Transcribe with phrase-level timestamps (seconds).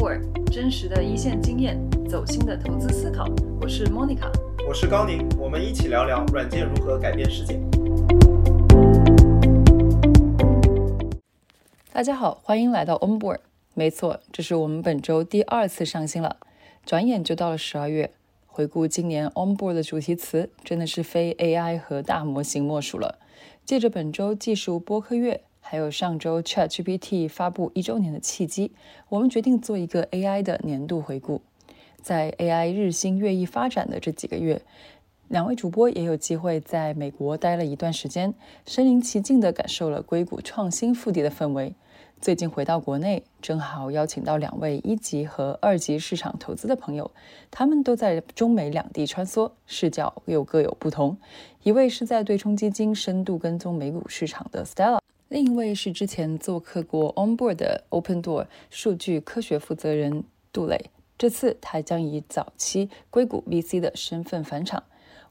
[0.00, 3.26] Onboard，真实的一线经验，走心的投资思考。
[3.60, 4.30] 我是 Monica，
[4.66, 7.60] 我是高宁，我们一起聊聊软件如何改变世界。
[11.92, 13.40] 大家好，欢迎来到 Onboard。
[13.74, 16.38] 没错，这是我们本周第二次上新了。
[16.86, 18.10] 转眼就到了十二月，
[18.46, 23.18] 回顾今年 Onboard 的主题词，真的是非 AI 和大模型莫属了。
[23.66, 25.42] 借着本周技术播客月。
[25.70, 28.72] 还有上周 ChatGPT 发布一周年的契机，
[29.08, 31.42] 我们决定做一个 AI 的年度回顾。
[32.02, 34.62] 在 AI 日新月异发展的这几个月，
[35.28, 38.34] 两位主播也有机会在美国待了一段时间，
[38.66, 41.72] 身临其境地感受了硅谷创新腹地的氛围。
[42.20, 47.08] 最近回到国内，正好邀请到两位一级和二级市场投资的朋友，
[47.48, 51.16] 他们都在中美两地穿梭，视角又各有不同。
[51.62, 54.98] 一位是在对冲基金深度跟踪美股市场的 Stella。
[55.30, 64.82] 另一位是之前做客过 Onboard 的 Open Door 数据科学负责人杜磊，这次他将以早期硅谷 VC 的身份返场。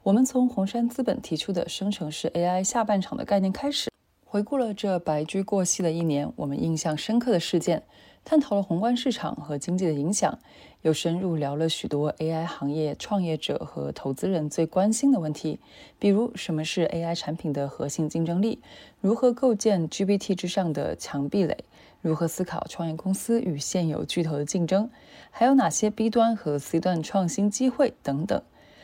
[0.03, 3.91] 我们从红杉资本提出的生成式 AI 下半场的概念开始，
[4.23, 7.83] 回顾了这白驹过隙的一年，我们印象深刻的事件。
[8.23, 10.39] 探讨了宏观市场和经济的影响，
[10.81, 15.59] 又深入聊了许多 AI 行业创业者和投资人最关心的问题，
[15.99, 18.59] 比如什么是 AI 产品的核心竞争力，
[19.01, 21.57] 如何构建 GPT 之上的强壁垒，
[22.01, 24.89] 如何思考创业公司与现有巨头的竞争，
[25.31, 28.41] 还有哪些 B 端和 C 端创新机会等等。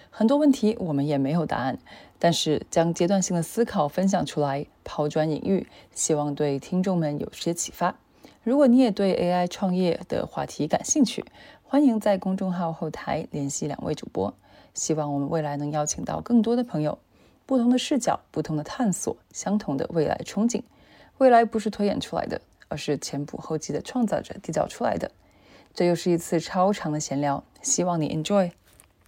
[0.09, 1.77] 很多问题我们也没有答案，
[2.19, 7.95] 但是将阶段性的思考分享出来，抛砖引玉，希望对听众们有些启发。
[8.43, 11.25] 如果你也对 AI 创业的话题感兴趣，
[11.67, 14.31] 欢迎在公众号后台联系两位主播。
[14.75, 16.99] 希望我们未来能邀请到更多的朋友，
[17.47, 20.61] 不同的视角，不同的探索，相同的未来憧憬。
[21.17, 25.09] 未来不是推演出来的，而是前仆后继的创造者缔造出来的。
[25.73, 28.51] 这又是一次超长的闲聊，希望你 enjoy。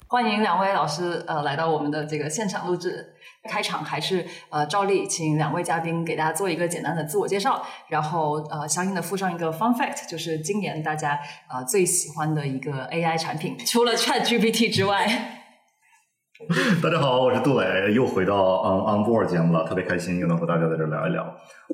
[0.08, 3.14] 欢迎两位老师呃来到我们的这个现场录制。
[3.48, 11.18] 开场还是呃照例，请两位嘉宾给大家做一个简单的自我介绍，然后呃相应的附上一个 fun fact，就是今年大家
[11.52, 15.34] 呃最喜欢的一个 AI 产品，除了 Chat GPT 之外。
[16.84, 21.26] 大家好，我是杜磊，又回到 On On Board 节目了，特别开心又能和大家在这聊一聊。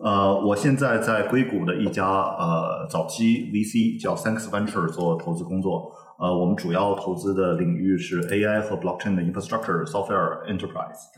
[0.02, 11.10] 呃，我现在在硅谷的一家呃早期 VC 叫 Thanks Venture 做投资工作，呃，我们主要投资的领域是 AI 和 Blockchain 的 Infrastructure Software Enterprise。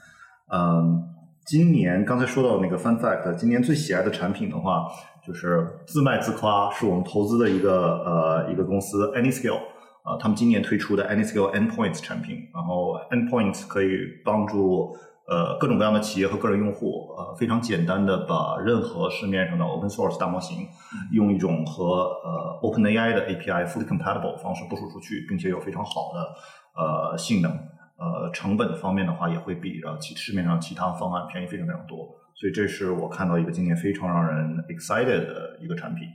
[0.53, 1.03] 嗯，
[1.45, 4.85] 今年刚才说到那个 Fun Fact，今年最喜爱的产品的话，
[5.25, 9.57] 就是自卖自夸，是我们投资的一个呃一个公司 AnyScale
[10.03, 14.95] 啊，他们今年推出的 AnyScale Endpoints 产品，然后 Endpoints 可以帮助
[15.27, 20.67] 呃各种各样的企业和个人用户呃非常简单的把任何市面上的 Open Source 大模型
[21.11, 27.51] 用一种和呃 OpenAI 的 API fully compatible 方式部署出去，并且有非常好的呃性能。
[27.97, 36.07] 呃，成本方面的话，也会比呃其市面上其他方案便宜非常非常多，所以这是我看到一个今年非常让人 excited 的一个产品。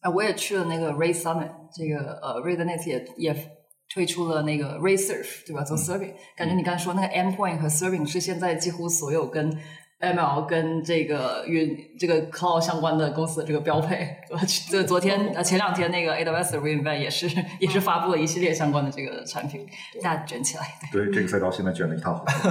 [0.00, 3.50] 啊，我也去了那个 Ray Summit，这个呃 Ray 的 Net 也也
[3.88, 5.62] 推出了那个 Ray Surf，对吧？
[5.62, 9.56] 做 Serving，感觉你刚才说那个 Endpoint 和 Serving 是现在几乎所有跟
[10.00, 14.14] ML 跟这个云这个 Cloud 相关的公司的这个标配，
[14.70, 17.26] 这昨天呃前两天那个 AWS 的 Reinvent 也是
[17.58, 19.66] 也是发布了一系列相关的这个产品，
[20.02, 20.64] 大家卷起来。
[20.92, 22.32] 对，这个赛道现在卷的一塌糊涂。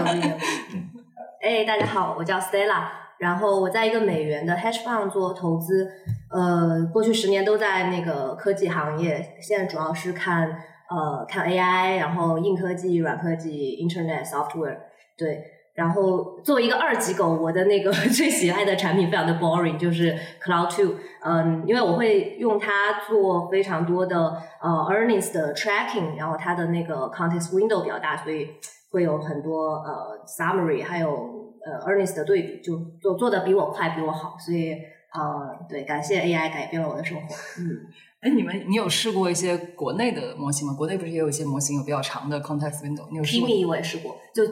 [1.42, 2.84] 哎，大家好，我叫 Stella，
[3.18, 5.90] 然后我在一个美元的 Hedge Fund 做投资，
[6.30, 10.48] 呃，过去十年都在那个科技行业，现在主要是看
[10.88, 14.76] 呃看 AI，然后硬科技、软科技、Internet Software，
[15.18, 15.42] 对。
[15.74, 20.94] 然后作为一个二级狗，我的那个 最喜爱的产品非常的 boring，就是 Cloud Two。
[21.22, 28.48] 嗯，因为我会用它做非常多的呃 earnings 的 tracking，然后它的那个 context window 比较大，所以
[28.90, 31.08] 会有很多呃 summary，还有
[31.64, 34.36] 呃 earnings 的对比，就做做的比我快，比我好。
[34.38, 34.72] 所以
[35.12, 37.34] 呃，对，感谢 AI 改变了我的生活。
[37.58, 37.86] 嗯，
[38.20, 40.74] 哎，你们你有试过一些国内的模型吗？
[40.74, 43.06] 国内不是也有一些模型有比较长的 context window？
[43.10, 44.42] 你有试过 k i m i 我也试过，就。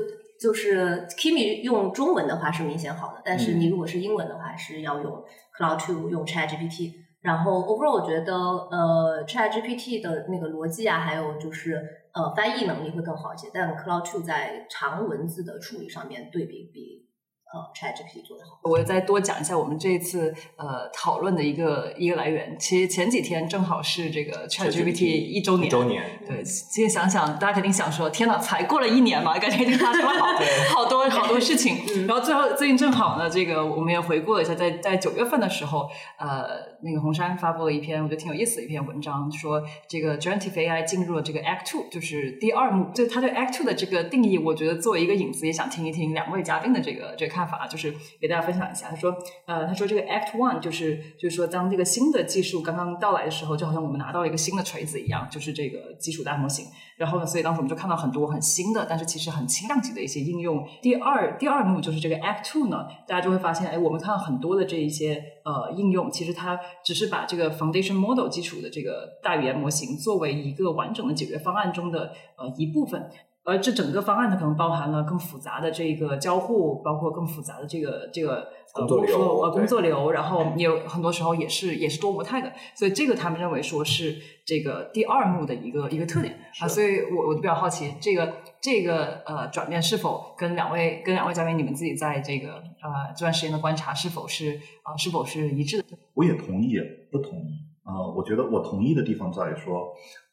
[0.40, 5.24] 就是 Kimi 用中文的话是明显好的，但是你如果是英文的话，是要用
[5.58, 6.92] Cloud Two 用 Chat GPT。
[7.20, 17.07] 然后 overall 我觉得呃 Chat GPT 的那个逻辑啊，还有就是呃翻译能力会更好一些，但 Cloud Two 在长文字的处理上面对比比
[17.52, 18.58] 呃 ChatGPT 做的好。
[18.62, 22.56] 我再多讲一下我们这一次呃讨论的一个一个来源。
[22.58, 25.66] 其实前几天正好是这个 ChatGPT 一周年。
[25.66, 26.02] 一周年。
[26.26, 30.26] 对，其实想想，大家肯定想说，天哪，才过了一年嘛，感觉已经发生了好
[30.74, 31.78] 好多好多事情。
[32.06, 36.46] 然后最后最近正好呢，这个我们也回顾了一下，在在九月份的时候，呃，
[36.82, 42.88] 那个红杉发布了一篇我觉得挺有意思的一篇文章，说这个 Generative AI 进入了这个 Act Two，就是第二幕。
[42.94, 48.88] 就他对 Act Two 的这个定义，我觉得作为一个引子，也想听一听两位嘉宾的这个这个看法，就是给大家分享一下。
[48.90, 56.66] 他说，呃，他说这个 Act One 就是就是说，当这个新的技术刚刚到来的时候，就好像我们拿到了一个新的锤子一样，就是这个基础大模型。
[56.96, 60.66] 然后呢，所以当时我们就看到很多很新的，但是其实很轻量级的一些应用。
[60.82, 73.08] 第二第二幕就是这个 Act Two 呢，大家就会发现，哎，我们看到很多的这一些呃应用，其实它只是把这个 Foundation Model 基础的这个大语言模型作为一个完整的解决方案中的呃一部分。
[73.48, 95.96] 而这整个方案它可能包含了更复杂的这个交互，包括更复杂的这个这个工作流呃工作流，然后也有很多时候也是也是多模态的，所以这个他们认为说是这个第二幕的一个一个特点啊，所以我我就比较好奇这个这个呃转变是否跟两位跟两位嘉宾你们自己在这个呃这段时间的观察是否是啊是否是一致的？
[96.12, 96.76] 我也同意，
[97.10, 97.96] 不同意啊？
[98.14, 99.88] 我觉得我同意的地方在于说。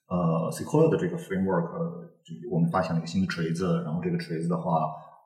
[0.08, 1.66] 呃，Sequoia 的这个 framework，
[2.52, 4.72] 我们发现了一个新的锤子，然后这个锤子的话，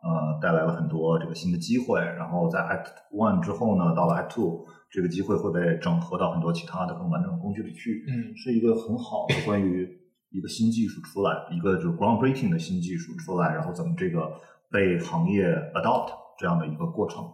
[0.02, 2.00] 呃，带来了很多这个新的机会。
[2.00, 8.06] 然后在 Act One 之后呢，到了 Act Two，这个机会会被整合到很多其他的更完整的工具里去。
[8.08, 9.86] 嗯，是一个很好的 关于
[10.32, 14.32] 一个新技术出来，一个就是 groundbreaking 的新技术出来，然后怎么这个
[14.72, 15.44] 被行业
[15.76, 17.26] adopt 这样的一个过程。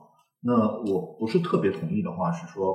[0.41, 0.53] 那
[0.91, 2.73] 我不是特别同意的话，是说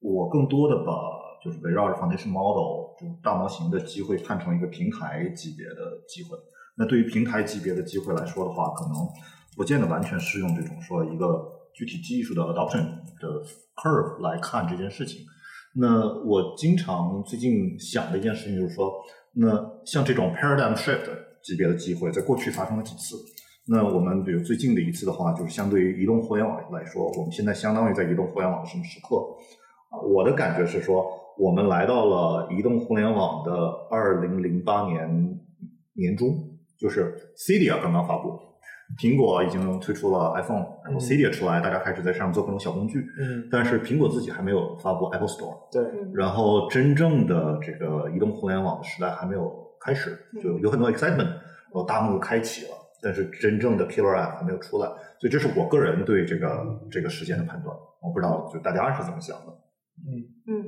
[0.00, 0.92] 我更多的把。
[1.42, 6.36] 就是围绕着 foundation model 就大模型的机会看成一个平台级别的机会。
[6.76, 8.94] 那对于平台级别的机会来说的话，可能
[9.56, 11.44] 不见得完全适用这种说一个
[11.74, 12.84] 具体技术的 adoption
[13.20, 13.42] 的
[13.74, 15.22] curve 来看这件事情。
[15.74, 18.92] 那我经常最近想的一件事情就是说，
[19.32, 19.50] 那
[19.84, 21.08] 像这种 paradigm shift
[21.42, 23.16] 级别的机会，在过去发生了几次？
[23.66, 29.16] 那我们比如最近的一次的话，就是相对于移动互联网来说，我们现在相当于在移动互联网的什么时刻？
[30.08, 31.10] 我的感觉是说。
[31.38, 33.52] 我们来到了移动互联网的
[33.90, 35.38] 二零零八年
[35.94, 36.34] 年中，
[36.76, 38.38] 就是 Cydia 刚刚发布，
[38.98, 43.06] 苹果已经推出了 iPhone，然后 Cydia 出来，大家开始在上面做各种小工具。
[43.20, 43.48] 嗯。
[43.50, 45.70] 但是苹果自己还没有发布 Apple Store。
[45.70, 45.82] 对。
[46.12, 54.88] 然后真正的这个移动互联网的时代还没有开始，就有很多 excitement，然后大幕开启了，但是真正的 killer app 还没有出来，
[55.20, 57.76] 所以这是我个人对这个这个时间的判断。
[58.02, 59.52] 我不知道就大家是怎么想的。
[59.98, 60.64] 嗯嗯。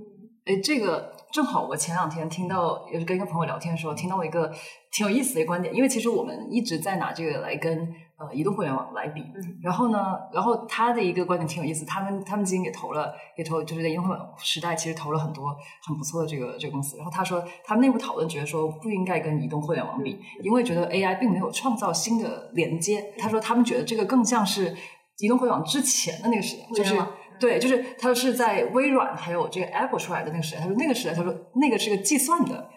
[0.47, 4.51] 哎，这个正好我前两天听到，也是跟一个朋友聊天的时候，听到了一个
[4.91, 5.75] 挺有意思的观点。
[5.75, 7.79] 因为其实我们一直在拿这个来跟
[8.19, 9.23] 呃移动互联网来比。
[9.63, 15.55] 然后呢，然后他的一个观点挺有意思，他们他们基金也投了，也投就是在移动互联网时代，其实投了很多
[15.87, 16.97] 很不错的这个这个公司。
[16.97, 23.13] 然后他说，他们内部讨论觉得说不应该跟移动互联网比，因为觉得 AI 并没有创造新的连接。
[23.19, 24.75] 他说他们觉得这个更像是
[25.19, 26.97] 移动互联网之前的那个时代，就是。
[27.41, 30.61] 对，就是他是在微软还有这个 Apple 出来的那个时代。
[30.61, 32.69] 他说那个时代，他说那个是个计算的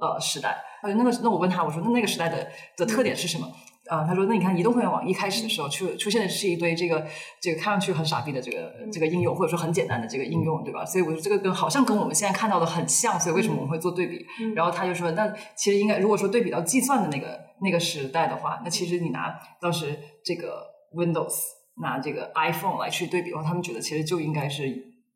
[0.00, 0.56] 呃时代。
[0.82, 3.48] 他说那个，那我问他，我说那那个时代的的特点是什么？
[3.90, 7.04] 啊，他说那你看移动互联网一开始的时候出出现的是一堆这个
[7.40, 10.84] 这个看上去很傻逼的这个这个应用，或者说很简单的这个应用，对吧？
[10.84, 14.24] 所以我说这个跟好像跟我们现在看到的很像，所以为什么我们会做对比？
[14.54, 20.64] 然后他就说，那其实应该如果说对比到计算的那个那个时代的话，那其实你拿当时这个
[20.94, 21.61] Windows。
[21.80, 24.64] 拿这个 iPhone 来去对比的话，他们觉得其实就应该是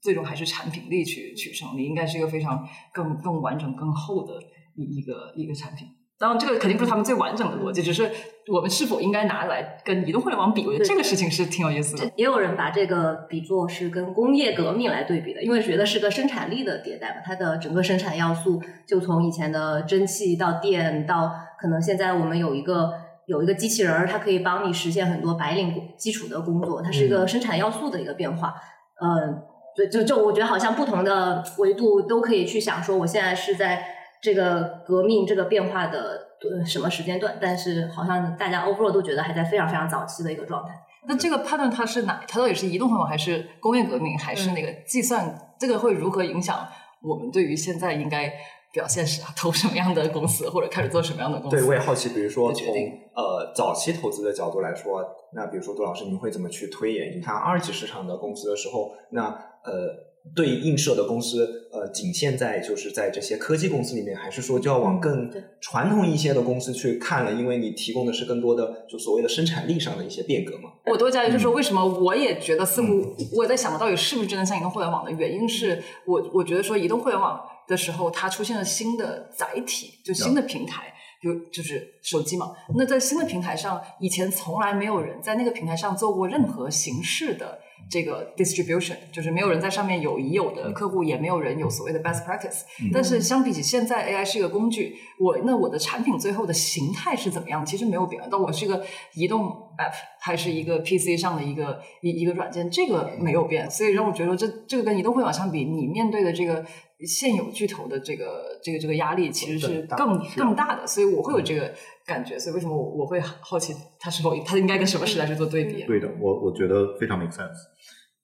[0.01, 4.35] 最终还是产品力去取胜，你应该是一个非常更更完整、更厚的
[4.75, 5.89] 一一个一个产品。
[6.19, 8.11] 当然，这个肯定不是他们最完整的逻辑，只是
[8.51, 10.67] 我们是否应该拿来跟移动互联网比？
[10.67, 12.11] 我觉得这个事情是挺有意思的。
[12.17, 23.06] 也有人把这个比作是跟工业革命来对比的，因为觉得是个生产力的迭代嘛，它的整个生产要素就从以前的蒸汽到电，到可能现在我们有一个。
[23.27, 28.55] 有一个机器人儿，它可以帮你实现很多白领基础的工作，它是一个生产要素的一个变化。
[29.03, 29.43] 嗯，
[29.75, 33.85] 对，就就我觉得好像不同的维度都可以去想说，我现在是在
[34.23, 36.21] 这个革命这个变化的
[36.65, 40.71] 什么时间段，但是好像大家 overall 都觉得还在非常非常早期的一个状态。
[41.09, 42.23] 那这个判断它是哪？
[42.29, 45.37] 它到底是移动互联网还是工业革命还是那个计算？
[45.59, 46.67] 这个会如何影响
[47.03, 48.33] 我们对于现在应该？
[48.77, 51.57] 表现是啊，投什么样的公司，或者开始做什么样的公司。
[51.57, 52.67] 对，我也好奇，比如说从
[53.15, 55.03] 呃早期投资的角度来说，
[55.33, 57.17] 那比如说杜老师，您会怎么去推演？
[57.17, 59.29] 你看二级市场的公司的时候，那
[59.65, 59.89] 呃
[60.35, 67.33] 对映射的公司，呃仅限在就是在这些科技公司里面，还是说就要往更传统一些的公司去看了？
[67.33, 70.69] 因为你提供的是更多的就所谓的生产力上的一些变革嘛。
[70.85, 72.89] 我多加一句，就是说为什么我也觉得似乎
[73.35, 80.93] 我在想到底是不是真的像移动互联网的原因是我我觉得说移动互联网的时候，它出现了新的载体，就新的平台。
[81.19, 87.59] 比如就是手机嘛，那在新的平台上，以前从来没有人在那个平台上做过任何形式的
[87.91, 92.61] 这个 distribution，就是没有人在上面有已有的客户，也没有人有所谓的 best practice。
[92.93, 98.23] 但是相比起现在，AI 是一个工具，我那我的产品最后的形态是怎么样，其实没有变。
[98.31, 99.47] 但我是一个移动
[99.79, 103.69] app 还是一个 PC 上的一个一一个软件，这个没有变。
[103.71, 106.65] 所以让我觉得这这个跟移动互联网相比，你面对的这个
[107.05, 110.87] 现有巨头的这个这个这个压力其实是更大更大的。
[110.87, 111.75] 所以我会有这个
[112.07, 112.39] 感觉。
[112.39, 115.85] 所以为什么我我会好奇它是否它应该跟什么时代去做对比？
[115.85, 117.53] 对的，我我觉得非常 make sense。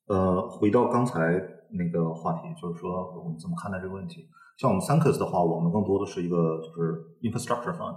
[0.07, 1.21] 呃，回到刚才
[1.71, 4.26] 那个话题，就是说我们怎么看待这个问题？
[4.59, 7.97] 像我们 Sankers 的话，我们更多的是一个就是 infrastructure fund，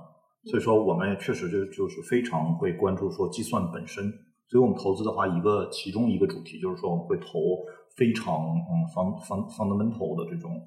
[0.50, 4.12] 所以说我们也确实就就是非常会关注说计算本身。
[4.48, 7.26] 所以我们投资的话，一个其中一个主题就是说我们会投
[7.96, 10.62] 非常嗯 fund fund fundamental 的这种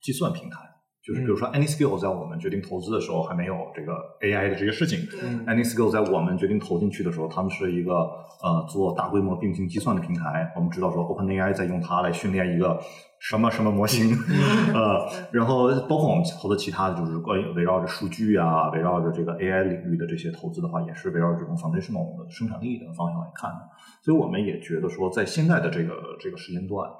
[0.00, 0.58] 计算平台。
[1.02, 7.94] 就是比如说 AnySkill 在我们决定投资的时候还没有这个 AI 的这些事情，嗯 AnySkill 在我们决定投进去的时候，他们是一个
[8.42, 10.52] 呃做大规模并行计算的平台。
[10.54, 12.78] 我们知道说 OpenAI 在用它来训练一个
[13.20, 14.16] 什么什么模型，
[14.74, 23.58] 呃，然后包括我们投的其他的就是关于围绕着数据啊，围绕着这个 AI 领域的这些投资的话，也是围绕着这种 foundational 的生产力的方向来看的。
[24.02, 26.90] 所以我们也觉得说，在现在的这个这个时间段。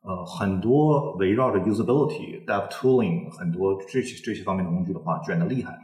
[0.00, 5.76] 呃，很多围绕着 usability、dev tooling 很多这些这些方面的工具的话，卷的厉害，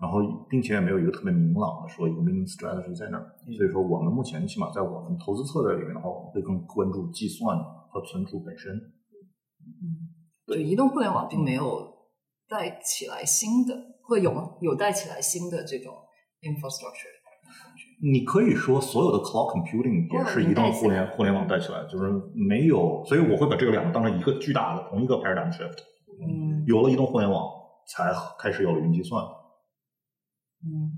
[0.00, 3.26] 然后并且也没有一个特别明朗的说一个 winning strategy 在那儿。
[3.56, 7.56] 所以说，我们目前起码在我们投资策略里面的话，我们会更关注计算
[7.90, 8.72] 和存储本身。
[10.46, 11.64] 就移动互联网并没有
[12.48, 14.56] 带起来新的，会有吗？
[14.60, 15.94] 有带起来新的这种
[16.40, 17.16] infrastructure。
[18.00, 25.78] 你可以说所有的 cloud computing 也是移动互联互联网带起来，就是没有，所以我会把这个两个当成一个巨大的同一个 paradigm shift。
[26.20, 27.44] 嗯有了移动互联网，
[27.88, 29.24] 才开始有了云计算。
[30.62, 30.92] 嗯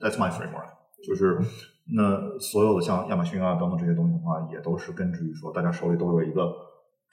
[0.00, 0.68] That's my framework，
[1.06, 1.38] 就是
[1.94, 6.52] 那所有的像亚马逊啊等等这些东西的话，也都是根植于说大家手里都有一个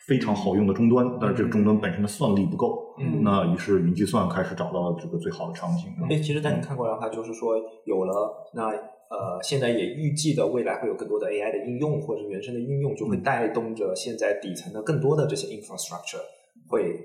[0.08, 5.86] 非常好用的终端，但是这个终端本身的算力不够，嗯那于是云计算开始找到了这个最好的场景。
[6.10, 7.55] 哎，其实，在你看过来的话，就是说
[7.86, 8.67] 有了那
[9.12, 16.22] 呃，现在也预计的未来会有更多的 AI 的应用或者原生的应用，就会带动着现在底层的更多的这些 infrastructure
[16.67, 16.96] 会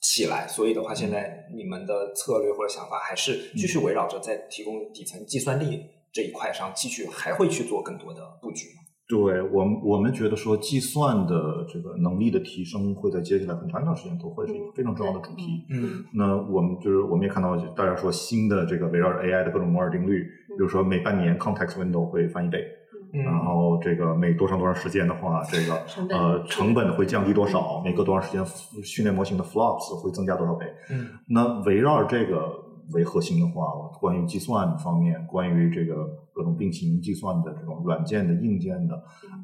[0.00, 0.46] 起来。
[0.48, 8.79] 所以的话，现在你们的策略或者想法还是继续围绕着在提供底层计算力这一块上，继续还会去做更多的布局吗？
[9.10, 15.66] 对我们，我们觉得说计算的这个能力的提升会在接下来很长一段时间都会是一个非常重要的主题。
[15.68, 22.64] 嗯那我们就是我们也看到大家说新的这个围绕着 AI 的各种摩尔定律，比如说每半年 context window 会翻一倍，
[23.12, 27.82] 嗯然后这个每多长多长时间的话，这个呃成本会降低多少？
[27.84, 28.46] 每隔多长时间
[28.84, 30.66] 训练模型的 flops 会增加多少倍？
[30.92, 38.94] 嗯那围绕着这个为核心的话，关于计算方面，关于这个各种并行计算的这种软件的、硬件的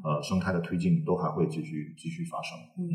[0.03, 2.57] 呃生态的推进，都还会继续继续发生。
[2.77, 2.85] 嗯，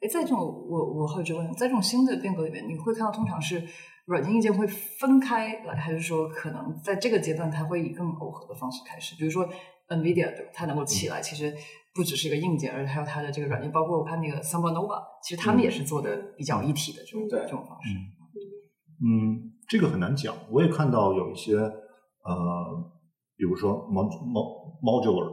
[0.00, 3.62] 哎，在这种我我好奇问，在这种新的变革里面，你会看到通常是
[4.06, 9.16] 软件硬件会分开来，还是说可能在这个阶段它会以更耦合的方式开始？
[9.16, 9.46] 比如说
[9.88, 10.50] NVIDIA 对吧？
[10.54, 11.54] 它能够起来，其实
[11.94, 17.90] 不只是一个硬件，而且还有它的这个软件，包括我看那个 SambaNova，其实他们也是做的比较一体的这种、对这种方式。
[19.00, 20.34] 嗯，这个很难讲。
[20.50, 22.90] 我也看到有一些呃，
[23.36, 25.32] 比如说 mod mod modular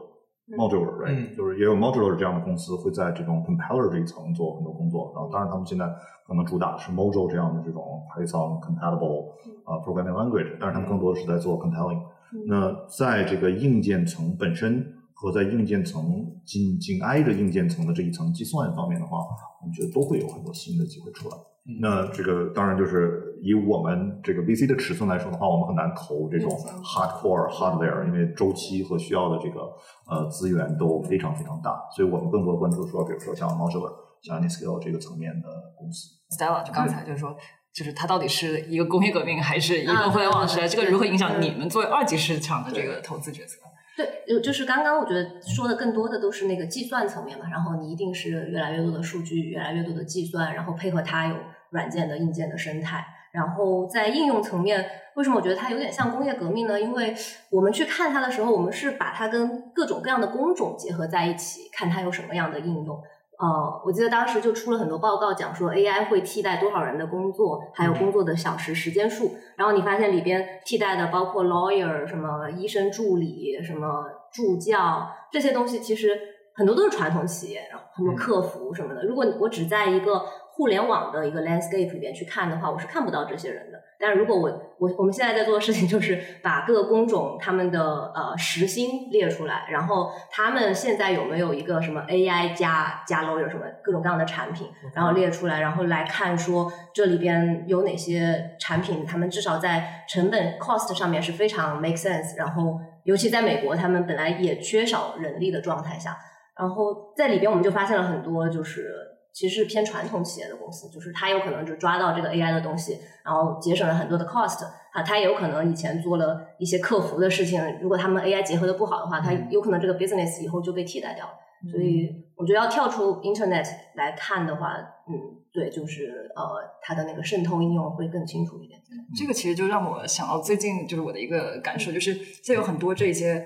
[0.57, 5.11] modular right，、嗯就是也有 modular 这样的公司会在这种 compiler 这一层做很多工作。
[5.15, 5.87] 然后，当然他们现在
[6.27, 9.31] 可能主打的是 Mojo 这样的这种 Python compatible
[9.63, 12.01] 啊、programming language，但是他们更多的是在做 compiling。
[12.47, 16.03] 那在这个硬件层本身和在硬件层
[16.45, 19.19] 紧紧挨着硬件层的这一层计算方面的话，
[19.61, 21.35] 我们觉得都会有很多新的机会出来。
[21.67, 26.49] 嗯那这个当然就是以我们这个 VC 的尺寸来说的话，我们很难投这种
[26.83, 29.61] hardcore hardware，因为周期和需要的这个
[30.09, 36.15] 呃资源都非常非常大，所以我们更多关注说，比如说像 modular、像 Niscale 这个层面的公司。
[36.29, 37.35] Stella 就刚才就是说，
[37.73, 40.67] 就是它到底是一个工业革命还是移动互联网时代？
[40.67, 43.59] 这个如何影响你们作为二级市场的这个投资决策？
[43.95, 51.35] 对，就就是刚刚我觉得说的更多的都是那个计算层面嘛，然后你一定是越来越多的数据，越来越多的计算，然后配合它有
[51.69, 53.05] 软件的硬件的生态。
[53.35, 56.79] 然后在应用层面，为什么我觉得它有点像工业革命呢？
[56.79, 57.13] 因为
[57.51, 62.97] 我们去看它的时候，我们是把它跟各种各样的工种结合在一起，看它有什么样的应用。
[63.37, 69.35] 呃，我记得当时就出了很多报告，讲说 AI 会替代多少人的工作，还有工作的小时时间数。
[69.57, 76.17] 然后你发现里边替代的包括 lawyer、什么医生助理、什么助教这些东西，其实
[76.53, 79.03] 很多都是传统企业，然后很多客服什么的。
[79.03, 80.21] 如果我只在一个
[80.55, 83.77] 互联网的一个 landscape 里边去看的话，我是看不到这些人的。
[83.99, 106.15] 但是如果我我我们现在在做的事情就是把各个工种他们的呃时薪列出来，然后他们现在有没有一个什么 AI 加加 lawyer 什么各种各样的产品，然后列出来，然后来看说这里边有哪些产品，他们至少在成本 cost 上面是非常 make sense，然后尤其在美国，他们本来也缺少人力的状态下，
[106.57, 109.14] 然后在里边我们就发现了很多就是。
[109.35, 114.63] 其实是偏传统企业的公司，就是它有可能就抓到这个 AI 的东西，然后节省了很多的 cost
[114.93, 121.33] 啊，它也有可能以前做了一些客服的事情，如果他们 AI 结合的不好的话，它有可能这个 business 以后就被替代掉了。
[121.69, 124.77] 所以我觉得要跳出 Internet 来看的话，
[125.09, 125.13] 嗯，
[125.51, 126.43] 对，就是呃，
[126.81, 128.79] 它的那个渗透应用会更清楚一点。
[129.13, 133.45] 这个其实就让我想到最近就是我的一个感受，就是现在有很多这些。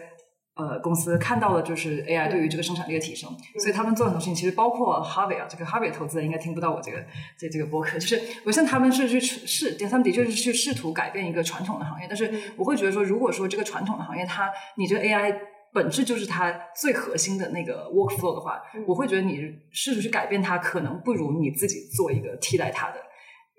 [0.60, 6.98] 呃，公司看到了就是 AI 对于这个生产力的提升，所以他们做很多事情，其实包括 Harvey 啊，这个 Harvey 投资人应该听不到我这个
[7.38, 15.34] 这这个播客，就是我像他们是去试，他们的确是去试图改变一个传统的行业，但是我会觉得说，如果说这个传统的行业它你这个 AI
[15.72, 19.40] 本质就是它最核心的那个 workflow 的话，我会觉得你
[19.72, 22.96] 试图去改变它，可能不如你自己做一个替代它的。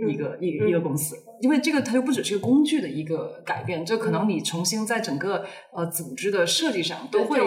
[0.09, 7.39] 一个一一个公司，因为这个它就不只是个工具的一个改变，这可能你重新在整个呃组织的设计上都会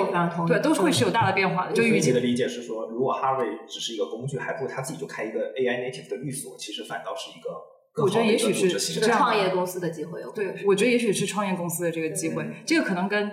[0.47, 1.73] 对都会是有大的变化的。
[1.73, 10.19] 就于你的理解是说，如果 Harvey 只是一个工具，还不如他自己就开一个 AI native 的律所，其实反倒是一个我觉得也许是是创业公司的机会。
[10.35, 13.31] 对，我觉得也许是创业公司的这个机会，这个可能跟。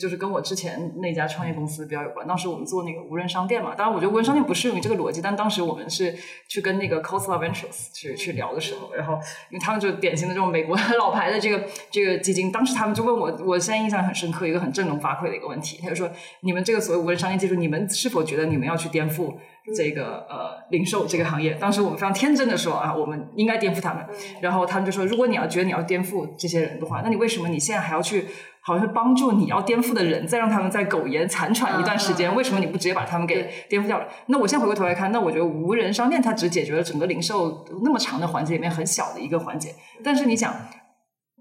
[0.00, 2.26] 就是跟我之前那家创业公司比较有关。
[2.26, 6.12] 当时我们做那个无人商店嘛，当然我觉得无人商店不适用于这个逻辑，但当时我们是
[6.48, 9.14] 去跟那个 c o s l a Ventures 去去聊的时候，然后
[9.50, 19.34] 因为他们就典型的这种美国老牌的这个这个基金，当时他们就问我，我现在印象很深刻，一个很振聋发聩的一个问题，他就说：你们这个所谓无人商店技术，你们是否觉得你们要去颠覆？
[19.74, 24.06] 这个呃，零售这个行业，当时我们非常天真的说啊，我们应该颠覆他们。
[24.40, 28.26] 然后他们就说，如果你要觉得你要颠覆这些人的话，那你为什么你现在还要去，
[28.66, 32.34] 好像是帮助你要颠覆的人，再让他们在苟延残喘一段时间？
[32.34, 34.08] 为什么你不直接把他们给颠覆掉了？
[34.26, 39.72] 那我现在回过头来看，那我觉得无人商店它只解决了整个零售那么长的环节里面很小的一个环节。
[40.02, 40.54] 但是你想。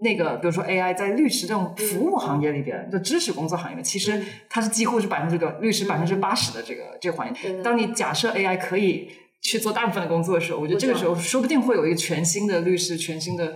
[0.01, 7.63] 那个，比如说 AI 在律师这种服务行业里边，就知识工作行业里，其实它是几乎是百分之个律师百分之八十的这个这个环节。
[7.63, 9.07] 当你假设 AI 可以
[9.41, 13.55] 去做大部分的工作的时候，我觉得这个时候说不定会有一个全新的律师、全新的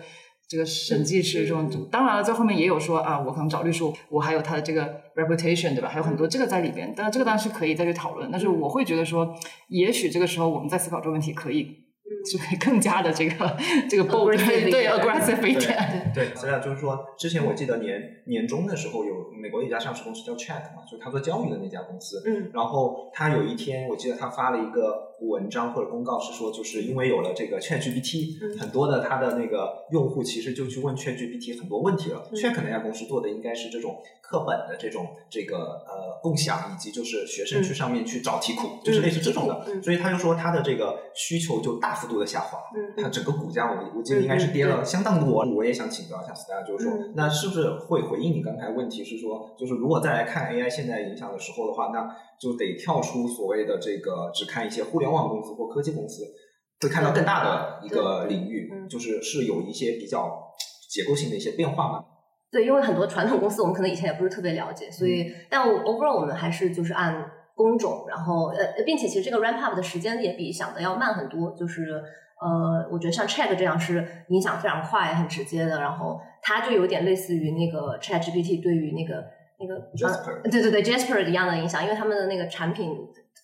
[0.49, 1.87] 这个审计师这种。
[1.91, 5.87] 当然了，在后面也有说啊，我可能找律师，我还有他的这个 reputation，对吧？
[5.87, 6.91] 还有很多这个在里边。
[6.97, 8.29] 但是这个当然是可以再去讨论。
[8.31, 9.35] 但是我会觉得说，
[9.67, 11.88] 也许这个时候我们在思考这个问题可以。
[12.25, 13.57] 就会 更加的这个
[13.89, 16.11] 这个 bold 对 aggressive 一点。
[16.13, 22.21] 对，实际上就是说，之前我记得年年中的时候，有美国一家上市公司叫 Chat 嘛，就是他做教育的那家公司。
[22.25, 22.49] 嗯。
[22.53, 32.29] 然后他有一天，我记得他发了一个文章或者公告，是说，就是因为有了这个 Chat GPT，很多的他的那个用户其实就去问 Chat GPT 很多问题了。
[32.33, 39.81] Chat 那家公司做的应该是这种课本的这种这个呃共享，以及就是学生去上面去找题库，就是类似这种的。
[39.81, 42.09] 所以他就说他的这个需求就大幅。
[42.09, 42.57] 度的下滑，
[42.97, 45.45] 他整个股价我我记得应该是跌了相当多。
[45.53, 49.03] 我也想请教一下 Stella，就是说，那是不是会回应你刚才问题？
[49.03, 52.09] 是说，就是如果再来看 AI 现在影响的时候的话，那
[52.41, 56.23] 就得跳出所谓的这个只看一些互联网公司或科技公司，
[56.81, 60.51] 会看到更大的一个领域，就是是有一些比较
[60.89, 62.03] 结构性的一些变化吗？
[62.51, 67.31] 对，因为很多传统公司我们可能以前也不是特别了解，所以但 overall 我们还是就是按。
[67.59, 71.53] 工种，然后呃，并且其实这个 ramp up 的时间也比想的要慢很多。
[71.59, 72.01] 就是
[72.39, 75.81] 呃，我觉得像 Chat 这样是影响非常快、很直接的。
[75.81, 79.25] 然后它就有点类似于那个 Chat GPT 对于那个
[79.59, 82.95] 那个 Jasper，对对对 Jasper 一样的影响，因为他们的那个产品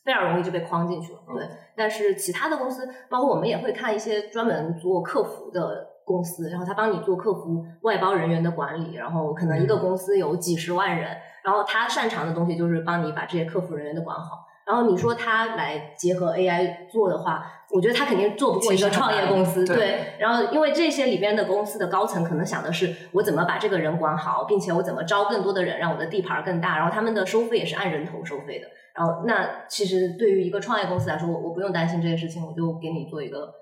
[0.05, 1.19] 非常容易就被框进去了。
[1.35, 11.17] 对，但是其他的公司，包括我们也会看一些专门做客服的公司，然后他帮你做客服外包人员的管理，然后可能一个公司有几十万人。
[11.43, 19.63] 然后他擅长的东西就是帮你把这些客服人员都管好，然后你说他来结合 AI 做的话，我觉得他肯定做不过一个创业公司。
[19.63, 26.77] 对，然后因为这些里边的公司的高层可能想的是，我怎么把这个人管好，并且我怎么招更多的人，让我的地盘更大。
[26.77, 28.67] 然后他们的收费也是按人头收费的。
[28.95, 33.53] 然后那其实对于一个创业公司来说，我我不用担心这些事情，我就给你做一个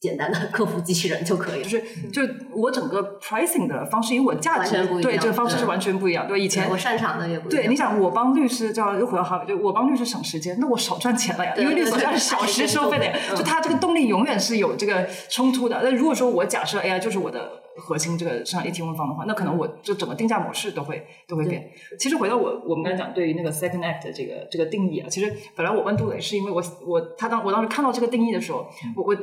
[0.00, 1.68] 简单的客服机器人就可以了。
[1.68, 2.22] 就是就
[2.54, 6.26] 我整个 pricing 的方式，因为我价值完全不一样对这个方式是完全不一样。
[6.28, 15.80] 对以前我擅长的也不一样对，你想我帮律师叫又回到哈维，就我帮律师省时间，那我少赚钱了呀，因为律师对是小时收费的呀，嗯就他这个动力永远是有这个冲突的。
[15.82, 21.68] 那如果说我假设 AI 就是我的核心这个市场一体问方的话，那可能我就整个定价模式都会都会变。
[21.98, 29.16] 其实回到我我们刚才讲对于那个 second act 的这个这个定义啊，其实本来我问杜磊是因为我我他当我当时看到这个定义的时候，我我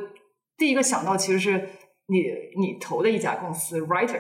[0.57, 1.69] 第一个想到其实是
[2.07, 2.23] 你
[2.59, 4.19] 你投的一家公司 Writer。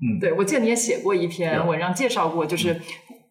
[0.00, 0.20] 嗯。
[0.20, 2.80] 对，我记得你也写过一篇文章介绍过，就是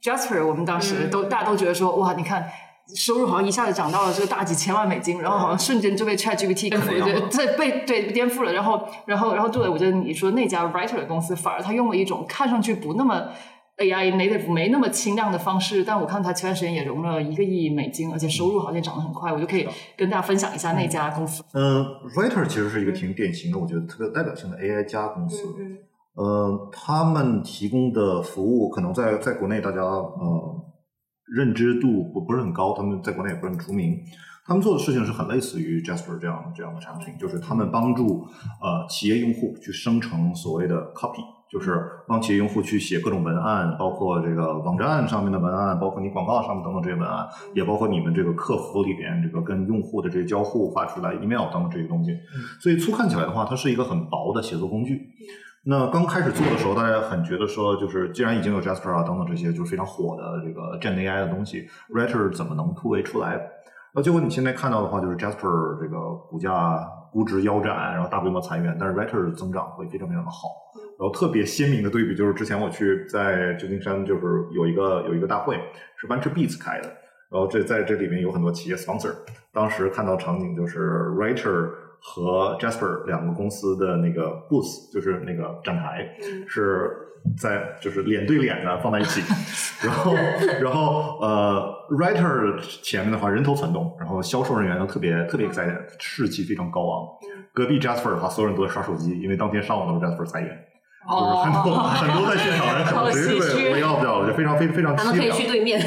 [0.02, 2.48] Jasper，我们当时都、大家都觉得说，哇，你看
[2.96, 8.54] 收入好像一下子涨到了这个大几千万美金，然后好像瞬间就被 ChatGPT 颠覆了，对，对被对颠覆了。
[8.54, 13.30] 然后，然后，然后对，我觉得你说那家 Writer 的公司，反而他用了一种看上去不那么
[13.78, 21.44] AI native 没那么轻量的方式，但我看他前段时间也融了一个亿美金，而且收入好像涨得很快，我就可以跟大家分享一下那家公司。
[21.54, 21.84] 嗯
[22.16, 25.44] ，Writer 其实是一个挺典型的，我觉得特别有代表性的 AI 加公司。
[25.60, 25.78] 嗯
[26.16, 30.56] 呃，他们提供的服务可能在在国内大家呃
[31.36, 33.98] 认知度不不是很高，他们在国内也不是很出名。
[34.48, 38.24] 他们做的事情是很类似于 Jasper 这样这样的产品，就是他们帮助
[38.62, 41.20] 呃企业用户去生成所谓的 copy，
[41.56, 52.12] 就是帮企业用户去写各种文案，包括这个网站上面的文案，包括你广告上面等等这些文案，也包括你们这个客服里边这个跟用户的这些交互发出来 email 等等这些东西。
[52.60, 55.00] 所以粗看起来的话，它是一个很薄的写作工具。
[55.64, 63.40] 那刚开始做的时候，大家很觉得说，就是既然已经有 Jasper 啊等等这些就是非常火的这个 Gen AI 的东西，Writer 怎么能突围出来？
[63.96, 70.50] 那结果你现在看到的话，就是 Jasper 这个股价估值腰斩，然后大规模裁员，但是 Writer 增长会非常非常的好。
[70.98, 74.22] 然后特别鲜明的对比就是之前我去在旧金山，就是
[74.54, 75.60] 有一个有一个大会
[75.98, 76.88] 是 Venture Beats 开的，
[77.30, 79.12] 然后这在这里面有很多企业 sponsor。
[79.52, 86.10] 当时看到场景就是 Writer 和 Jasper 两个公司的那个 booth，就是那个展台，
[86.48, 86.92] 是
[87.38, 89.22] 在就是脸对脸的放在一起，
[89.86, 90.14] 然后
[90.62, 97.08] 然后呃 Writer 前面的话人头攒动，然后销售人员都特别特别 excited，士气非常高昂。
[97.54, 100.65] 隔壁 Jasper 的话，所有人都在刷手机，因为当天上午都是 Jasper 裁员。
[101.08, 105.38] 就是很多、很多在现场人可能直接好唏嘘被我要不了了，就非常非非常他们可以凄凉。
[105.38, 105.80] 去对面。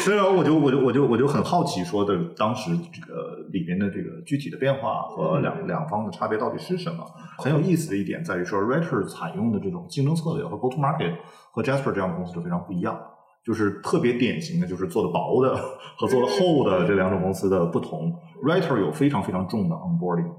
[0.00, 7.04] 所以我就我就我就我就很好奇，说的当时这个里面的这个具体的变化和两两方的差别到底是什么？
[7.38, 11.14] 很有意思的一点在于说，Writer 采用的这种竞争策略和 Go to Market
[11.52, 12.98] 和 Jasper 这样的公司就非常不一样。
[13.44, 15.54] 就是特别典型的，就是做的薄的
[16.00, 18.10] 和做的厚的这两种公司的不同。
[18.42, 20.32] Writer 有非常非常重的 onboarding，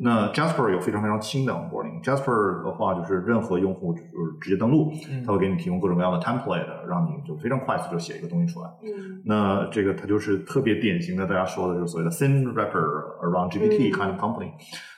[0.00, 2.02] 那 Jasper 有非常非常轻的 onboarding。
[2.02, 4.06] Jasper 的话，就是任何用户就是
[4.40, 4.92] 直接登录，
[5.26, 8.68] 它会给你提供各种各样的 template，让你就非常快速就写一个东西出来。
[8.82, 12.84] 嗯那这个它就是特别典型的，大家说的就是所谓的 thin wrapper
[13.22, 14.50] around GPT 嗯 kind of company。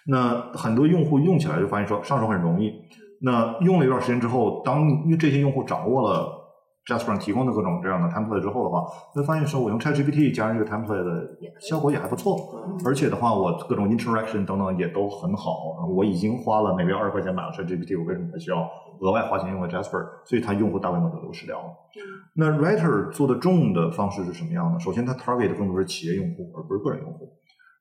[0.06, 2.72] 那很多用户用起来就发现说上手很容易。
[3.20, 6.37] 那用了一段时间之后，当因为这些用户掌握了
[6.88, 8.80] Jasper 上提供的各种这样的 template 之后的话，
[9.12, 11.28] 会发现说我用 ChatGPT 加上这个 template 的
[11.60, 15.86] 效果也还不错，而且的话我各种 interaction 等等也都很好。
[15.94, 18.66] 我已经花了每个月二十块钱买了 ChatGPT，我为什么还需要
[19.00, 20.02] 额外花钱用个 Jasper？
[20.24, 21.64] 所以它用户大规模就流失掉了。
[22.34, 24.80] 那 Writer 做的重的方式是什么样的？
[24.80, 27.28] 首先，它 target 更多是企业用户，而不是个人用户。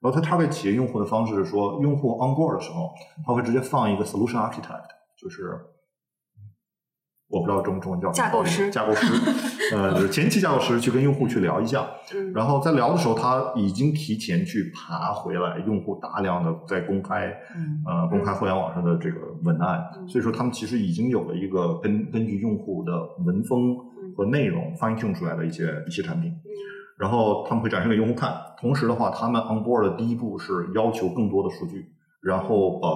[0.01, 2.89] 然后它 target 企业用户的方式是说，用户 on board 的时候，
[3.25, 5.57] 它会直接放一个 solution architect，就是
[7.29, 8.69] 我不知道中中文叫架构师。
[8.71, 11.85] 架构师，呃，就是前期架构师去跟用户去聊一下，
[12.15, 12.31] 嗯。
[12.33, 17.83] 然后在聊的时候，他已经提前去爬回来用户大量的在公开嗯。
[17.85, 22.93] 呃公开互联网上的这个文案，所以说他们其实已经有了一个根根据用户的
[23.25, 23.75] 文风
[24.15, 26.31] 和内容 fine tune 出来的一些一些产品，
[26.97, 28.33] 然后他们会展示给用户看。
[28.57, 32.87] 同时的话，他们 on board 的第一步是要求更多的数据，然后把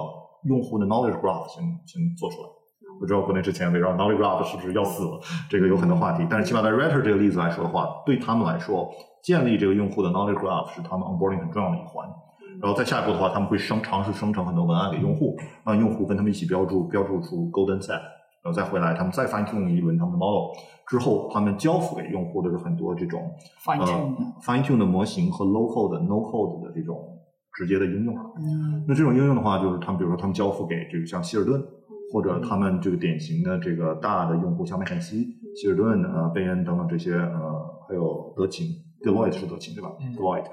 [0.48, 2.48] 用户的 knowledge graph 先先做出来。
[3.02, 6.24] 我知道国内之前围绕 knowledge graph 是不是要死了，这个有很多话题。
[6.30, 8.88] 但是起码在 Writer 这个例子来说的话，对他们来说，
[9.24, 12.08] 建立这个用户的 knowledge graph 是他们 onboarding 很重要的一环。
[12.60, 20.54] 然后再下一步的话，他们会生尝试生成很多文案给用户，让用户跟他们一起标注标注出 golden set，然后再回来，他们再 fine tune 一轮他们的 model
[20.86, 23.20] 之后，他们交付给用户的是很多这种
[23.64, 26.96] Fine 呃 tune 的 fine tune 的模型和 low code 的 no code 的这种
[27.54, 28.14] 直接的应用。
[28.36, 31.60] 嗯那这种应用的话，就是他们比如说他们交付给这个像希尔顿，
[32.12, 37.40] 或者他们这个典型的这个大的用户，像麦肯锡、希尔顿、啊贝恩等等这些呃，
[37.88, 38.66] 还有德勤
[39.02, 40.44] ，，Deloitte 是德勤对吧嗯？Deloitte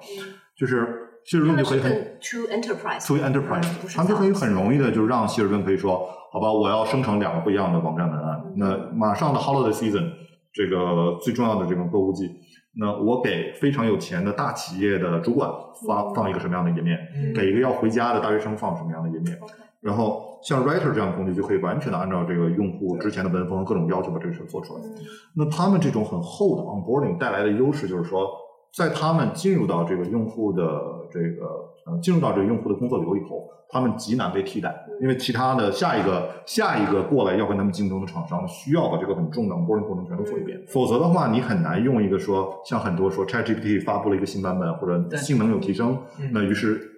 [0.58, 0.88] 就是
[1.26, 1.91] 希尔顿就可以很
[2.22, 8.41] true enterprise，to enterprise，、他们就可以很容易的就让希尔顿可以说，好吧，我要生成两个不一样的网站文案。
[8.45, 10.10] 嗯那马上的 holiday season
[10.54, 12.30] 这个最重要的这种购物季，
[12.78, 15.50] 那我给非常有钱的大企业的主管
[15.88, 19.38] 发嗯放一个什么样的页面，嗯给一个要回家的大学生放什么样的页面。
[19.82, 24.82] 然后像 Writer 这样的工具就可以完全的按照这个用户之前的文风各种要求把这个事做出来。
[24.82, 24.96] 嗯
[25.36, 28.28] 那他们这种很厚的 onboarding 带来的优势就是说，
[28.76, 30.63] 在他们进入到这个用户的
[31.12, 31.46] 这个
[31.86, 46.88] 呃进入到这个用户的工作流以后，他们极难被替代，因为其他的下一个下一个过来要跟他们竞争的厂商需要把这个很重的 onboarding 过程全都做一遍，否则的话，你很难用一个说像很多说 ChatGPT 发布了一个新版本或者性能有提升，嗯那于是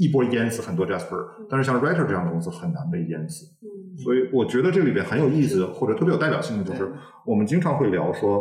[0.00, 3.44] 一波淹死很多 Jasper，但是像 Writer 这样的公司很难被淹死。
[3.62, 3.68] 嗯
[4.02, 6.90] 所以我觉得这里边很有意思或者特别有代表性的，就是
[7.26, 8.40] 我们经常会聊说，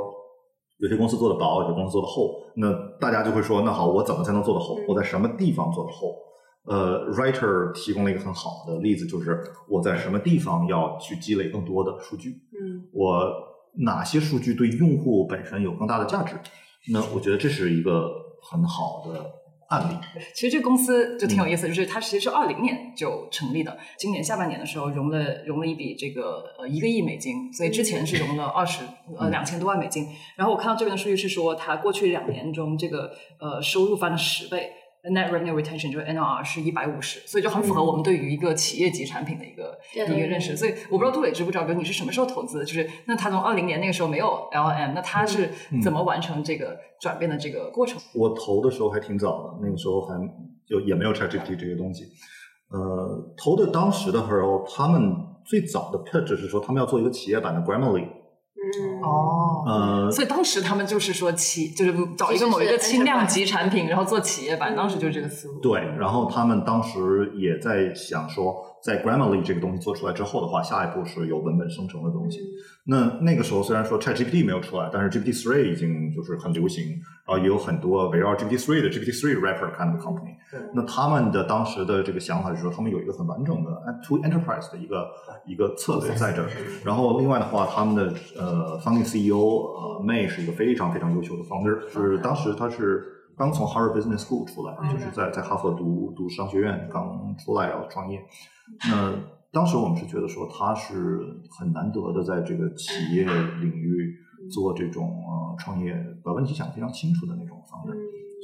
[0.78, 4.86] 有些公司做的薄，有些公司做的厚，那大家就会说，那好，我怎么才能做得厚嗯？
[4.88, 6.16] 我在什么地方做得厚？
[6.66, 13.30] 呃，Writer 提供了一个很好的例子，就是我在什么地方要去积累更多的数据，嗯我
[13.84, 16.36] 哪些数据对用户本身有更大的价值？
[16.94, 18.10] 那我觉得这是一个
[18.50, 19.20] 很好的
[19.70, 19.96] 案例。
[20.36, 28.84] 其实这个公司就挺有意思，就是它其实是二零年就成立的，今年下半年的时候融了融了一笔这个呃一个亿美金，所以之前是融了二十
[29.18, 30.08] 呃两千多万美金。
[30.36, 34.74] 然后我看到这边的数据是说，它过去两年中这个呃收入翻了十倍。
[35.02, 40.58] Net revenue retention 就是 NRR 是一百五十，所以就很符合我们对于一个企业级产品的一个、对一个认识。
[40.58, 42.66] 所以我不知道杜磊知不知道，哥你是什么时候投资的？
[42.66, 45.50] 就是那他从二零年那个时候没有 LM，那他是
[45.82, 47.98] 怎么完成这个转变的这个过程？
[48.14, 50.20] 我投的时候还挺早的，那个时候还
[50.68, 52.04] 就也没有 ChatGPT 这些东西。
[52.70, 58.04] 呃，投的当时的时候，他们最早的 pitch 是说他们要做一个企业版的 Grammarly。
[58.04, 65.60] 嗯哦，呃，所以当时他们就是说企，就是找一个某一个轻量级产品，然后做企业版，当时就是这个思路。
[65.60, 72.40] 对，然后他们当时也在想说，在 Grammarly 这个东西做出来之后的话，下一步是有文本生成的东西。
[72.86, 76.84] 那那个时候虽然说 ChatGPT 没有出来，但是 GPT 3已经就是很流行，
[77.28, 80.34] 然后也有很多围绕 GPT 3的 GPT 3 wrapper kind of company。
[80.52, 83.70] 对那他们的当时的这个想法是说，他们有一个很完整的
[84.08, 85.08] to enterprise 的一个
[85.46, 86.50] 一个策略在这儿。
[86.84, 93.06] 然后另外的话，他们的呃 founding CEO 呃 May 是一个非常非常优秀的 founder，是当时他是
[93.38, 98.20] 刚从 Harvard Business School 出来，就是在在哈佛读读商学院刚出来要创业。
[98.90, 99.14] 那
[99.52, 101.20] 当时我们是觉得说他是
[101.60, 104.16] 很难得的在这个企业领域
[104.52, 107.96] 做这种呃创业，把问题想得非常清楚的那种 founder。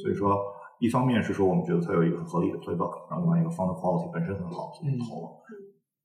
[0.01, 0.37] 所以说，
[0.79, 5.29] 一方面是说我们觉得他有一个很合理的 playbook，然后另外一个 founder quality 本身很好，所以投了。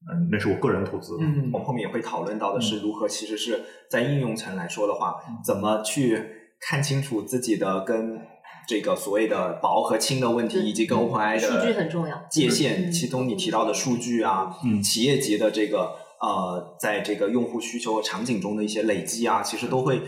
[0.09, 1.17] 嗯，那是我个人投资。
[1.21, 3.61] 嗯，我们后面也会讨论到的是如何，其实是
[3.91, 6.25] 在应用层来说的话，怎么去
[6.61, 8.19] 看清楚自己的跟
[8.69, 12.89] 这个所谓的薄和轻的问题，以及跟 OpenAI 的数据很重要界限。
[12.89, 20.01] 嗯其中你提到的数据啊，嗯企业级的这个呃，在这个用户需求场景中的一些累积啊，其实都会。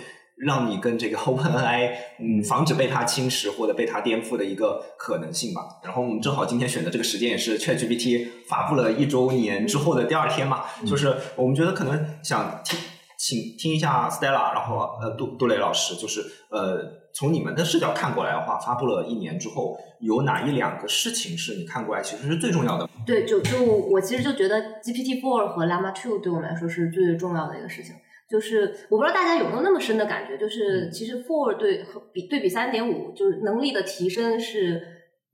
[0.45, 5.63] 让你跟这个 OpenAI，嗯，防止被它侵蚀或者被它颠覆的一个可能性吧。
[5.85, 12.77] 然后我们正好今天选的这个时间也是 ChatGPT 发布了一周年之后的第二天嘛，就是我们觉得可能想听，
[13.17, 16.83] 请听一下 Stella，然后呃杜杜磊老师，就是呃
[17.15, 22.89] 从你们的视角看过来的话，发布了一年之后，有哪一两个事情是你看过来其实是最重要的？
[23.07, 27.95] 对，就就我其实就觉得 GPT Four 和 Llama Two 对我们来说是最重要的一个事情。
[28.33, 34.83] 就是我不知道大家有没有那么深的感觉，就是其实 Four 对和比对比三点五，就是能力的提升是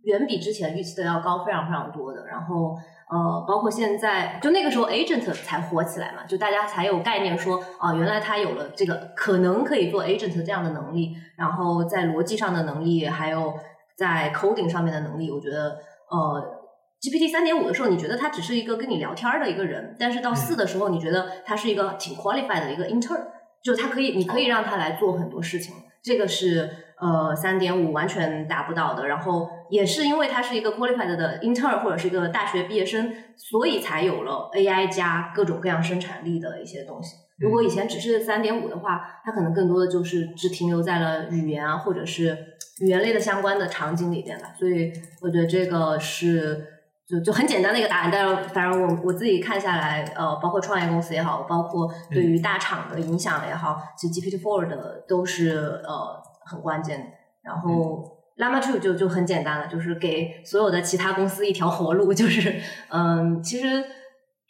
[0.02, 2.26] 远比之前预期的要高非常非常多的。
[2.26, 2.76] 然后
[3.08, 13.54] 呃，包括现在就那个时候 Agent 才火起来嘛，就大家才有概念说啊、原来他有了这个可能可以做 Agent 这样的能力，然后在逻辑上的能力，还有
[13.96, 15.78] 在 coding 上面的能力，我觉得
[16.10, 16.57] 呃。
[17.00, 23.24] GPT 三点五的时候，你觉得他只是一个跟你聊天儿的一个人，但是到四的时候，你觉得他是一个挺 qualified 的一个 intern，
[23.62, 25.74] 就是他可以，你可以让他来做很多事情。
[26.02, 26.68] 这个是
[27.00, 29.06] 呃三点五完全达不到的。
[29.06, 37.14] 然后也是因为他是一个 qualified 的 intern 或者是一个大学毕业生，所以才有了 AI 加各种各样生产力的一些东西。
[37.38, 42.36] 如果以前只是三点五的话，它可能更多的就是只停留在了语言啊，或者是
[42.80, 44.52] 语言类的相关的场景里边吧。
[44.58, 46.77] 所以我觉得这个是。
[47.08, 57.06] 就就很简单的一个答案，但是反正我我自己看下来，呃，包括创业公司也好，包括对于大厂的影响也好，其实 GPT Four 的都是呃很关键的。
[57.42, 58.04] 然后
[58.36, 63.82] Llama Two 就就很简单了，就是给所有的其他公司一条活路，就是嗯，其实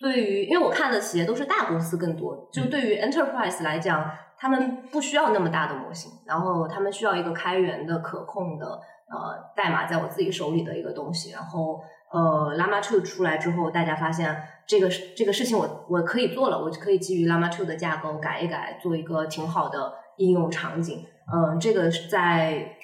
[0.00, 11.30] 对于，因为我看的企业都是大公司更多，就对于 enterprise 来讲，他们不需要那么大的模型，然后他们需要一个开源的、可控的呃代码在我自己手里的一个东西。
[11.30, 14.34] 然后呃，Llama 2出来之后，大家发现
[14.66, 21.04] 这个这个事情我我可以做了，我可以基于 Llama 2的架构改一改，做一个挺好的应用场景。
[21.32, 22.76] 嗯，这个是在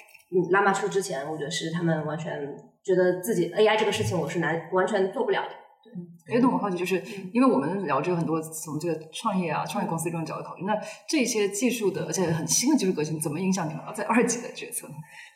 [0.51, 5.49] Llama 2之前，我觉得是他们完全觉得自己 AI 这个事情我是难完全做不了的。
[6.27, 10.75] 哎，那我好奇，就是因为我们聊这个很多从这个创业啊、创业公司这种角度考虑，那
[11.07, 14.87] 这些技术的而且很新的技术革新，怎么影响你们在二级的决策？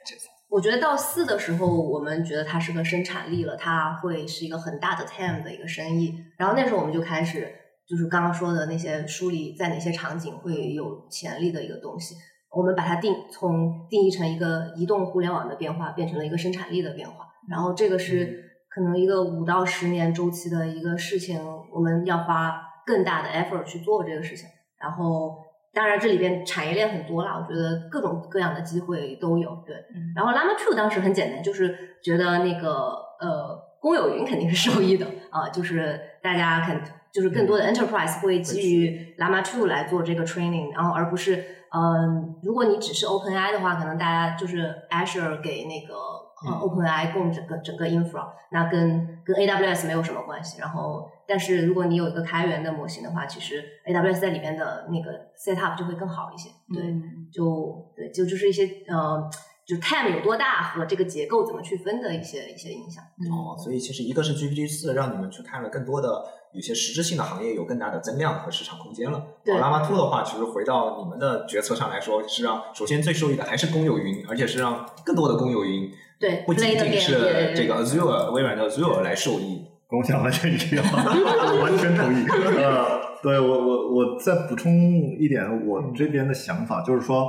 [0.05, 0.27] 决策？
[0.49, 6.15] 我觉得到四的时候，我们觉得它是个生产力了，它会是一个很大的 TAM 的一个生意。
[6.37, 7.53] 然后那时候我们就开始，
[7.87, 12.15] 就是刚刚说的那些梳理在哪些场景会有潜力的一个东西，
[12.51, 17.27] 我们把它定从定义成一个移动互联网的变化，变成了一个生产力的变化。
[17.47, 18.47] 然后这个是。
[18.71, 24.47] 可能一个五到十年周期的一个事情，我们要花更大的 effort 去做这个事情。
[24.77, 25.37] 然后，
[25.73, 29.63] 当然这里边产业链很多啦，我觉得各种各样的机会都有。
[29.65, 29.75] 对，
[30.15, 32.69] 然后 Llama Two 当时很简单，就是觉得那个
[33.19, 46.28] 呃公有云肯定是受益的啊，就是大家肯就是更多的 enterprise 会基于 Llama Two 来做这个 training，然后而不是嗯，如果你只是 OpenAI 的话，可能大家就是 Azure 给那个。
[46.45, 50.59] 呃，OpenAI 供整个整个 infra，那跟跟 AWS 没有什么关系。
[50.59, 56.49] 然后，但是如果你有一个开源的模型的话，其实 AWS 在里面的那个 setup 就会更好一些。
[56.73, 56.95] 对，
[57.31, 59.29] 就对，就就是一些呃，
[59.65, 63.03] 就 time 有多大和这个结构怎么去分的一些一些影响。
[63.31, 66.23] 哦，所以其实一个是 GPT 四让你们去看了更多的
[66.53, 69.21] 有些实质性的行业有更大的增量和市场空间了。
[69.43, 75.91] 对，Llama Two 的话，其实回到你们的决策上来说，是让首先最受益的还是公有云，而且是让更多的公有云。
[76.19, 80.83] 对，不仅仅是这个 Azure 微软的 Azure 来受益，跟我想完全一样，
[81.61, 82.25] 完全同意。
[82.59, 82.85] 呃，
[83.23, 84.71] 对我我我再补充
[85.17, 87.25] 一点，我这边的想法就是说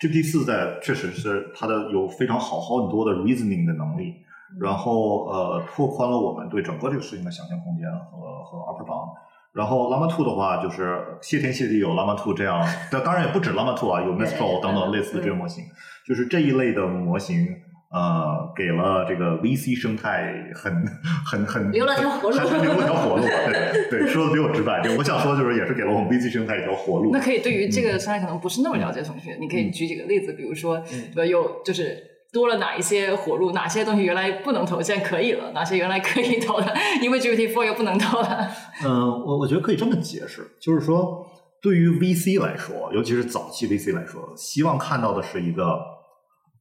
[0.00, 4.12] ，GPT 四在确实是它的有非常好很多的 reasoning 的能力，
[4.60, 9.10] 然后呃拓宽了我们对整个这个事情的想象空间和和 upper bound。
[9.52, 15.62] 然后 Llama Two 的话，就是谢天谢地有 Llama Two 这样，但当然也不止 Llama Two 啊，有 Mistral 等等类似的这个模型，
[16.08, 17.46] 就是这一类的模型。
[17.92, 20.72] 呃，给了这个 VC 生态很
[21.26, 23.22] 很很留了条活路，留了条活路。
[23.22, 24.80] 对 对，说的比我直白。
[24.82, 27.10] 就我想说，就是也是给了我们 VC 生态一条活路。
[27.12, 30.82] 那可以对于这个生态可能不是那么了解的同学，你可以举几个例子，比如说，
[31.14, 31.98] 呃，有就是
[32.32, 38.48] 多了哪一些活路，哪些东西原来不能投，现在可以了，哪些原来可以投的， 因为 GPT Four 又不能投了。
[38.82, 38.90] 嗯，
[39.26, 41.26] 我我觉得可以这么解释，就是说，
[41.60, 45.91] 对于 VC 来说，尤其是早期 VC 来说，希望看到的是一个。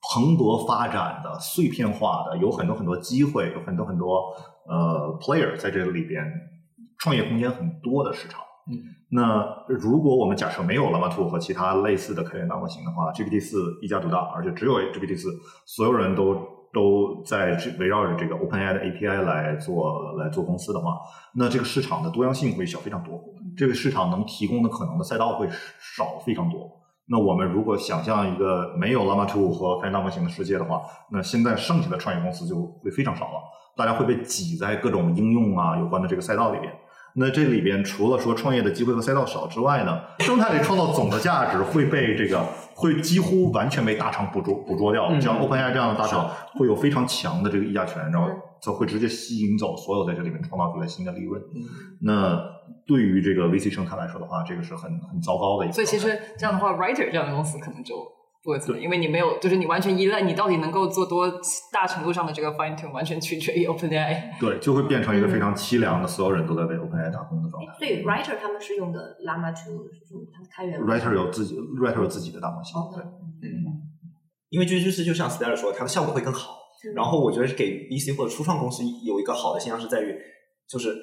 [0.02, 4.34] 蓬勃发展的、碎片化的，有很多很多机会，有很多很多
[4.68, 6.26] 呃 player 在这个里边，
[6.98, 8.42] 创业空间很多的市场。
[8.68, 8.78] 嗯，
[9.10, 15.30] 那如果我们假设没有 Llama 2和其他类似的开源大模型的话，GPT 四一家独大，而且只有 GPT 四，
[15.66, 16.36] 所有人都
[16.74, 21.00] 都在围绕着这个 OpenAI 的 API 来做来做公司的话，
[21.36, 23.20] 那这个市场的多样性会小非常多，
[23.58, 26.81] 这个市场能提供的可能的赛道会少非常多。
[27.12, 33.34] 那我们如果想象一个没有 Llama 2和开源大模型的世界的话，那现在剩下的创业公司就会非常少了，
[33.76, 36.72] 大家会被挤在各种应用啊有关的这个赛道里边。
[37.14, 42.42] 那这里边除了说创业的机会和赛道少之外呢，生态里创造总的价值会被这个
[42.74, 45.20] 会几乎完全被大厂捕捉捕捉掉。
[45.20, 48.30] 像 OpenAI 这样的大厂会有非常强的这个议价权，然后
[48.62, 51.42] 就会直接吸引走所有在这里面创造出来新的利润。
[52.02, 52.40] 那
[52.86, 55.74] 对于这个 VC 生态来说的话，这个是很很糟糕的一个。
[55.74, 57.96] 所以其实这样的话，Writer 这样的公司可能就
[58.44, 61.32] 不会存在，因为你没有，就是你完全依赖你到底能够做多
[61.72, 64.40] 大程度上的这个 fine tune，完全取决于 OpenAI。
[64.40, 67.74] 对，就会变成一个非常凄凉的，所有人都在为 OpenAI 打工的状态。
[67.78, 70.80] 所以 Writer 他们是用的 Llama 2，就他们开源。
[70.82, 72.76] Writer 有自己，Writer 有自己的大模型。
[72.94, 73.50] 对，嗯，
[74.50, 76.61] 因为这就是就像 Stella 说，它的效果会更好。
[76.96, 80.16] 然后我觉得是给 VC 或者初创公司有一个好的现象是在于，
[80.68, 80.96] 就是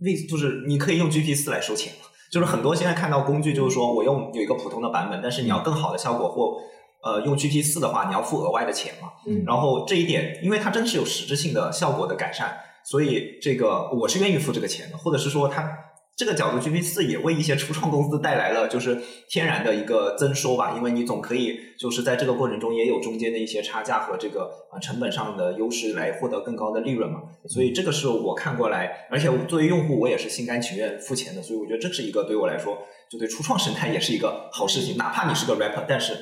[0.00, 1.92] 为就是你可以用 GPT 四来收钱
[2.30, 6.56] 就是很多现在看到工具，就是说我用有一个普通的版本，但是你要更好的效果或
[7.02, 9.12] 呃用 GPT 四的话，你要付额外的钱嘛。
[9.26, 9.44] 嗯。
[9.46, 15.68] 然后这一点，因为它真是有实质性的效果的改善，所以这个我是愿意付这个钱的，或者是说它。
[16.16, 18.98] 这个角度，GPT 四也为一些初创公司带来了就是
[19.28, 27.20] 天然的一个增收吧，因为你总可以就是在这个过程中也有中间的一些差价和这个啊成本上的优势来获得更高的利润嘛。
[27.46, 32.78] 所以这个是我看过来，而且作为用户我也是心甘情愿付钱的，所以我觉得这是一个对我来说，
[33.10, 34.96] 就对初创生态也是一个好事情。
[34.96, 36.14] 哪怕你是个 rapper，但是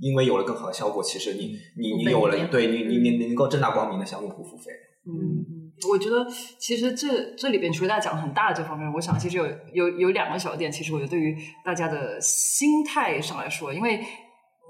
[0.00, 4.72] 因为有了更好的效果，其实你你你有了对你你你你能够正大光明的向用户付费。
[5.04, 5.61] 嗯。
[5.90, 6.26] 我觉得
[6.58, 14.04] 其实这这里边除了大家讲很大的这方面，我想其实有有有两个小点，其实我觉得对于大家的心态上来说，因为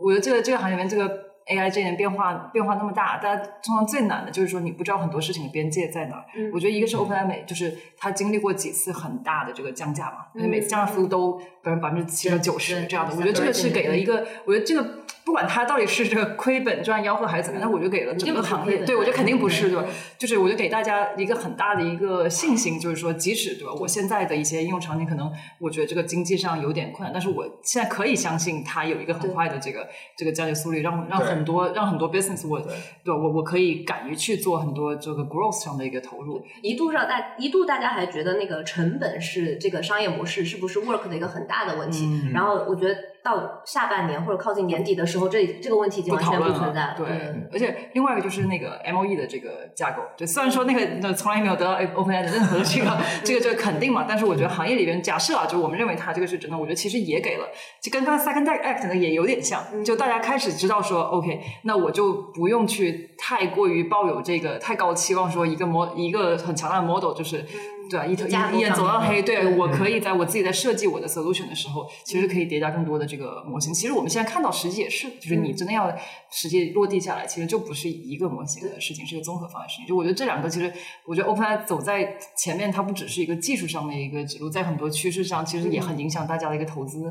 [0.03, 1.33] 我觉得这个这个行业里面这个。
[1.49, 6.25] AI 这年变化变化那么大，大家通常最难的就是说你不知道很多事情的边界在哪儿。
[6.55, 13.17] 我觉得一个是 OpenAI，就是它经历过几次很大的这个降价嘛，每次降价幅度都百分百分之七十九十这样的。
[13.17, 19.85] 我觉得这个是给了一个，我觉得这个不管他到底是这个亏本赚吆喝还是怎么样，那我就给了整个行业，对我觉得肯定不是对吧？
[20.19, 31.23] 就是我就给大家一个很大的一个信心，就是说即使对吧，我现在的一些应用场景可能我觉得这个经济上有点困难，但是我现在可以相信它有一个很快的这个这个交易速率，让让。
[31.23, 32.61] 很多让很多 business 我
[33.05, 36.45] 对我我可以敢于去做很多这个 growth 上的一个投入。
[36.63, 42.29] 一度让大一度大家还觉得那个成本是这个商业模式是不是 work 的一个很大的问题。
[42.35, 46.95] 然后我觉得到下半年或者靠近年底的时候，这这个问题已经完全不存在了。
[46.97, 47.07] 对，
[47.53, 57.47] 而且另外一个就是那个 M O E 的这个架构，就虽然说那个那从来没有得到 OpenAI 的任何这个 这个这个肯定嘛，但是我觉得行业里边假设啊，就我们认为它这个是真的，我觉得其实也给了，
[57.81, 67.45] 就跟刚才 Second Act 呢也有点像，就大家开始知道说 OK，那我就不用去太过于抱有这个太高期望，说一个模一个很强大的 model 就是。
[67.93, 69.23] 对啊，一头一眼走到黑。
[69.23, 73.73] 对我可以在我自己在设计我的 solution 的时候，其实可以叠加更多的这个模型。
[73.73, 75.95] 其实我们现在看到实际也是，就是你真的要
[76.31, 79.87] 实际落地下来，其实就不是一个模型的事情，是一个综合方案事情。
[79.87, 80.73] 就我觉得这两个，其实
[81.05, 87.03] 我觉得 OpenAI 走在前面，它不只是一个技术上的一个指路，在很多趋势上，其实也很影响大家的一个投资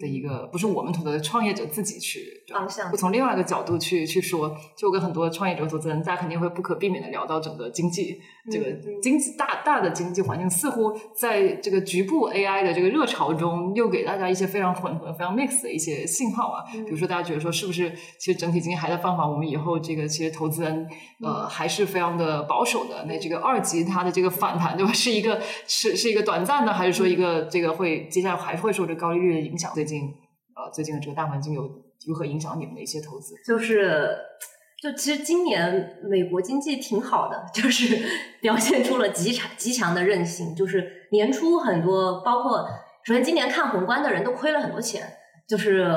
[0.00, 2.90] 的一个，不是我们投的创业者自己去方向。
[2.90, 8.70] 不从另外一个角度去去说，就跟很多创业者、投资人，大家肯定会不可避免的聊到整个经济，这个
[9.02, 10.20] 经济大大的经济。
[10.20, 16.62] 环境似乎在这个局部 AI 的这个热潮中，又给大家一些非常混合、非常 mix 的一些信号啊。
[16.70, 19.28] 比如说，大家觉得说，是不是其实整体经济还在放缓？
[19.28, 20.86] 我们以后这个其实投资人
[21.24, 23.06] 呃还是非常的保守的。
[23.06, 24.92] 那这个二级它的这个反弹，对吧？
[24.92, 29.72] 是一个是是一个短暂的，还是说一个这个会接下来还会受这高利率的影响？
[29.72, 30.02] 最近
[30.54, 31.62] 呃，最近的这个大环境有
[32.06, 33.34] 如何影响你们的一些投资？
[33.46, 34.16] 就是。
[34.82, 37.98] 就其实今年美国经济挺好的，就是
[38.40, 40.54] 表现出了极强极强的韧性。
[40.54, 42.66] 就是年初很多，包括
[43.04, 45.02] 首先今年看宏观的人都亏了很多钱。
[45.48, 45.90] 就是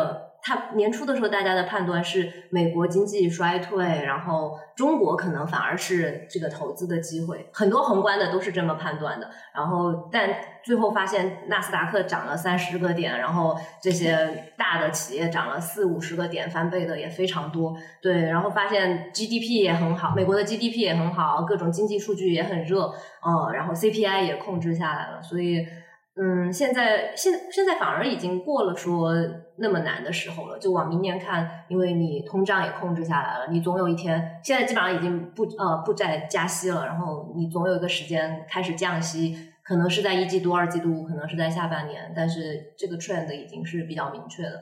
[0.44, 7.50] 他年初的时候，大家的判断是美国经济衰退，然后中国可能反而是这个投资的机会。
[7.54, 9.32] 很多宏观的都是这么判断的。
[9.56, 10.30] 然后但。
[10.64, 17.76] 最后发现纳斯达克涨了三十个点，然后这些大的企业涨了四五十个点，翻倍的也非常多。
[18.02, 22.94] 对，然后发现 GDP 也很好，美国的 GDP 也很好，各种经济数据也很热，
[23.28, 25.22] 嗯，然后 CPI 也控制下来了。
[25.22, 25.68] 所以，
[26.16, 29.14] 嗯，现在现现在反而已经过了说
[29.58, 30.60] 那么难的时候了。
[30.60, 39.50] 就往明年看，因为你通胀也控制下来了，你总有一天，现在基本上已经不呃不再加息了，然后你总有一个时间开始降息。
[39.64, 44.62] 可能是在一季度、二季度，可能是在下半年，但是这个 trend 已经是比较明确的。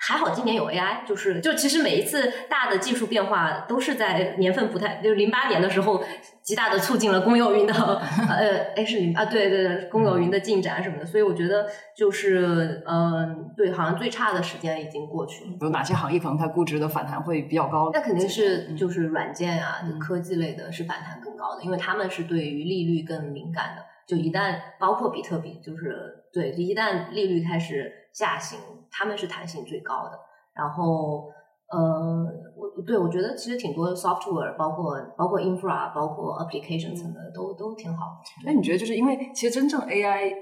[0.00, 6.02] 还好今年有 AI，就是就其实每一次大的技术变化都是在年份不太，就是零八年的时候，
[6.40, 7.74] 极大的促进了公有云的
[8.30, 11.04] 呃，哎是零啊，对对对，公有云的进展什么的。
[11.04, 15.50] 所以我觉得就是嗯，对，好像最差的时间已经过去了。
[15.60, 17.90] 有哪些行业可能它估值的反弹会比较高？
[17.92, 23.82] 那肯定是就是软件啊，科技类的是反弹更高的，因为他们是对于利率更敏感的。
[24.06, 28.58] 就一旦包括比特币，就是对，一旦利率开始下行，
[28.90, 30.18] 他们是弹性最高的。
[30.54, 31.28] 然后，
[31.70, 32.26] 呃，
[32.56, 38.04] 我对我觉得其实挺多 software，包括包括 infra，包括 application 层的都都挺好。
[38.44, 40.34] 那你觉得就是因为其实真正 AI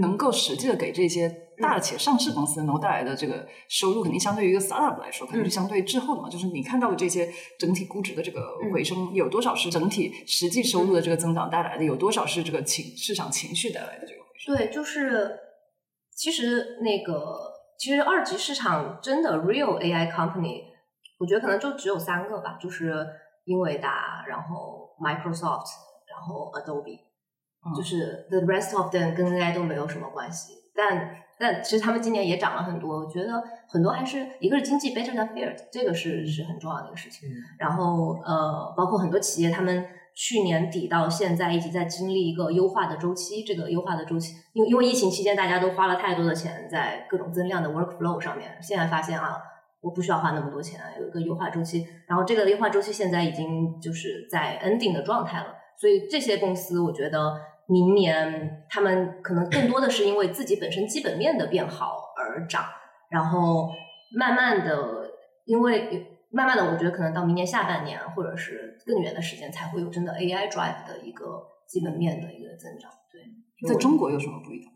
[0.00, 1.40] 能够实际的给这些。
[1.56, 6.28] 大的企业、上市公司能够带来的这个收入，肯定相对于一个 startup 来说，肯定是相对滞后的嘛。
[6.28, 8.40] 就是你看到的这些整体估值的这个
[8.72, 11.84] 回升，有多少是整体实际收入的这个增长带来的？
[11.84, 14.56] 有多少是这个情市场情绪带来的这个回升？
[14.56, 15.30] 对，就是
[16.16, 17.14] 其实那个
[17.78, 20.62] 其实二级市场真的 real AI company，
[21.18, 23.06] 我觉得可能就只有三个吧，就是
[23.44, 25.68] 英伟达，然后 Microsoft，
[26.08, 27.00] 然后 Adobe，
[27.76, 31.20] 就是 the rest of them 跟 AI 都没有什么关系，但。
[31.36, 37.28] 但其实他们今年也涨了很多，我觉得很多还是一个是经济 better than feared，这个是是很重要的一个事情。
[37.58, 43.42] 然后呃，包括很多企业，他们去年底到现在一直在经历一个优化的周期。
[43.44, 49.36] 这个优化的周期，因为因为疫情期间大家都花了太多的钱在各种增量的 workflow 上面，现在发现啊，
[49.80, 51.86] 我不需要花那么多钱，有一个优化周期。
[52.06, 57.34] 然后这个优化周期现在已经就是在 ending 的状态了，所以这些公司我觉得。
[57.66, 62.62] 明年他们可能更多的是因为自己本身基本面的变好而涨，
[63.08, 63.70] 然后
[64.14, 65.10] 慢慢的，
[65.46, 72.90] 因为慢慢的，我觉得可能到明年下半年或者是更远的时间，才会有真的 AI drive 的一个基本面的一个增长。
[73.12, 74.72] 对，在中国有什么不一样？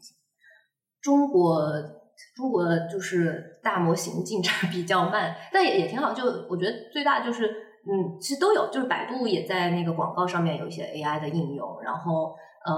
[1.02, 1.60] 中国
[2.36, 6.12] 中国就是大模型进展比较慢，但也也挺好。
[6.12, 12.72] 就我觉得最大就是，嗯，其实都有，就是百度也在那个广告上面有一些 AI 的应用，然后呃，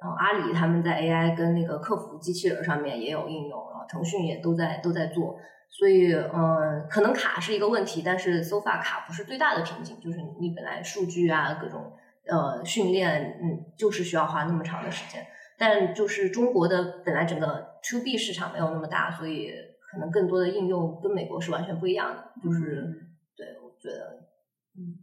[0.00, 5.36] 然后阿里他们在 AI 跟那个客服机器人上面也有应用，然后腾讯也都在都在做。
[5.74, 11.94] 所以，嗯，可能卡是一个问题，但是 so far 卡不是最大的瓶颈，就是你本来数据啊各种
[12.28, 15.26] 呃训练，嗯，就是需要花那么长的时间。
[15.58, 19.50] 但就是中国的本来整个 to B 市场没有那么大，所以
[19.90, 22.32] 可能更多的应用跟美国是完全不一样的。
[22.44, 24.28] 就是对，我觉得，
[24.76, 25.00] 嗯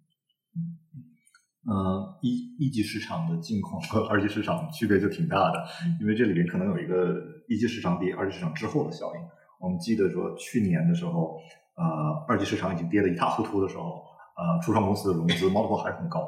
[0.56, 5.66] 嗯呃，一一级市场的境况和二级市场区别就挺大的，
[6.00, 7.16] 因为这里面可能有一个
[7.48, 9.22] 一级市场比二级市场滞后的效应。
[9.60, 11.38] 我们记得说去年的时候，
[11.76, 11.84] 呃，
[12.28, 14.04] 二级市场已经跌得一塌糊涂的时候，
[14.36, 16.28] 呃，初创公司的融资 multiple 还是很高。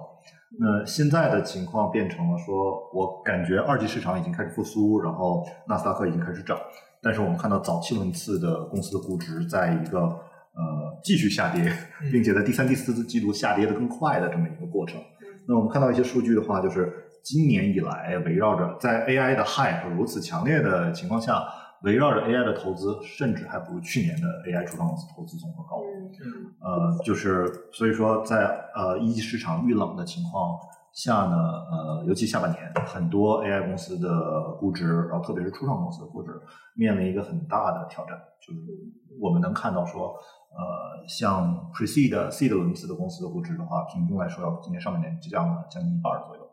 [0.60, 6.58] 那现在的情况变成了说，我感觉二级市场已经开始复苏，然后纳斯达克已经开始涨，
[7.02, 11.72] 但是我们看到早期轮次的公司的估值在一个呃继续下跌，
[12.12, 15.02] 并且在第三、第四季度下跌的更快的这么一个过程。
[15.48, 21.42] 那我们看到一些数据的话，就是今年以来围绕着在 AI 的 hype 如此强烈的情况下，
[21.84, 25.82] 围绕着 AI 的投资，甚至还不如去年的 AI 初创公司投资总和高。
[26.60, 30.60] 呃，就是所以说，在呃一级市场遇冷的情况
[30.94, 36.40] 下呢，呃，尤其下半年，很多 AI 公司的估值，然后特别是初创公司的估值，
[36.76, 38.60] 面临一个很大的挑战，就是
[39.20, 40.14] 我们能看到说，
[40.52, 46.48] 呃，像 Pre-seed、Seed 轮次的公司的估值的话，平均来说要比今年上半年降了将近一半左右。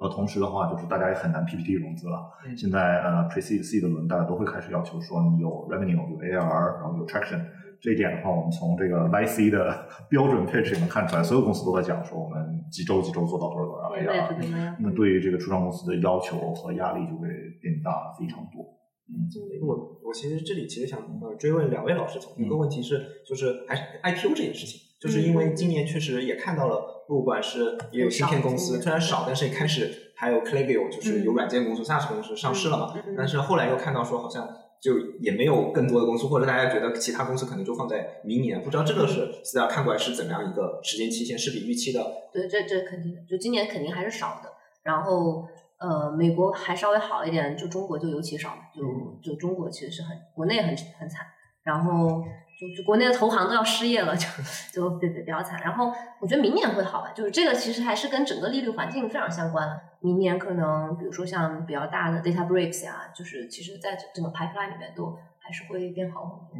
[0.00, 2.18] 呃，同时的话，就是大家也很难 PPT 融资了。
[2.56, 7.40] 现在呃 Pre-seed、Seed 轮大家都会开始要求说，你有 Revenue、有 ARR，然后有 Traction。
[7.80, 14.76] 这一点的话，我们从这个 YC 的 标准配置也能看出来，所有公司都在讲说我们几周几周做到多少多少 AR。
[14.78, 17.28] 那对于这个初创公司的要求和压力就会
[17.60, 18.62] 变大非常多。
[19.08, 19.26] 嗯，
[19.66, 19.74] 我
[20.04, 26.80] 我其实这里其实想呃追问两位老师，从一个问题是，就是还是 IPO 这件事情，就是因为今年确实也看到了，
[27.12, 32.94] 不管是也有芯片公司，虽然少，但是也开始还有 Clavio，就是有软件公司、SaaS 公司上市了嘛。
[33.16, 34.48] 但是后来又看到说好像。
[34.82, 42.04] 就也没有更多的公司，或者大家觉得其他公司可能就放在明年，不知道这个是大家看过来是怎么样一个时间期限，是比预期的？
[42.32, 44.50] 对，这这肯定的，就今年肯定还是少的。
[44.82, 45.46] 然后
[45.78, 48.82] 呃，美国还稍微好一点，就中国就尤其少，就
[49.22, 51.26] 就中国其实是很国内很很惨。
[51.62, 52.20] 然后
[52.62, 54.26] 就就国内的投行都要失业了，就
[54.72, 55.60] 就比比比较惨。
[55.62, 59.68] 然后我觉得明年会好吧，就是这个其实还是跟整个利率环境非常相关。
[60.00, 66.54] 明年可能比如说像比较大的 data breaks 呀，就是其实在整个 pipeline 里面都还是会变好很多，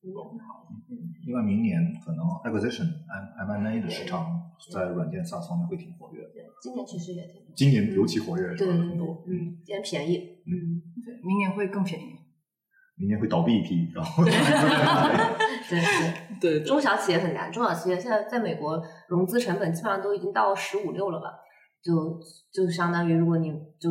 [0.00, 0.68] 明年会好。
[1.26, 2.88] 另外，明年可能 acquisition
[3.38, 6.20] M M A 的市场在软件 SaaS 方面会挺活跃。
[6.34, 7.42] 对，今年其实也挺。
[7.54, 9.22] 今年尤其活跃，对很多。
[9.28, 10.42] 嗯，今年便宜。
[10.46, 12.18] 嗯，对，明年会更便宜。
[12.96, 14.24] 明年会倒闭一批，然后。
[15.68, 21.30] 对对对，中小企业很难，中小企业现在在美国融资成本基本上都已经到十五六了吧？
[21.82, 22.20] 就
[22.52, 23.90] 就相当于，如果你就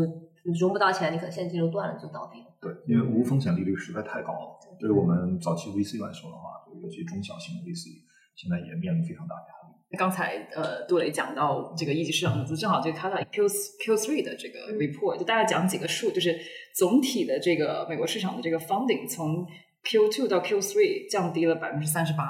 [0.60, 2.48] 融不到钱，你可能现金流断了就倒闭了。
[2.62, 4.60] 对，因为无风险利率实在太高了。
[4.80, 8.04] 对于我们早期 VC 来说的话，尤其中小型的 VC，
[8.36, 9.61] 现在也面临非常大的压力。
[9.98, 13.48] 刚才呃，杜磊讲到这个一级市场融资，正好就看到 Q
[13.84, 16.40] Q three 的这个 report，就大概讲几个数，就是
[16.76, 19.46] 总体的这个美国市场的这个 funding 从
[19.84, 22.26] Q two 到 Q three 降低了百分之三十八，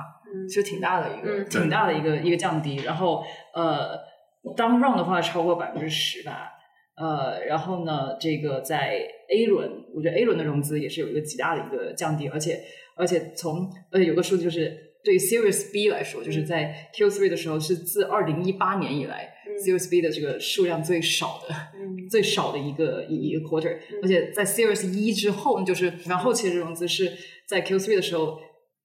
[0.47, 2.77] 其实挺大的一个挺大的一个一个降低。
[2.77, 4.11] 然后呃。
[4.57, 6.49] 当 round 的话超过百分之十吧，
[6.95, 8.97] 呃，然后呢，这个在
[9.29, 12.59] A 轮，我觉得 A 轮的融资也是有一个极大的一个降低，而且
[12.95, 19.33] 而且从呃有个数据就是对 Series B 来说，就是在 Q three 的时候是自二零一八年以来
[19.65, 21.55] Series B 的这个数量最少的，
[22.09, 27.11] 最少的一个一个 quarter，而且在 Series 一之后，就是然后后期的融资是
[27.47, 28.37] 在 Q three 的时候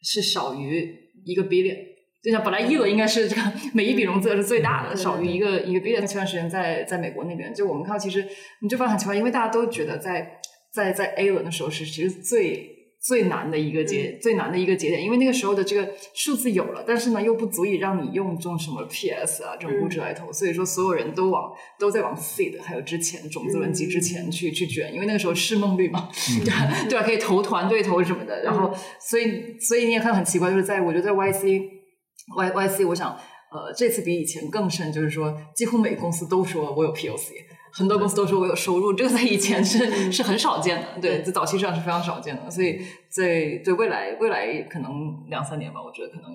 [0.03, 0.95] 是少于
[1.25, 1.77] 一个 billion。
[2.23, 3.43] 就像本来一轮应该是这个
[3.73, 6.05] 每一笔融资额是最大的，少于一个一个 billion。
[6.05, 8.27] 前段时间在在美国那边，就我们看到其实
[8.63, 10.41] 你就发现很奇怪，因为大家都觉得在
[10.75, 12.76] 在在 A 轮的时候是其实最
[13.07, 26.09] 最难的一个节最难的一个节点，因为那个时候的这个数字有了，但是呢又不足以让你用这种什么 PS 啊这种估值来投，所以说所有人都往都在往 seed 还有之前种子轮级之前去去卷，因为那个时候市梦率嘛，
[26.45, 26.77] 对吧？
[26.91, 27.05] 对吧？
[27.05, 31.77] 可以投团队投什么的，然后所以所以你也看到很奇怪，就是在我觉得在 YC。
[32.37, 33.13] Y Y C，我想，
[33.53, 37.35] 呃，这次比以前更甚，就是说，几乎每个公司都说我有 P O C，
[37.73, 46.31] 很多公司都说我有收入，这个在以前是是很少见的，对，在早期市场是非常少见的，所以，在对未来未来可能两三年吧，我觉得可能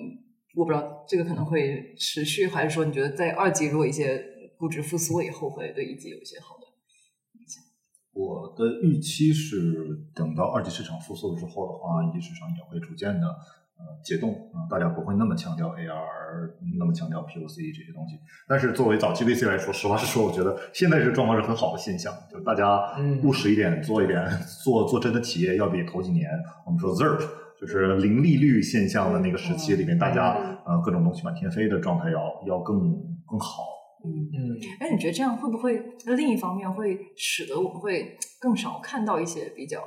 [0.55, 4.23] 我不知道这个可能会持续，还是说你觉得在二级如果一些
[4.57, 6.67] 估值复苏了以后，会对一级有一些好的
[7.39, 7.63] 影响？
[8.13, 9.57] 我的预期是，
[10.13, 13.27] 等到二级市场复苏了之后的话，一级市场也会逐渐的
[13.81, 18.19] 呃解冻啊、大家不会那么强调 AR，那么强调 POC 这些东西。
[18.47, 24.25] 但是作为早期 VC 来说，实话实说，我觉得现在这个状况是很好的现象，就大家嗯务实一点，做一点，
[24.63, 26.29] 做做真的企业，要比头几年
[26.65, 27.21] 我们说 ZERP。
[27.59, 30.33] 就是零利率现象的那个时期里面，大家
[30.65, 32.91] 呃各种东西满天飞的状态要要更
[33.23, 33.61] 更好。
[34.03, 35.79] 嗯，哎，你觉得这样会不会
[36.17, 39.79] 另一方面会使得我们会更少看到一些比较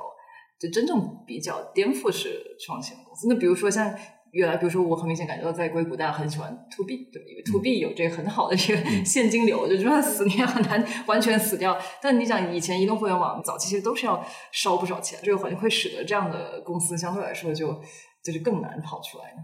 [0.59, 3.27] 就真正比较颠覆式创新的公司？
[3.27, 3.93] 那比如说像
[4.31, 7.27] 原来，比如说我很明显感觉到在硅谷大家很喜欢 to B，对吧？
[7.29, 11.77] 因为 to B 有这个很好的这个 现金流，就就算死你也很难完全死掉。
[12.01, 17.81] 但你想，以前移动互联网早期其实都是要烧不少钱，这个环境会使得这样的公司相对来说就
[18.23, 19.41] 就是更难跑出来呢。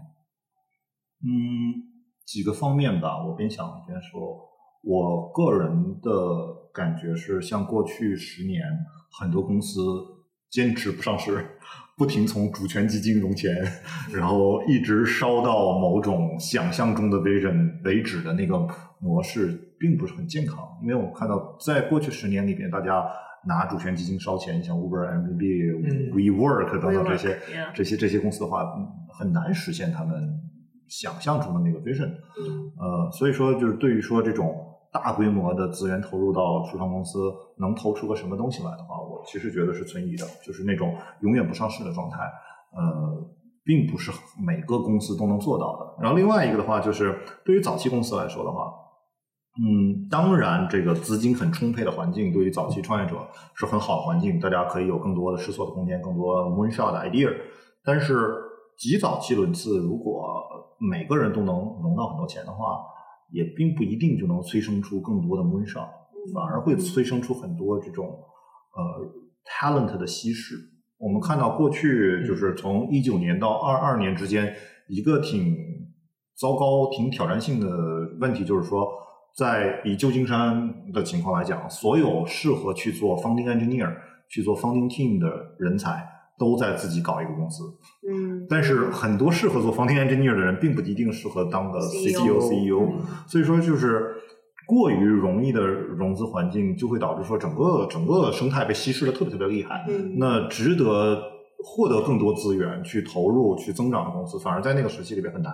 [1.24, 1.30] 嗯，
[2.26, 4.50] 几个方面吧，我边想一边说。
[4.84, 6.10] 我个人的
[6.74, 8.60] 感觉是，像过去十年，
[9.20, 9.80] 很多公司
[10.52, 11.44] 坚持不上市，
[11.98, 13.50] 不停从主权基金融钱，
[14.14, 18.58] 然后一直烧到某种想象中的 vision 为止的那个
[19.00, 20.58] 模式，并不是很健康。
[20.82, 23.04] 因为我看到，在过去十年里边，大家
[23.46, 25.42] 拿主权基金烧钱，像 Uber、Airbnb、
[25.84, 27.38] 嗯 WeWork 等等这些
[27.74, 28.86] 这些这些公司的话，嗯
[29.18, 30.14] 很难实现他们
[30.86, 32.06] 想象中的那个 vision。
[32.08, 34.54] 嗯呃，所以说就是对于说这种
[34.92, 42.18] 大规模的资源投入到初创公司，能投出个什么东西来的话，我其实觉得是存疑的，就是那种永远不上市的状态，
[42.76, 43.26] 呃，
[43.64, 46.02] 并不是每个公司都能做到的。
[46.02, 48.70] 然后另外一个的话，就是对于早期公司来说的话，
[49.56, 53.16] 嗯，当然这个资金很充沛的环境，对于早期创业者
[53.54, 57.30] 是很好的环境，大家可以有更多的试错的空间，更多 moonshot 的 idea。
[57.82, 58.34] 但是
[58.76, 60.22] 极早期轮次，如果
[60.78, 62.78] 每个人都能融到很多钱的话，
[63.32, 65.88] 也并不一定就能催生出更多的 moonshot，
[66.34, 69.12] 反而会催生出很多这种呃
[69.44, 70.54] talent 的稀释。
[70.98, 74.54] 我们看到过去就是从一九年到二二年之间，
[74.88, 75.56] 一个挺
[76.38, 77.68] 糟糕、挺挑战性的
[78.20, 78.86] 问题，就是说，
[79.36, 83.92] 在以旧金山的情况来讲，所有适合去做 founding engineer、
[84.28, 86.06] 去做 founding team 的人才，
[86.42, 87.62] 都在自己搞一个公司。
[88.10, 92.80] 嗯，但是很多适合做 founding engineer 的人，并不一定适合当个 CTO、CEO
[93.28, 94.16] 所以说就是
[94.66, 99.84] 过于容易的融资环境，就会导致说整个整个生态被稀释的特别特别厉害。
[99.88, 101.22] 嗯那值得
[101.64, 105.52] 获得更多资源去投入去增长的公司，反而在那个时期里边很难。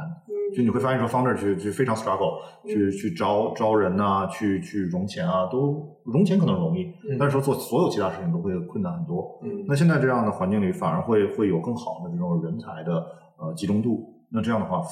[0.57, 9.39] 就你会发现说，founder 去去非常 struggle，去嗯去招招人呐、去去融钱啊，都融钱可能容易，嗯但是说做所有其他事情都会困难很多。
[9.43, 13.07] 嗯那现在这样的环境里，反而会会有更好的这种人才的
[13.39, 14.15] 呃集中度。
[14.31, 14.83] 那这样的话，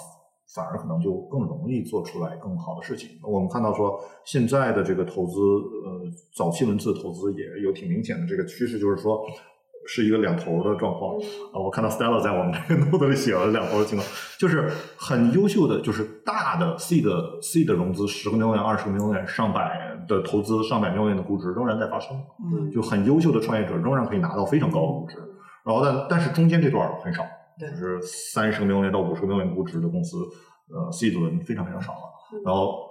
[0.54, 3.10] 反而可能就更容易做出来更好的事情。
[3.22, 6.00] 我们看到说，现在的这个投资，呃，
[6.34, 9.20] 早期轮次投资也有挺明显的这个趋势，就是说。
[9.86, 11.16] 是一个两头的状况。
[11.52, 11.58] 啊！
[11.58, 14.08] 我看到 Stella 在我们这个 note 里写了两头的情况，
[14.38, 17.10] 就是很优秀的，就是大的 C 的
[17.40, 22.16] C 的融资，十个 million、二十个 million、上百的投资、上百 million 的估值仍然在发生。
[22.52, 25.16] 嗯，就很优秀的创业者仍然可以拿到非常高的估值，
[25.64, 27.24] 然后但但是中间这段很少，
[27.58, 27.68] 对。
[27.70, 30.18] 就是三十个 million 到五十个 million 估值的公司，
[30.70, 32.85] 呃，C 轮非常非常少了，然后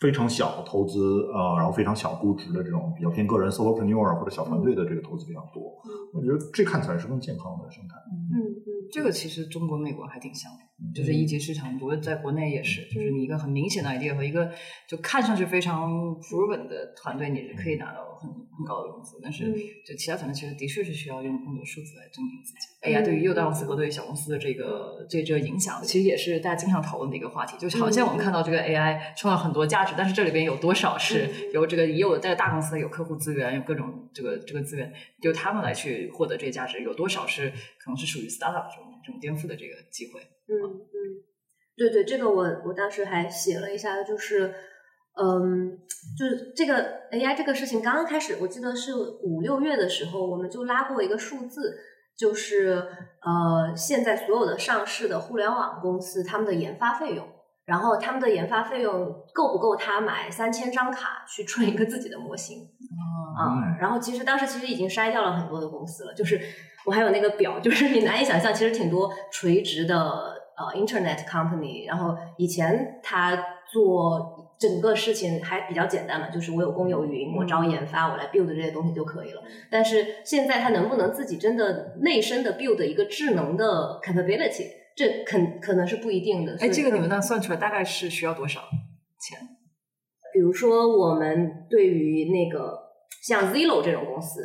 [0.00, 5.74] 非常小投资呃，然后非常小估值的这种比较偏个人 solopreneur 或者小团队的这个投资比较多，
[6.12, 7.96] 我觉得这看起来是更健康的生态。
[8.12, 8.54] 嗯嗯
[8.92, 10.58] 这个其实中国、美国还挺像的，
[10.94, 14.52] 就是一级市场，我觉得在国内也是，就是你一个很明显的 idea 和一个
[14.86, 19.56] 就看上去非常 proven 的团队，你是可以拿到很很高的工资，但是嗯
[19.86, 22.92] 就其他团队其实的确是需要用更多数字来证明自己。
[22.92, 27.56] AI 对于幼大公司和对于小公司的这个这这个影响，其实也是大家经常讨论的一个话题。
[27.58, 40.20] 就是好像我们看到这个 AI 创造很多价值，但是这里边有多少是由这个也有在大公司有客户资源，有各种这个这个资源，由他们来去获得这些价值，有多少是可能是属于 startup 这种这种颠覆的这个机会。
[40.48, 40.96] 嗯嗯，
[41.76, 44.54] 对对，这个我我当时还写了一下，就是
[45.20, 45.78] 嗯，
[46.18, 51.76] 就是这个 AI 这个事情刚刚开始，我记得是五六月的时候，我们就拉过一个数字，
[52.16, 52.86] 就是
[53.20, 57.26] 呃，现在所有的上市的互联网公司他们的研发费用。
[57.66, 62.58] 然后他们的研发费用够不够他买三千张卡去 存一个自己的模型？
[63.36, 66.40] 啊、嗯然后其实当时其实已经筛掉了很多的公司了，就是
[66.84, 73.36] 我还有那个表，就是你难以想象，其实挺多垂直的呃 Internet company，然后以前他
[73.72, 79.42] 做整个事情还比较简单嘛，就是我有公有云，我招研发，我来 build 这些东西就可以了。
[79.70, 84.68] 但是现在他能不能自己真的内生的 build 一个智能的 capability？
[84.96, 86.56] 这肯可能是不一定的。
[86.58, 87.16] 哎，这个你们呢？
[87.16, 88.60] 那算出来大概是需要多少
[89.20, 89.38] 钱？
[90.32, 92.78] 比如说，我们对于那个
[93.22, 94.40] 像 Zillow 这种公司，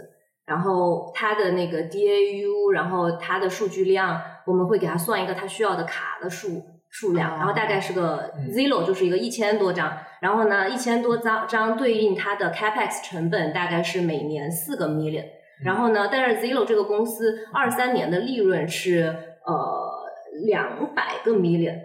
[0.45, 8.51] 然后它的那个 DAU，然后它的数据量，我们会给他算一个他需要的卡的数数量，哦然后大概是个嗯。
[8.51, 15.25] Zillow 就是一个一千多张，然后呢，一千多张张对应它的 capex 成本大概是每年四个 million，
[15.63, 19.03] 然后呢，但是 Zillow 这个公司二三年的利润是
[19.45, 19.55] 呃
[20.45, 21.79] 两百个 million，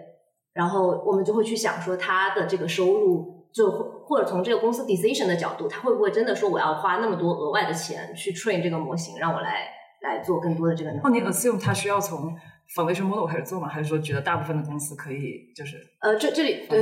[0.53, 9.69] 然后我们就会去想说它的这个收入，就或或者从这个公司 decision 的角度，它会不会真的说我要花那么多额外的钱去 train 这个模型，让我来
[10.01, 12.35] 来做更多的这个能哦，你？assume 它需要从
[12.75, 13.67] foundation model 开始做吗？
[13.67, 16.77] 还是说觉得大部分的公司可以就是呃，这这里呃，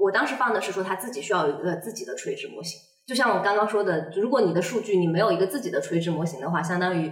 [0.00, 7.10] 我当时放的是说他自己需要有一个自己的垂直模型，就像我刚刚说的，如果你的数据你没有一个自己的垂直模型的话，相当于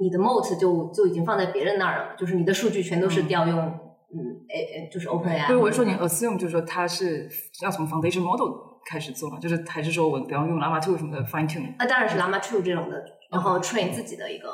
[0.00, 4.18] 你的 moat 就就已经放在别人那儿了，就是你的数据全都是嗯调用嗯
[4.48, 5.46] A 就是 OpenAI。
[5.46, 7.28] 不是，我是说你 assume 就是说它是
[7.62, 8.52] 要从 foundation model
[8.88, 9.38] 开始做嘛？
[9.38, 11.74] 就是还是说我不要用 Llama 2什么的 fine tune？
[11.78, 14.48] 那当然是 Llama 2这种的，然后 train 自己的一个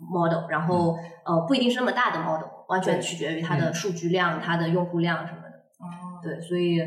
[0.00, 5.48] model，然后呃不一定是那么大的 model，完全取决于它的数据量、它的用户量什么的。
[5.80, 6.80] 哦，对，所以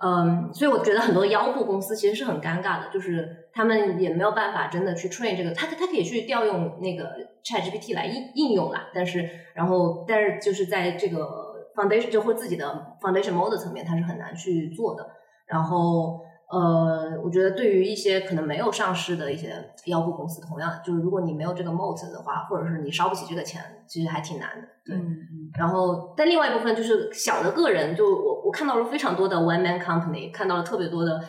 [0.00, 15.04] 嗯，所以我觉得很多腰部公司其实是很尴尬的，就是他们也没有办法真的去 train 这个，他他可以去调用那个 ChatGPT 来应应用啦，但是然后但是就是在这个 foundation 就或自己的 foundation model 层面，它是很难去做的。
[15.46, 16.20] 然后
[16.50, 19.52] 呃，我觉得对于一些可能没有上市的一些
[19.84, 24.68] 妖护公司，同样就是如果你没有这个 moat 的话，或者是你烧不起这个钱，其实还挺难的。
[24.84, 24.96] 对。
[24.96, 31.20] 嗯嗯然后，但另外一部分就是小的个人，就我我看到了非常多的 one man company，看到了特别多的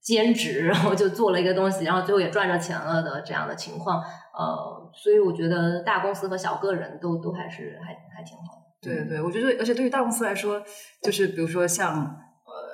[0.00, 3.98] 兼职，然后就做了一个东西，然后最后也赚着钱了的这样的情况。
[3.98, 8.66] 呃，所以我觉得大公司和小个人都都还是还还挺好的。
[8.80, 10.62] 对对，我觉得，而且对于大公司来说，
[11.02, 12.25] 就是比如说像呃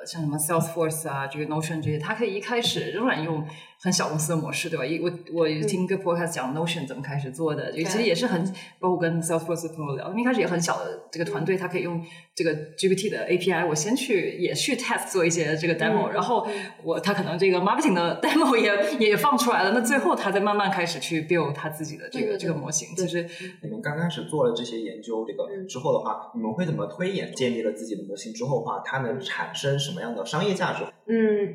[0.05, 3.46] 像什么 Salesforce 啊，这个 Notion 这些，它可以一开始仍然用
[3.83, 4.87] 很小公司的模式，对吧？
[4.87, 8.45] 一我我有听一个 podcast 讲 Notion 怎么开始做的，其实也是很，
[8.78, 12.01] 包括跟 Salesforce 的朋友聊，他们一开始也很小的这个团队，他可以用
[12.33, 16.47] 这个 GPT 的 API，我先去也去 test 做一些这个 demo，、嗯然后
[16.85, 23.28] 我他可能这个 marketing 的 demo 也也放出来了，那最后他再慢慢开始去 build 他自己的这个对对对这个模型，其实
[23.62, 27.33] 你们刚开始做了这些研究，这个嗯之后的话，你们会怎么推演？
[27.35, 30.85] 建立了自己的模型之后的话，它能产生什么样的商业价值？
[31.07, 31.55] 嗯，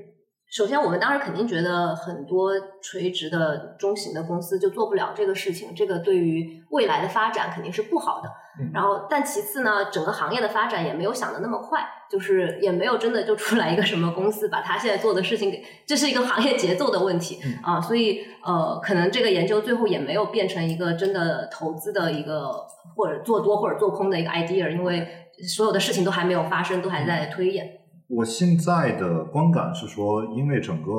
[0.49, 8.29] 首先我们当时肯定觉得很多垂直的中型的公司就做不了这个事情，这个对于未来的发展肯定是不好的。
[8.59, 22.51] 嗯然后，但其次呢，整个行业的发展也没有想的那么快，就是也没有真的就出来一个什么公司把他现在做的事情给，这是一个行业节奏的问题、嗯啊，所以呃，可能这个研究最后也没有变成一个真的投资的一个
[22.95, 25.07] 或者做多或者做空的一个 idea，因为
[25.47, 27.69] 所有的事情都还没有发生，都还在推演。
[28.09, 30.91] 我现在的观感是说，因为整个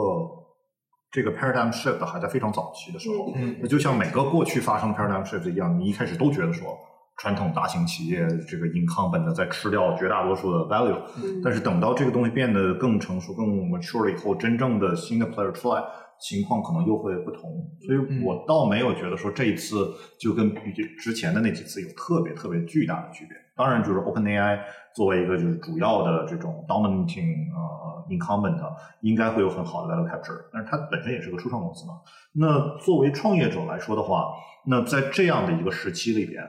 [1.10, 6.76] 这个 paradigm shift 还在非常早期的时候，嗯那就像每个过去发生的 paradigm shift 一样，你一开始都觉得说，
[7.16, 15.82] 传统大型企业这个 incumbent 的在吃掉绝大多数的 value，嗯但是等到这个东西变得更成熟、更 mature 了以后，真正的新的 player 出来，
[16.20, 17.42] 情况可能又会不同。
[17.86, 20.60] 所以嗯我倒没有觉得说这一次就跟比
[21.00, 23.34] 之前的那几次有特别特别巨大的区别。
[23.58, 24.60] 当然，就是 OpenAI
[24.94, 28.56] 作为一个就是主要的这种 dominating 呃 incumbent，
[29.00, 31.94] 应该会有很好的 value capture，但是它本身也是个初创公司嘛。
[32.34, 34.32] 那作为创业者来说的话，
[34.64, 36.40] 那在这样的一个时期里边，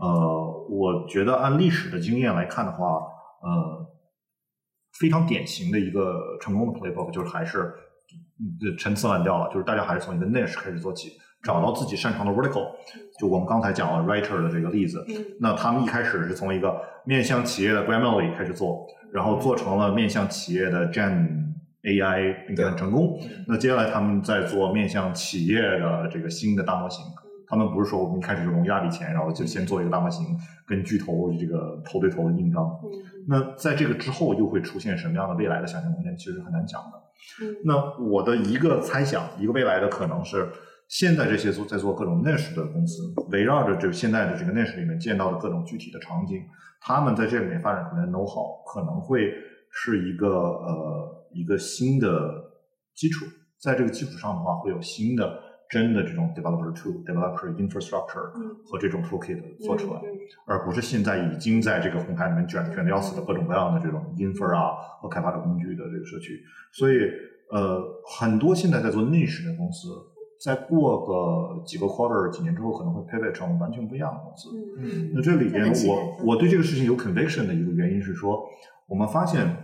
[0.00, 2.98] 呃，我觉得按历史的经验来看的话，
[3.42, 3.86] 呃，
[4.98, 7.72] 非常典型的一个成功的 playbook 就是还是
[8.40, 11.12] 嗯陈词滥调了，就是大家还是从一个 niche 开始做起，
[11.46, 12.66] 找到自己擅长的 vertical。
[13.20, 16.74] 就我们刚才讲了 writer 的这个例子，嗯那他们一开始是从一个
[17.04, 23.18] 面向企业的 Grammarly 开始做，然后做成了面向企业的 Gen AI，并且很成功。
[23.46, 27.04] 那接下来他们在做面向企业的这个新的大模型。
[27.48, 30.26] 他们不是说我们一开始就融一大笔钱，然后就先做一个大模型，
[30.66, 32.64] 跟巨头这个头对头的硬刚。
[32.82, 32.90] 嗯
[33.28, 37.44] 那在这个之后又会出现什么样的未来的想象空间，其实很难讲的。
[37.44, 37.74] 嗯那
[38.04, 40.48] 我的一个猜想，一个未来的可能是，
[40.88, 46.42] 现在这些做在做各种 niche 的公司，围绕着这个现在的这个 niche 里面见到的各种具体的场景，
[46.80, 49.32] 他们在这里面发展出来的 know how 可能会
[49.70, 52.08] 是一个呃一个新的
[52.94, 53.26] 基础，
[53.60, 60.00] 在这个基础上的话，会有新的真的这种 developer tool、developer infrastructure 嗯和这种 toolkit 做出来。
[60.00, 66.40] 嗯而不是现在已经在这个红海里面卷卷的要死的各种各样的这种 infer 啊和开发者工具的这个社区。
[66.72, 66.98] 所以，
[67.52, 67.80] 呃，
[68.18, 69.88] 很多现在在做 niche 的公司，
[70.44, 74.50] 再过个几个 quarter 几年之后，可能会 pivot 成完全不一样的公司。
[74.78, 78.42] 嗯那这里边我我对这个事情有 conviction 的一个原因是说，
[78.88, 79.56] 我们发现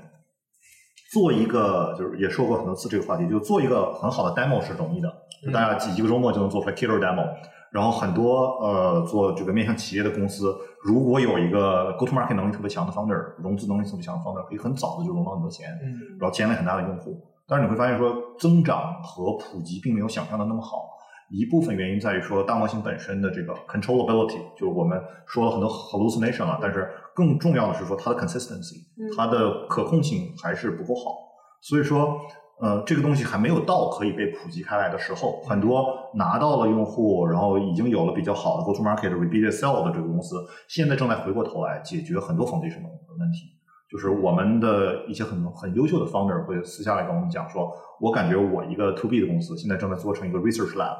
[1.12, 5.12] 做一个就是也说过很多次这个话题，就做一个很好的 demo 是容易的，
[5.45, 7.27] 就大家几一个周末就能做出来 killer demo。
[7.70, 10.55] 然后很多呃做这个面向企业的公司，
[10.85, 17.18] 如果有一个 go to market 能力特别强的 founder，融资能力特别强的 founder，可以很早的就融到很多钱，嗯然后建立很大的用户。
[17.49, 20.88] 但是你会发现说，增长和普及并没有想象的那么好。
[21.30, 31.16] 一部分原因在于说大模型本身的这个 controllability，就是我们说了很多 hallucination 啊，但是更重要的是说它的 consistency，嗯它的可控性还是不够好。
[31.62, 32.18] 所以说，
[32.61, 35.40] 呃，这个东西还没有到可以被普及开来的时候。
[35.49, 40.36] 很多拿到了用户，然后已经有了比较好的 go to market repeated sell 的这个公司，
[40.68, 43.62] 现在正在回过头来解决很多 foundational 的问题。
[43.93, 47.70] 就是我们的一些很很优秀的 founder 会私下来跟我们讲说，
[48.01, 50.97] 我感觉我一个 to B 的公司现在正在做成一个 research lab，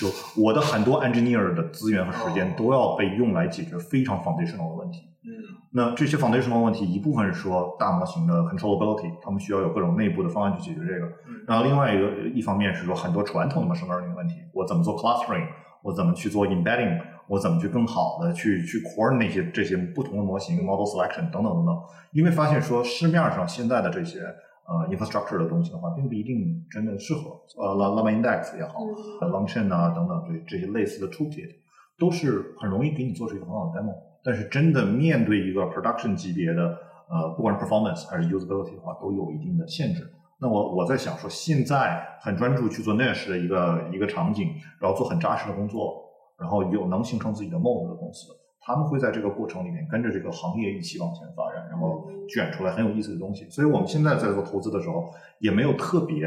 [0.00, 0.08] 就
[0.42, 5.00] 我的很多 engineer 的资源和时间哦都要被用来解决非常 foundational 的问题。
[5.22, 5.28] 嗯
[5.72, 11.06] 那这些 foundational 问题，一部分是说大模型的 controllability，他们需要有各种内部的方案去解决这个。
[11.28, 15.46] 嗯然后另外一个一方面是说很多传统的 machine learning 的问题，我怎么做 clustering，
[15.82, 16.98] 我怎么去做 embedding，
[17.30, 21.78] 我怎么去更好的去去 coordinate 那些这些不同的模型 model selection 等等等等。
[22.12, 24.18] 因为发现说市面上现在的这些
[24.66, 27.30] 呃 infrastructure 的东西的话，并不一定真的适合。
[27.56, 28.80] 呃，Llama Index 也好，
[29.20, 31.50] 呃 Longchain 啊等等这这些类似的 toolkit，
[31.96, 33.94] 都是很容易给你做出一个很好的 demo。
[34.24, 36.76] 但是真的面对一个 production 级别的
[37.08, 40.02] 呃，不管是 performance 还是 usability 的话，都有一定的限制。
[40.40, 44.48] 那我我在想说，现在很专注去做 niche 的一个一个场景，
[44.80, 46.02] 然后做很扎实的工作，
[46.40, 53.48] 然后有能形成自己的 mode 的公司，他们会在这个过程里面跟着这个行业一起往前发展，然后卷出来很有意思的东西。
[53.50, 56.26] 所以我们现在在做投资的时候，也没有特别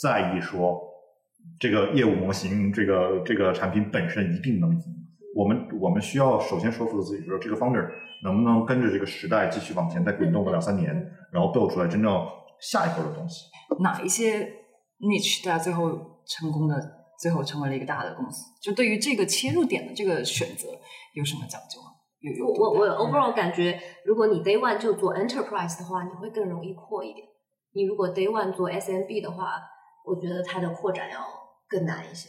[0.00, 0.80] 在意说
[1.58, 4.82] 这个业务模型、这个这个产品本身一定能赢。
[5.34, 7.88] 我们我们需要首先说服自己说，这个 founder
[8.22, 10.94] 能不能跟着这个时代继续往前再滚动个两三年，
[11.32, 12.26] 然后 build 出来真正
[12.60, 13.46] 下一波的东西。
[13.80, 14.46] 哪一些
[15.00, 15.88] niche 大家最后
[16.26, 18.52] 成功的，最后成为了一个大的公司？
[18.60, 20.66] 就对于这个切入点的这个选择
[21.14, 21.90] 有什么讲究吗？
[22.18, 27.24] 有有我我我 overall 感觉，如果你 day one 就做 enterprise 的话，你会更容易扩一点。
[27.74, 29.62] 你如果 day one 做 SMB 的话，
[30.04, 31.20] 我觉得它的扩展要
[31.68, 32.28] 更难一些。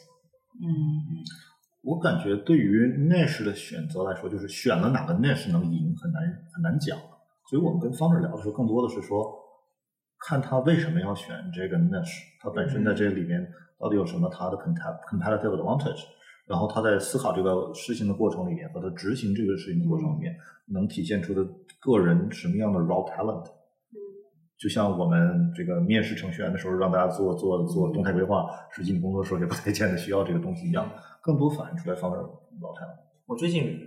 [0.62, 1.26] 嗯
[1.84, 6.24] 我感觉对于 niche 的选择来说，就是选了哪个 niche 能赢很难
[6.54, 6.98] 很难讲。
[7.50, 9.36] 所以我们跟 founder 聊的时候，更多的是说，
[10.18, 13.46] 看他为什么要选这个 niche，他本身在这里面
[13.84, 16.06] 到底有什么他的 compet- competitive advantage，
[16.48, 20.34] 然后他在思考这个事情的过程里面和他执行这个事情的过程里面，
[20.72, 21.44] 能体现出的
[21.82, 23.44] 个人什么样的 raw talent。
[24.58, 30.90] 就像我们这个面试程序员的时候，让大家做做做动态规划，实际你工作的时候也不太见得需要这个东西一样，
[31.22, 32.24] 更多反映出来 founder
[32.62, 33.04] raw talent。
[33.26, 33.78] 我最近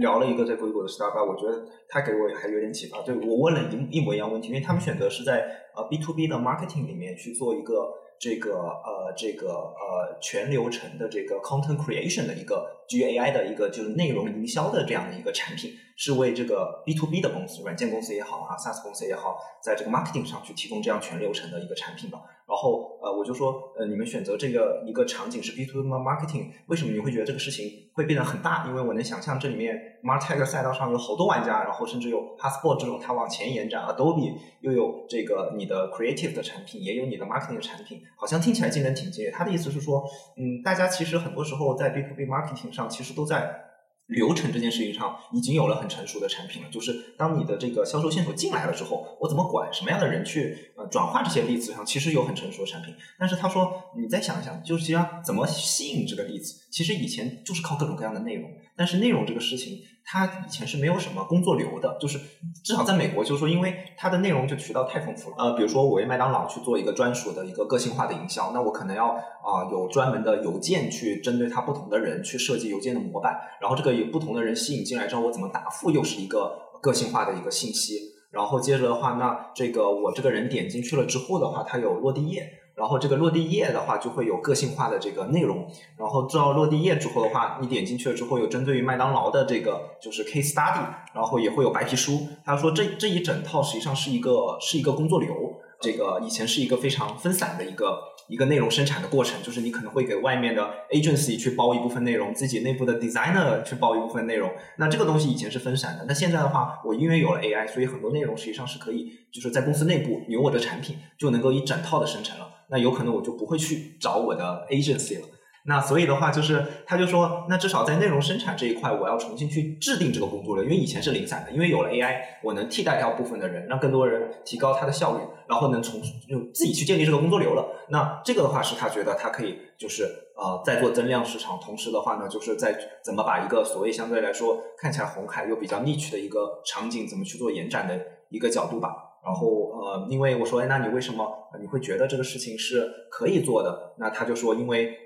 [0.00, 3.00] 聊了一个在硅谷的 startup，我觉得他给我还有点启发。
[3.02, 7.74] 对我问了一一模一样问题，因为他们选择是在呃 B to B 的 marketing 里面去做一个
[8.18, 22.20] 这个呃这个呃全流程的这个 content creation 的一个基于 AI 的一个就是内容营销的这样的一个产品，是为这个 B to B 的公司，软件公司也好啊，SaaS 公司也好，在这个 marketing 上去提供这样全流程的一个产品吧。
[22.46, 28.66] 然后呃，我就说呃，你们选择这个一个场景是 B to B marketing，为什么你会觉得这个事情会变得很大？
[28.68, 39.30] 因为我能想象这里面 Martech 赛道上有好多玩家，然后甚至有 Passport 这种它往前延展，Adobe 又有这个你的 creative 的产品，也有你的 marketing 的产品，好像听起来竞争挺激烈。
[39.30, 40.04] 他的意思是说，
[40.36, 43.64] 嗯，大家其实很多时候在 B to B marketing 上其实都在。
[44.08, 52.94] 流程这件事情上已经有了很成熟的产品了，就是当你的这个销售线索进来了之后，我怎么管什么样的人去呃转化这些例子上，其实有很成熟的产品。
[53.18, 59.76] 但是他说，你再想一想，就是实际上怎么吸引这个例子，其实以前就是靠各种各样的内容，但是内容这个事情，
[60.08, 62.16] 它以前是没有什么工作流的，就是
[62.64, 65.36] 至少在美国，就是说因为它的内容就渠道太丰富了。
[65.36, 78.14] 呃，比如说我为麦当劳去做一个专属的一个个性化的营销，那我可能要啊、有专门的邮件去针对它不同的人去设计邮件的模板，然后这个有不同的人吸引进来之后，我怎么答复又是一个个性化的一个信息。
[78.30, 82.46] 然后接着的话，那这个我这个人点进去了之后的话，它有落地页，
[82.76, 85.66] 然后这个落地页的话就会有个性化的这个内容，
[85.96, 92.28] 然后到落地页之后的话，你点进去了之后有针对于麦当劳的这个就是 case study，然后也会有白皮书。
[92.44, 95.34] 他说这这一整套实际上是一个是一个工作流，
[95.80, 97.98] 这个以前是一个非常分散的一个
[98.28, 104.50] 一个内容生产的过程，就是你可能会给外面的 agency 去包一部分内容，自己内部的 designer 去包一部分内容。
[104.76, 112.50] 那这个东西以前是分散的，那现在的话，我因为有了 AI，所以很多内容实际上是可以就是在公司内部有我的产品就能够一整套的生成了。
[112.70, 115.26] 那有可能我就不会去找我的 agency 了。
[115.68, 127.66] 那所以的话，就是他就说，那至少在内容生产这一块，我要重新去制定这个工作流，因为以前是零散的，因为有了 AI，我能替代掉部分的人，让更多人提高他的效率，然后能从就自己去建立这个工作流了。
[127.88, 130.04] 那这个的话是他觉得他可以就是
[130.36, 138.94] 呃在做增量市场，同时的话呢，就是在怎么把一个所谓相对来说看起来红海又比较 niche 的一个场景，怎么去做延展的一个角度吧。
[139.26, 141.26] 然后呃，因为我说，哎，那你为什么
[141.60, 143.94] 你会觉得这个事情是可以做的？
[143.98, 144.96] 那他就说，因为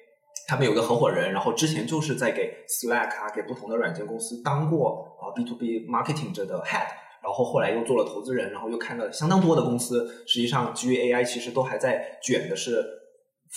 [0.46, 6.86] 他们有个合伙人，然后之前就是在给 Slack 啊，给不同的软件公司当过啊 B to B marketing 这的 head，
[7.22, 12.84] 然后后来又做了投资人，然后又看了相当多的公司，实际上基于 AI 其实都还在卷的是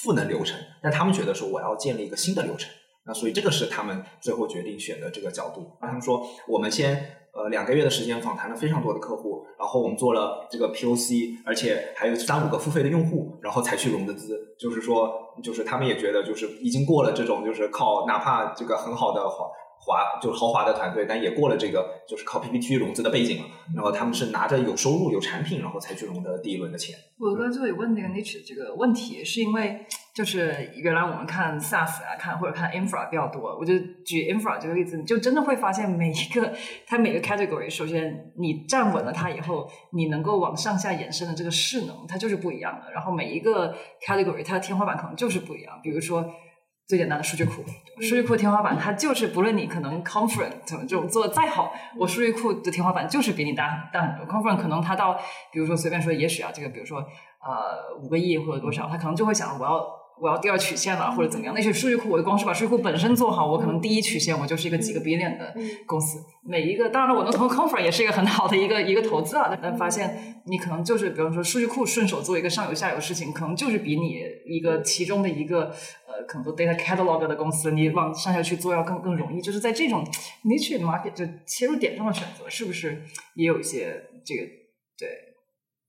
[0.01, 2.71] 赋能流程，但他们觉得说我要建立一个新的流程，
[3.05, 5.77] 那所以这个是他们最后决定选的这个角度。
[5.81, 7.17] 那他们说我们先。
[7.33, 14.55] 呃，两个月的时间访谈了非常多的客户，然后我们做了这个 POC，而且还有三五个付费的用户，然后才去融的资。
[14.59, 15.11] 就是说，
[15.41, 19.45] 就是他们也觉得，就是已经过了这种，就是靠哪怕这个很好的华
[19.79, 23.45] 华，就是豪华的团队，但也过了这个就是靠 PPT 融资的背景了。
[23.75, 26.95] 然后他们是拿着有收入、有产品，然后才去融的第一轮的钱。
[27.19, 29.87] 我刚才就有问那个 Niche 这个问题，是因为。
[30.13, 33.57] 就是原来我们看 SaaS 啊，看或者看 infra 比较多。
[33.57, 33.73] 我就
[34.05, 36.53] 举 infra 这个例子，你就真的会发现每一个
[36.85, 42.91] 它每个 category，首先你站稳了它以后，你能够往上下延伸的这个势能，它就是不一样的。
[42.91, 45.79] 然后每一个 category 它的天花板可能就是不一样。
[45.81, 46.23] 比如说
[46.87, 47.63] 最简单的数据库，
[47.99, 54.27] 数据库天花板它就是不论你可能 conference 这种做的再好，我数据库的天花板就是比你大大很多。
[54.31, 55.19] conference 可能它到
[55.51, 60.02] 比如说随便说，也许啊这个比如说呃五个亿或者多少，它可能就会想我要。
[60.21, 61.53] 我要第二曲线了，或者怎么样？
[61.55, 65.53] 那些数据库，我光是把数据库本身做好，我可能第一曲线我就是一个几个 billion 的
[65.85, 66.19] 公司。
[66.45, 69.57] 每一个，当然了，我能投 confer 也是一个很好的一个一个投资啊。
[69.61, 75.73] 但发现你可能就是，比方说数据库顺手做一个上游下游事情，可能就是比你一个其中的一个
[76.07, 79.41] 呃，可能做 data catalog 的公司，你往上下去做要更更容易。
[79.41, 80.03] 就是在这种
[80.45, 83.03] niche market 就切入点上的选择，是不是
[83.35, 84.43] 也有一些这个
[84.97, 85.07] 对？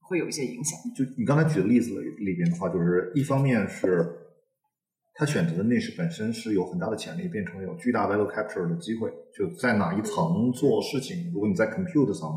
[0.07, 0.79] 会有一些影响。
[0.95, 4.07] 就你刚才举的例子里边的话，就是一方面是
[5.13, 9.09] 他选择的 niche 本身是有很大的潜力，变成有巨大 value capture 的机会。
[9.33, 12.29] 就在哪一层做事情，如果你在 compute 层、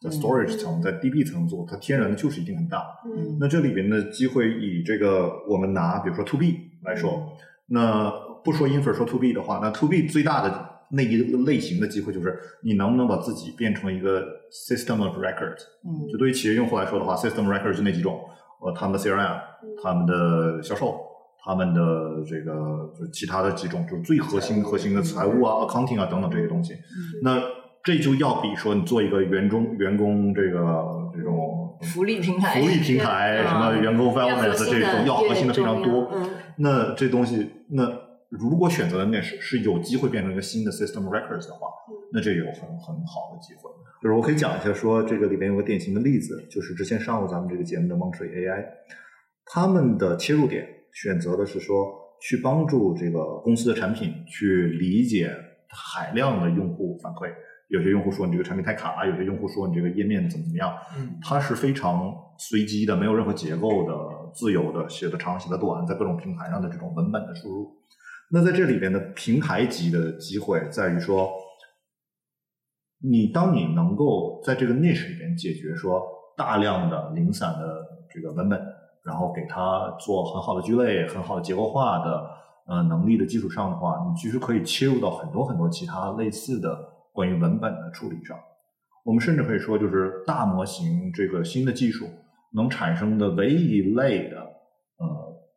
[0.00, 2.82] 在 storage 层、在 DB 层做，它天然的就是一定很大。
[3.06, 3.36] 嗯。
[3.40, 7.32] 那这里边的机会，以这个我们拿比如说 to B 来说，
[7.68, 8.10] 那
[8.44, 10.75] 不说 infer 说 to B 的话，那 to B 最大的。
[10.90, 15.56] 那一个类型的机会就是你能不能把自己变成一个 system of record。
[15.84, 18.20] 嗯，就对于企业用户来说的话，system record 就那几种，
[18.60, 19.40] 呃，他们的 CRM，
[19.82, 21.00] 他们的销售，
[21.44, 21.80] 他们的
[22.28, 26.74] 这个就其他的几种，就是最核心核心的财务啊、accounting 啊等等这些东西。
[27.22, 27.42] 那
[27.82, 36.12] 这就要比说你做一个员工员工这个这种福利平台、福利平台什么员工 wellness 这种要核心的非常多。
[36.58, 38.05] 那这东西那。
[38.30, 41.68] 如果选择的那是是有机会变成一个新的 system records 的话，
[42.12, 43.70] 那这有很很好的机会。
[44.02, 48.64] 就是我可以讲一下，说这个里边有个典型的例子，就是之前上过咱们这个节目的 Monterey AI，
[49.46, 51.76] 他们的切入点选择的是说
[52.20, 55.30] 去帮助这个公司的产品去理解
[55.68, 57.32] 海量的用户反馈。
[57.68, 60.72] 有些用户说你这个产品太卡，有些用户说你这个页面怎么怎么样。
[60.96, 63.92] 嗯，它是非常随机的，没有任何结构的、
[64.32, 67.72] 自由的，写的长写的短，在各种平台上的这种文本的输入。
[68.32, 71.30] 那在这里边的平台级的机会在于说，
[73.00, 76.02] 你当你能够在这个 niche 里边解决说
[76.36, 78.60] 大量的零散的这个文本，
[79.04, 82.28] 然后给它做很好的聚类、很好的结构化的
[82.66, 86.76] 呃能力的基础上的话，你其实可以切入到很多很多其他类似的
[87.12, 88.36] 关于文本的处理上。
[89.04, 92.08] 我们甚至可以说，就是大模型这个新的技术
[92.54, 94.35] 能产生的唯一一类的。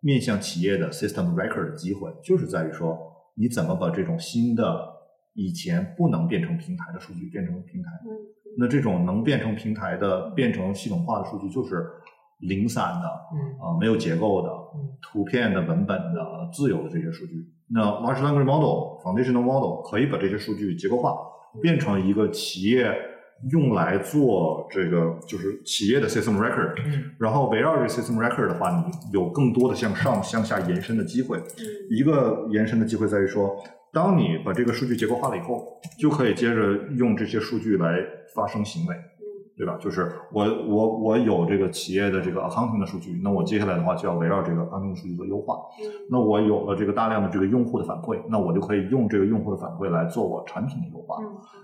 [0.01, 2.97] 面向企业的 system record 的机会，就是在于说，
[3.35, 4.63] 你怎么把这种新的
[5.33, 7.89] 以前不能变成平台的数据变成平台？
[8.57, 11.85] 那这种能变成平台的、变成系统化的数据，就是
[12.39, 14.49] 零散的，啊，没有结构的，
[15.01, 17.33] 图片的、文本的、自由的这些数据。
[17.71, 21.15] 那 large language model、foundational model 可以把这些数据结构化，
[21.61, 22.91] 变成一个企业。
[23.51, 26.75] 用来做这个就是企业的 system record，
[27.17, 31.41] 然后围绕这个 system record 的话，你有更多的向上向下延伸的机会。
[31.89, 33.55] 一个延伸的机会在于说，
[33.93, 37.97] 当你把这个数据结构化了以后，就可以接着用这些数据来
[38.35, 38.95] 发生行为。
[39.59, 39.77] 对吧？
[39.77, 45.57] 就是我我我有这个企业的这个 accounting 的数据，那我接下来的话就要围绕这个 accounting 数据做优化。
[46.09, 51.17] 那我有了这个大量的这个用户的反馈，那我就可以用这个用户的反馈来做我产品的优化。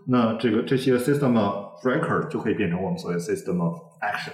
[0.06, 4.34] 那这个这些 system of record 就可以变成我们所谓 system of action。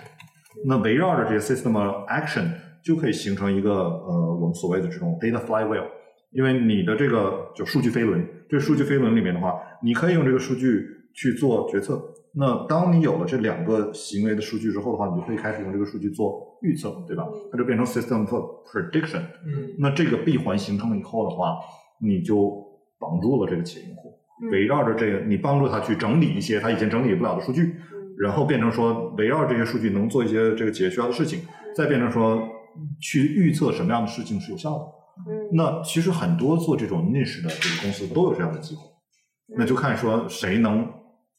[0.66, 2.48] 那围绕着这些 system of action
[2.84, 5.86] 就可以形成一个呃我们所谓的这种 data flywheel，
[6.32, 10.84] 因为你的这个就数据飞轮，这数据飞轮里面的话，你可以用这个数据
[11.14, 12.02] 去做决策。
[12.34, 17.28] 那当你有了这两个行为的数据之后的话，你就可以开始用这个数据做预测，对吧？
[17.52, 19.22] 它就变成 system for prediction。
[19.46, 19.76] 嗯。
[19.80, 21.58] 那这个闭环形成了以后的话，
[22.02, 22.52] 你就
[22.98, 24.50] 绑住了这个企业用户，嗯。
[24.50, 28.16] 围绕着这个，你帮助他去整理一些他以前整理不了的数据，嗯。
[28.18, 31.42] 然后变成说围绕这些数据能做一些这个企业需要的事情，
[31.76, 32.42] 再变成说
[33.02, 34.86] 去预测什么样的事情是有效的。
[35.30, 35.50] 嗯。
[35.52, 38.82] 那其实很多做这种 niche 的这个公司都有这样的机会，
[39.58, 40.88] 那就看说谁能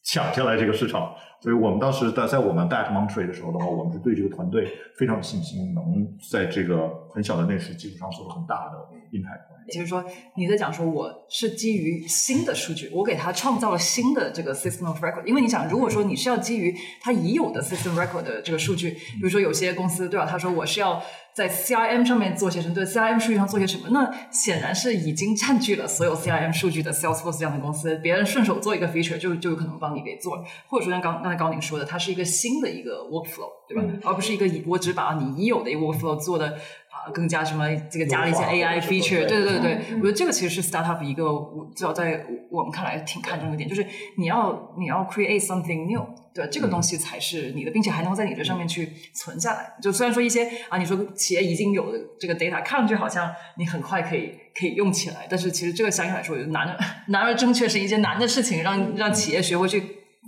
[0.05, 1.14] 抢下来这个市场。
[1.40, 8.78] 所以我们当时在在我们 back Montreal 的时候的话，我们是对这个团队非常有信心，能在这个很小的内饰基础上做很大的
[9.11, 9.50] impact。
[9.72, 10.05] 就是说
[10.36, 15.24] 你在讲说我是基于新的数据，我给它创造了新的这个 system of record。
[15.24, 20.26] 因为你想，如果说你是要基于它已有的 system record 的这个数据，比如说有些公司对吧？
[20.26, 21.03] 他说我是要
[21.35, 33.83] 在 CRM 上面做些什么，对 CRM 数据上做些什么，那显然是已经占据了所有 CRM 数据的 Salesforce 这样的公司，别人顺手做一个 feature 就就有可能帮你给做了，或者说像刚刚才高宁说的，它是一个新的一个 workflow，对吧？
[34.05, 36.82] 而不是一个以我只把你已有的一个 workflow 做的啊、
[37.12, 43.84] 更加什么这个加了一些 AI feature，对对对对，嗯我觉得这个其实是 startup 一个我至少在我们看来挺看重的点，就是
[44.18, 49.74] 你要你要 create something new，对这个东西才是你的，并且还能在你这上面去存下来。
[49.82, 56.78] 就虽然说一些啊，你说企业已经有的这个 data，看上去好像你很快可以可以用起来，但是其实这个相应来说，难而
[57.09, 59.82] 难而正确是一件难的事情，让让企业学会去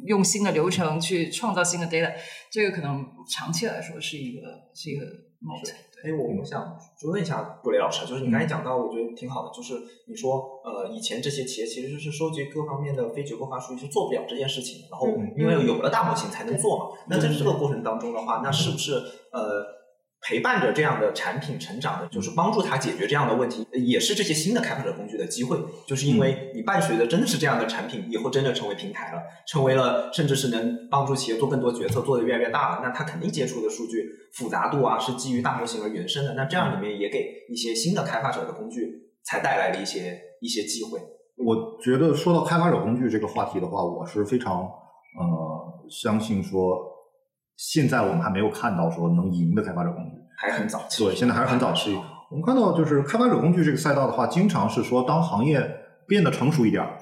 [0.06, 2.12] 用新的流程去创造新的 data，
[2.50, 4.40] 这个可能长期来说是一个
[4.74, 5.04] 是一个
[5.40, 5.70] moat。
[6.04, 9.74] 哎，我我想就问一下布雷老师，就是你刚才讲到，我觉得挺好的，就是
[10.06, 16.84] 你说呃，以前这些企业其实是收集各方面的非结构化数据是做不了这件事情，然后嗯因为有了大模型才能做嘛。
[17.08, 18.92] 那在这个过程当中的话，那是不是
[19.32, 19.64] 呃
[20.26, 40.98] 陪伴着这样的产品成长的，就是帮助他解决这样的问题，也是这些新的开发者工具的机会，就是因为你伴随的真的是这样的产品，以后真的成为平台了，成为了甚至是能帮助企业做更多决策，做得越来越大了，那他肯定接触的数据复杂度啊是基于大模型而原生的，那这样里面也给一些新的开发者的工具才带来了一些一些机会。
[41.36, 46.93] 我觉得说到开发者工具这个话题的话，我是非常呃相信说，
[47.56, 50.18] 现在我们还没有看到说能赢的开发者工具。
[50.36, 51.94] 还很早期，对，现在还是很早期。
[52.30, 55.64] 我们看到就是开发者工具这个赛道的话，经常是说当行业
[56.08, 56.98] 变得成熟一点儿，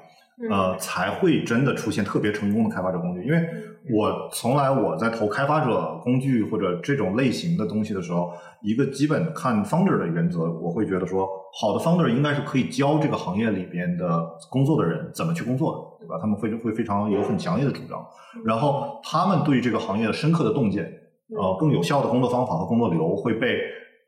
[0.50, 3.24] 呃，才会真的出现特别成功的开发者工具。
[3.24, 3.42] 因为
[3.91, 11.28] 我从来我在投开发者工具或者这种类型的东西的时候，一个基本看 founder 的原则，我会觉得说，
[11.61, 16.18] 好的 founder 应该是可以教这个行业里边的工作的人怎么去工作的，对吧？
[16.20, 18.07] 他们会会非常有很强烈的主张，
[18.45, 20.85] 然后他们对这个行业的深刻的洞见，
[21.37, 23.59] 呃，更有效的工作方法和工作流会被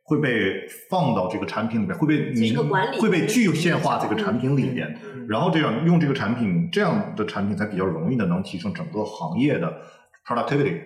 [0.04, 4.96] 会被放到这个产品里面，会被这是个管理会被具现化这个产品里面。
[5.04, 9.74] 嗯然后这样用这个产品，这样的产品才比较容易的能提升整个行业的
[10.26, 10.78] productivity。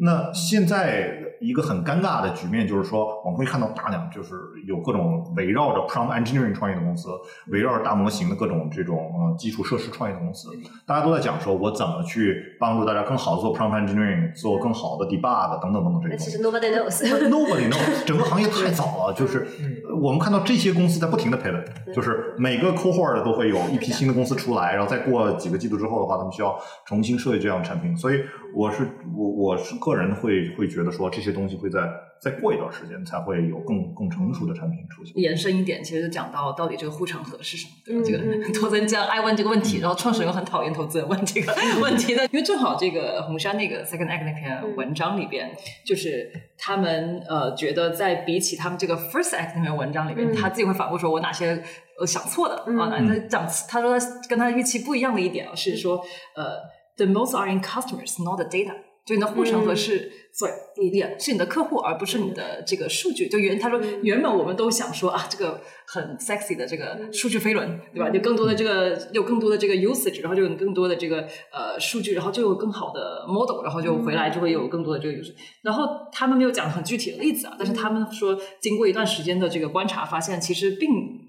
[0.00, 4.34] 那现在一个很尴尬的局面就是说，我们会看到大量就是
[4.66, 7.08] 有各种围绕着 prompt engineering 创业的公司，
[7.48, 10.48] 围绕着大模型的各种这种呃基础设施创业的公司，
[10.86, 16.38] 大家都在讲说我怎么去帮助大家更好的做 prompt engineering，做更好的 debug 等等等等这些其实。
[16.42, 17.04] nobody knows。
[17.28, 19.46] Nobody knows， 整个行业太早了，就是
[19.88, 27.96] 呃我们看到这些公司在不停的 pivot，就是每个 cohort 都会有一批新的公司出来，然后再过几个季度之后的话，他们需要重新设计这样的产品。
[27.96, 28.20] 所以
[28.54, 31.80] 我是我我是个人会会觉得说这些东西会在
[32.20, 35.12] 再过一段时间才会有更更成熟的产品出现。
[35.18, 38.00] 延伸一点，其实就讲到到底这个护城河是什么，对吧？
[38.00, 45.50] 嗯这个嗯投资人这样爱问这个问题，然后创始人又很讨厌投资人问这个 问题的，因为正好这个红杉那个 Second Act 那篇文章里边，
[45.84, 51.62] 就是他们呃觉得在比起他们这个 First Act 那篇文章里边，嗯他自己会反复说我哪些
[52.00, 55.98] 呃想错的嗯啊，那他讲他说他跟他预期不一样的一点啊是说
[56.36, 56.56] 呃
[56.96, 58.72] the most are in customers not the data。
[59.04, 60.48] 就你的护城河嗯是，所
[60.80, 63.28] 以也是你的客户，而不是你的这个数据。
[63.28, 68.08] 就原他说，嗯原本我们都想说啊，这个很 sexy 的这个嗯数据飞轮，对吧？
[68.08, 75.34] 有更多的这个有更多的这个 usage，然后就有更多的这个呃数据，然后就有更好的 model，然后就回来就会有更多的这个 usage。
[75.60, 80.88] 然后他们没有讲很具体的例子啊，但是他们说，经过一段时间的这个观察，发现其实并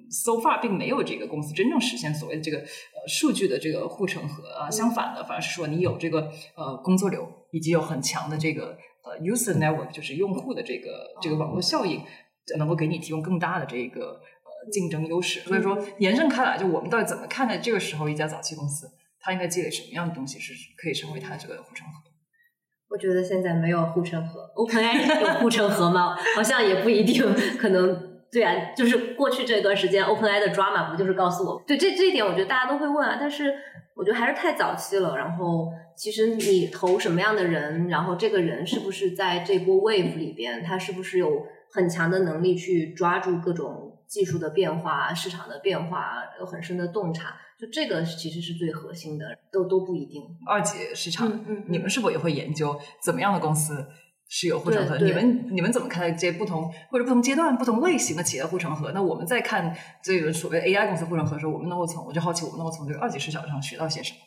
[0.10, 10.90] so far 并没有这个公司真正实现所谓的这个呃数据的这个护城河啊，相反的，反而是说你有这个呃工作流，以及有很强的这个呃 user network，就是用户的这个
[11.22, 12.02] 这个网络效应，
[12.58, 14.02] 能够给你提供更大的这个
[14.44, 15.40] 呃竞争优势。
[15.40, 18.88] 所以说延伸开来，就我们到底怎么看待这个时候一家早期公司，
[19.22, 21.94] 它应该积累什么样的东西是可以成为它这个护城河？
[22.90, 26.16] 我觉得现在没有护城河，OpenAI 有护城河吗？
[26.36, 27.24] 好像也不一定，
[27.58, 33.54] 可能对啊，就是过去这段时间 OpenAI 的 drama 不就是告诉我，对这这一点，我觉得大家都会问啊，但是
[33.96, 35.16] 我觉得还是太早期了。
[35.16, 50.22] 然后其实你投什么样的人，然后这个人是不是在这波 wave 里边，他是不是有很强的能力去抓住各种技术的变化、市场的变化，有很深的洞察，就这个其实是最核心的，都都不一定。
[50.46, 53.88] 二级市场，嗯嗯嗯你们是否也会研究怎么样的公司
[54.28, 54.98] 是有护城河？
[54.98, 58.92] 你们你们怎么看待这些不同或者不同阶段、不同类型的企业护城河？
[58.92, 59.74] 那我们在看
[60.04, 64.18] 这个所谓 AI 公司护城河的时候，我们能够从我就好奇，我们能够从这个二级市场上学到些什么？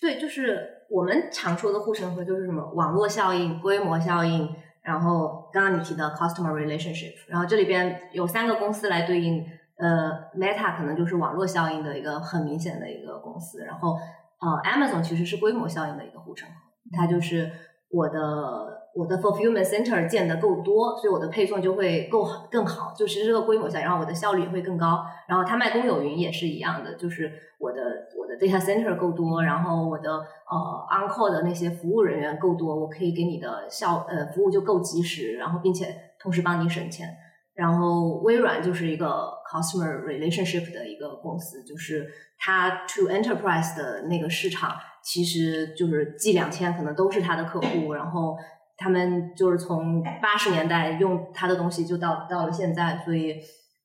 [0.00, 4.48] 对，就是我们常说的护城河，就是什么网络效应、规模效应，
[4.82, 9.44] 然后刚刚你提到 customer relationship，然后这里边有三个公司来对应，
[9.76, 13.96] 呃，Meta 可能就是网络效应的一个很明显的一个公司，然后
[14.40, 16.54] 呃，Amazon 其实是规模效应的一个护城河，
[16.96, 17.50] 它就是
[17.90, 18.78] 我的。
[18.98, 25.04] 我的 fulfillment center 建的够多，所以我的配送就会够好更好，就其实这个规模下，然后我的效率也会更高。
[25.28, 27.30] 然后他卖公有云也是一样的，就是
[27.60, 27.80] 我的
[28.18, 37.06] 我的 data center 够多，然后我的呃 on call 的那些服务人员够多，我可以给你的效呃服务就够及时，然后并且同时帮你省钱。
[37.54, 42.06] 然后微软就是一个 customer relationship 的一个公司，就是
[42.38, 48.36] 它 to enterprise 的那个市场，其实就是 G 两千可能都是它的客户，然后
[48.78, 53.34] 他们就是从八十年代用他的东西就到到了现在，所以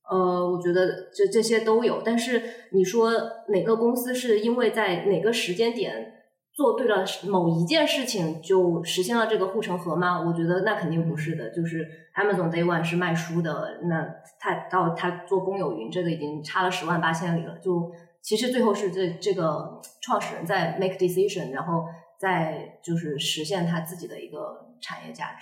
[0.09, 2.01] 呃，我觉得这这些都有。
[2.05, 2.41] 但是
[2.71, 3.11] 你说
[3.49, 6.13] 哪个公司是因为在哪个时间点
[6.53, 10.21] 做对了某一件事情就实现了这个护城河吗？
[10.21, 11.49] 我觉得那肯定不是的。
[11.49, 14.07] 就是 Amazon Day One 是卖书的，那
[14.39, 17.57] 他到他做公有云，这个已经差了十万八千里了。
[17.57, 17.91] 就
[18.21, 21.85] 其实最后是这这个创始人在 make decision，然后
[22.19, 25.39] 再就是实现他自己的一个产业价值。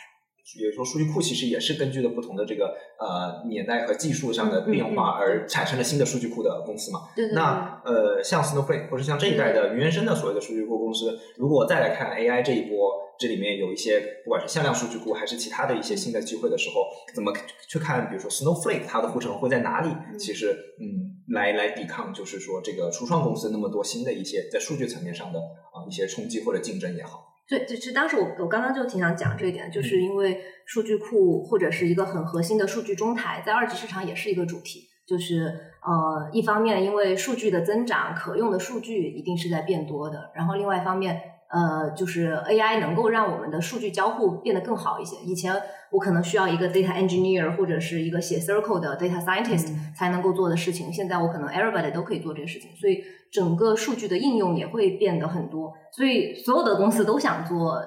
[0.58, 7.00] 比如说，数据库其实也是根据的不同的这个呃年代和技术上的变嗯化而产生了新的数据库的公司嘛。
[7.16, 7.36] 对对对。
[7.36, 17.32] 那呃，像 Snowflake 或者像这一代的云原生的所谓的数据库公司，如果再来看 AI 这一波，这里面有一些不管是向量数据库还是其他的一些新的机会的时候，怎么
[17.70, 18.10] 去看？
[18.10, 19.90] 比如说 Snowflake 它的护城会在哪里？
[20.18, 20.52] 其实
[20.82, 27.31] 嗯，来来抵抗就是说这个初创公司那么多新的一些在数据层面上的啊、一些冲击或者竞争也好。
[27.52, 34.88] 对，就是当时我我刚刚就挺想讲这一点，就是因为数据库或者是一个很核心的数据中台，在二级市场也是一个主题。
[35.06, 35.54] 就是
[35.84, 41.22] 呃，一方面因为数据的增长，可用的数据一定是在变多的，然后另外一方面，
[41.52, 45.18] 呃，就是 AI 能够让我们的数据交互变得更好一些。
[45.26, 45.54] 以前
[45.92, 55.74] 我可能需要一个 data engineer 或者是一个写 Circle 的 data scientist 才能够做的事情，现在我可能 everybody 都可以做这个事情，所以整个数据的应用也会变得很多。
[55.92, 57.84] 所以所有的公司都想做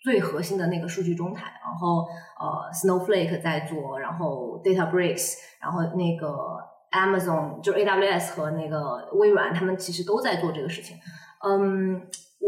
[0.00, 2.06] 最核心的那个数据中台，然后
[2.40, 6.58] 呃 Snowflake 在做，然后 DataBricks，然后那个
[6.90, 10.96] Amazon 就是 AWS 和那个微软，他们其实都在做这个事情。
[11.44, 12.00] 嗯，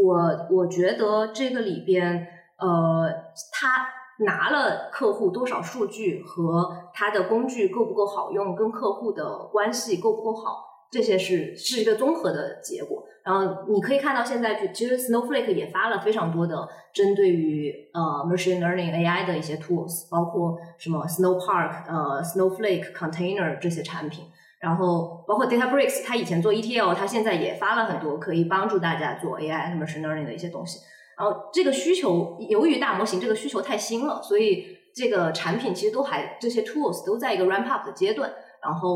[0.03, 2.27] 我我觉得这个里边，
[2.57, 3.09] 呃，
[3.51, 3.87] 他
[4.25, 13.03] 拿了客户多少数据和他的工具够不够好用，跟客户的关系够不够好，这些是是一个综合的结果。
[13.23, 24.25] 然后你可以看到现在就，其实 Snowflake 也发了非常多的针对于呃 machine learning AI 的一些 tools，包括什么 Snowpark、呃 Snowflake Container 这些产品。
[24.65, 30.79] 然后包括 DataBricks，它以前做 ETL，它现在也发了很多可以帮助大家做 AI 和 machine learning 的一些东西。
[31.15, 34.65] 然后这个需求，由于大模型这个需求太新了，所以
[34.95, 38.33] 这个产品其实都还这些 tools 都在一个 ramp up 的阶段。
[38.59, 38.95] 然后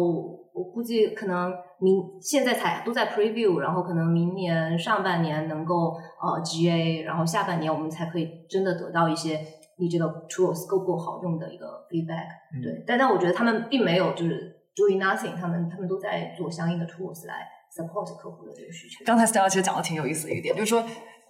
[0.51, 9.39] 我估计可能明现在才都在 preview，然后可能明年上半年能够呃 GA，然后下半年我们才可以真的得到一些
[9.77, 12.25] 你这个 tools 够不够好用的一个 feedback。
[12.55, 19.03] 嗯对，但但我觉得他们并没有就是 doing nothing，他们他们都在做相应的 tools 来 support 客户的这个需求。
[19.05, 20.83] 刚才 Stella 其实讲的挺有意思的一点，就是说，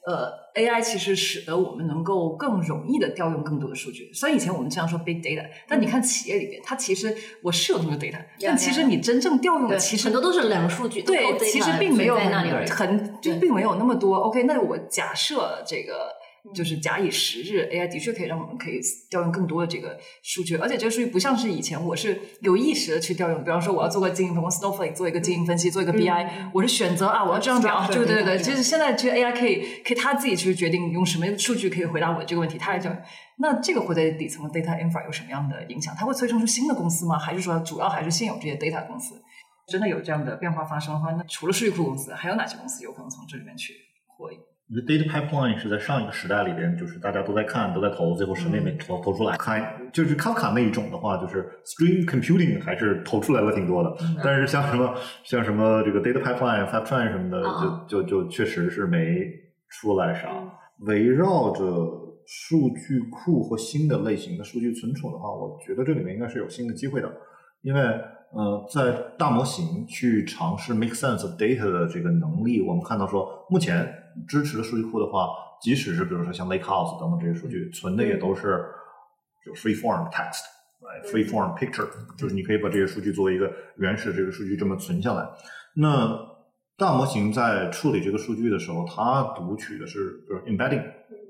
[0.06, 4.12] 呃，AI 其实使得我们能够更容易的调用更多的数据。
[4.14, 12.70] 虽然以前我们经常说 big data，但你看企业里边，它其实我是有那么多 data，但其实你真正调用的其实很多都是冷数据，对，其实并没有在那里而已。
[12.70, 14.16] 很就并没有那么多。
[14.16, 16.10] OK，那我假设这个
[16.54, 32.96] 就是假以时日，AI 的确可以让我们可以调用更多的这个数据，而且这个数据不像是以前我是有意识的去调用，比方说我要做个经营分析，Snowflake 做一个经营分析，做一个 BI，、我是选择啊我要这样调，Structure 对对对其实现在其实 AI 可以可以他自己去决定用什么数据可以回答我这个问题，他来调。
[33.42, 35.96] 那这个会对底层的 data infra 有什么样的影响？
[35.98, 37.18] 它会催生出新的公司吗？
[37.18, 39.16] 还是说主要还是现有这些 data 公司？
[39.66, 43.74] 真的有这样的变化发生的话，那除了数据库公司，还有哪些公司有可能从这里面去
[44.08, 44.36] 获益？
[44.72, 49.36] 我觉得 data pipeline 是在上一个时代里边，就是大家都在看，都在投，最后什么也没投投出来。
[49.36, 53.92] 看就是 Kafka 那一种的话，就是 stream computing 还是投出来了挺多的。
[54.24, 54.94] 但是像什么
[55.24, 57.42] 像什么这个 data pipeline、fivetran 什么的，
[57.90, 59.26] 就就就确实是没
[59.70, 60.30] 出来啥。
[60.82, 61.64] 围绕着
[62.28, 67.12] 数据库和新的类型的数据存储的话，我觉得这里面应该是有新的机会的，
[67.64, 73.92] 因为呃，在大模型去尝试 make sense of data 的这个能力，我们看到说目前。
[74.28, 75.30] 支持的数据库的话，
[75.62, 78.64] 即使是比如说像 Lakehouse 等等这些数据，存的也都是
[79.46, 81.88] 就 free form text，free form picture，
[82.18, 85.28] 就是你可以把这些数据作为一个原始这个数据这么存下来。
[85.76, 86.18] 那
[86.78, 90.84] 大模型在处理这个数据的时候，它读取的是比如 embedding，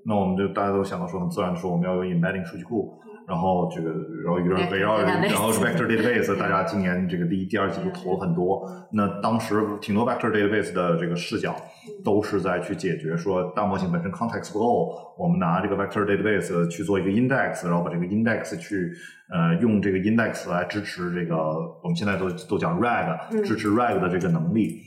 [0.06, 2.99] 那我们就大家都想到说很自然的说我们要有 embedding 数据库。
[3.30, 3.91] 然后这个，
[4.23, 8.68] 然后一个围绕，然后 vector database，大家今年这个第一、第二季度投了很多。
[8.91, 11.56] 那当时挺多 vector database 的这个视角
[12.03, 18.91] 都是在去解决说大模型本身 context 不够，我们拿这个 vector database 去做一个 index，然后把这个 index 去
[19.31, 21.35] 呃用这个 index 来支持这个
[21.84, 24.81] 我们现在都都讲 rag，支持 rag 的这个能力。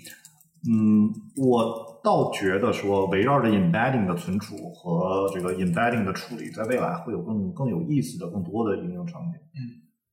[0.68, 9.30] 嗯，我倒觉得说围绕着 embedding 的存储和这个 embedding 的处理，在未来会有更更有意思的、更多的应用场景。
[9.30, 9.60] 嗯，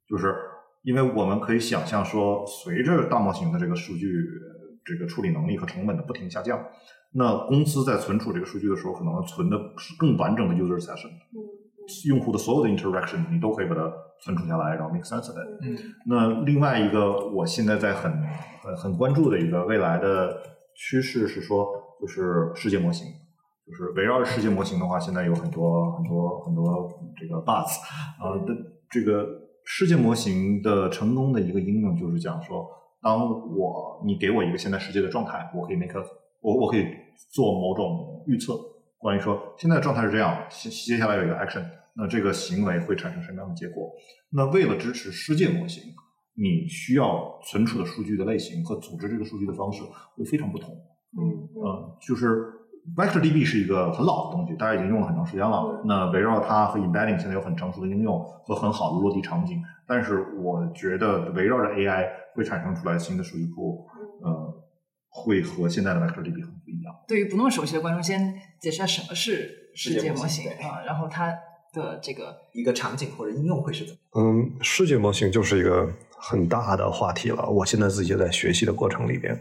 [0.08, 0.36] 就是
[0.84, 4.08] 因为我们可以想象说，随着大模型的这个数据
[4.86, 6.64] 这个处理能力和成本的不停下降，
[7.14, 11.10] 那公司在存储这个数据的时候，可能存的是更完整的 user session。
[11.10, 11.60] 嗯。
[12.08, 13.92] 用户的所有的 interaction，你都可以把它
[14.22, 15.48] 存储下来，然后 make sense of it。
[15.64, 15.76] 嗯。
[16.06, 18.12] 那另外一个，我现在在很
[18.62, 20.38] 很很关注的一个未来的
[20.76, 21.68] 趋势是说，
[22.00, 23.08] 就是世界模型，
[23.68, 27.80] 就是围绕世界模型的话，现在有很多很多很多这个 buzz
[28.20, 28.54] 啊的
[28.90, 29.28] 这个
[29.66, 32.68] 世界模型的成功的一个应用就是讲说，
[33.02, 35.94] 当我你给我一个现在世界的状态，我可以 make
[36.42, 36.86] 我我可以
[37.32, 38.54] 做某种预测，
[38.98, 41.64] 关于说现在的状态是这样，接接下来有一个 action。
[41.96, 43.92] 那这个行为会产生什么样的结果？
[44.32, 45.84] 那为了支持世界模型，
[46.36, 49.84] 你需要存储的数据的类型和组织这个数据的方式
[50.16, 50.74] 会非常不同。
[51.18, 52.54] 嗯嗯，就是
[52.96, 55.82] VectorDB 是一个很老的东西，大家已经用了很长时间了。
[55.86, 59.62] 那围绕它和 Embedding 现在有很成熟的应用和很好的落地场景。
[59.88, 63.86] 但是我觉得围绕着 AI 会产生出来新的数据库，
[64.24, 64.54] 呃，
[65.10, 66.94] 会和现在的 VectorDB 很不一样。
[67.08, 71.34] 对于不那么熟悉的观众，先解释下什么是世界模型啊，然后它。
[71.72, 74.00] 的这个一个场景或者应用会是怎么？
[74.20, 75.88] 嗯，世界模型就是一个
[76.18, 77.48] 很大的话题了。
[77.48, 79.40] 我现在自己也在学习的过程里边。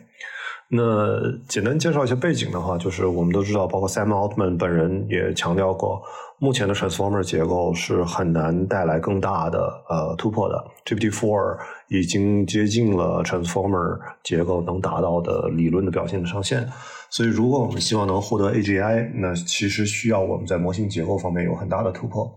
[0.70, 1.18] 那
[1.48, 6.02] 简单介绍一下背景的话，就是我们都知道，包括 Sam Altman 本人也强调过，
[6.38, 9.58] 目前的 Transformer 结构是很难带来更大的
[9.88, 10.62] 呃突破的。
[10.84, 11.56] GPT-4
[11.88, 16.68] 已经接近了 Transformer 结构能达到的理论的表现的上限。
[17.10, 22.30] 所以，如果我们希望能获得 AGI，那其实需要我们在模型结构方面有很大的突破。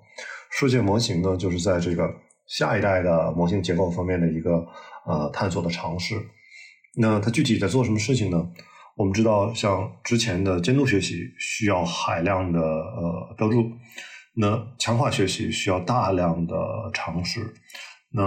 [0.51, 2.09] 世界模型呢，就是在这个
[2.47, 4.65] 下一代的模型结构方面的一个
[5.05, 6.15] 呃探索的尝试。
[6.95, 8.51] 那它具体在做什么事情呢？
[8.95, 13.71] 我们知道，像之前的监督学习需要海量的呃标注，
[14.35, 16.55] 那强化学习需要大量的
[16.93, 17.53] 尝试，
[18.11, 18.23] 那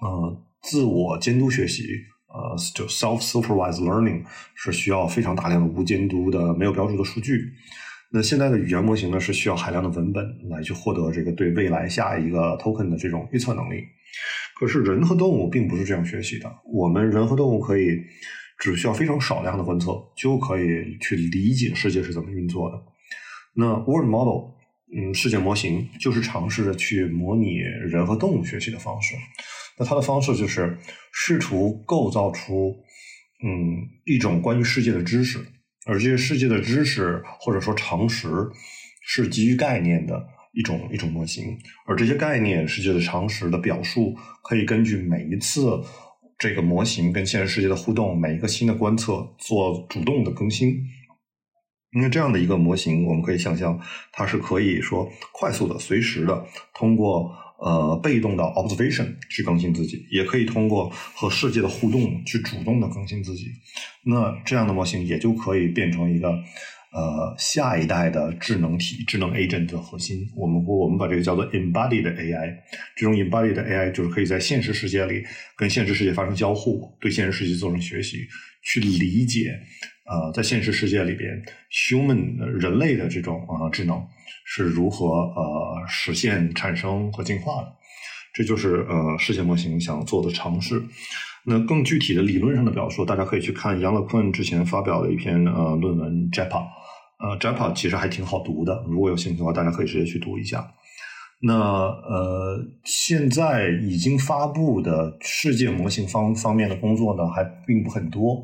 [0.00, 1.84] 呃自我监督学习。
[2.28, 4.22] 呃，就 self-supervised learning
[4.54, 7.40] 是需要非常大量的无监督的、没有标注的数据。
[8.10, 13.82] 那现在的语言模型呢，是需要海量的文本来去获得这个对未来下一个 token 的这种预测能力。
[14.58, 16.50] 可是人和动物并不是这样学习的。
[16.64, 18.00] 我们人和动物可以
[18.58, 22.82] 只需要非常少量的观测，就可以去理解世界是怎么运作的。
[23.54, 24.52] 那 word model，
[24.96, 29.14] 嗯，世界模型就是尝试着去模拟人和动物学习的方式。
[29.78, 30.78] 那它的方式就是
[31.12, 32.74] 试图构造出，
[33.44, 33.76] 嗯，
[34.06, 35.38] 一种关于世界的知识，
[35.86, 38.28] 而这些世界的知识或者说常识
[39.02, 40.26] 是基于概念的
[40.56, 41.56] 一种一种模型，
[41.86, 45.80] 而这些概念世界的常识的表述可以根据每一次
[46.36, 50.82] 这个模型跟现实世界的互动，每一个新的观测做主动的更新。
[51.92, 53.80] 因为这样的一个模型，我们可以想象
[54.12, 57.30] 它是可以说快速的、随时的通过。
[57.58, 63.46] 呃，被动的 observation 去更新自己，也可以通过和世界的互动去主动的更新自己。
[64.04, 66.38] 那这样的模型也就可以变成一个
[66.96, 70.26] 呃下一代的智能体、智能 agent 的核心。
[70.34, 72.56] 我们我们把这个叫做 embodied AI。
[72.96, 75.22] 这种 embodied AI 就是可以在现实世界里
[75.54, 78.26] 跟现实世界发生交互，对现实世界做成学习，
[78.62, 79.60] 去理解
[80.06, 81.30] 呃在现实世界里边
[81.70, 84.02] human 人类的这种啊智能。
[84.48, 87.72] 是如何呃实现产生和进化的？
[88.32, 90.80] 这就是呃世界模型想做的尝试。
[91.44, 96.48] 那更具体的理论上的表述，大家可以去看杨乐坤之前发表的一篇呃论文《JAPA》，
[97.18, 100.70] 呃，JAPA 其实还挺好读的，如果有兴趣的话，大家可以直接去读一下。
[101.40, 108.42] 那呃，现在已经发布的世界模型方方面的工作呢，还并不很多。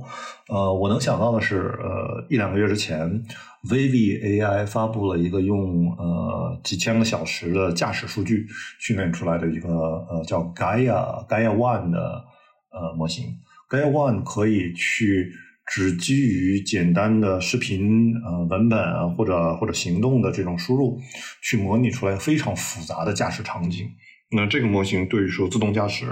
[0.48, 3.22] 呃，我能想到的是，呃，一两个月之前
[3.68, 8.46] ，Vivi AI 发布了一个用呃几千个小时的驾驶数据
[8.78, 9.70] 训练出来的一个
[10.10, 12.24] 呃叫 Gaia Gaia One 的
[12.70, 13.24] 呃模型。
[13.70, 15.32] Gaia One 可以去。
[15.66, 20.98] 只基于简单的视频、呃文本或者或者行动的这种输入，
[21.42, 23.88] 去模拟出来非常复杂的驾驶场景。
[24.30, 26.06] 那这个模型对于说自动驾驶，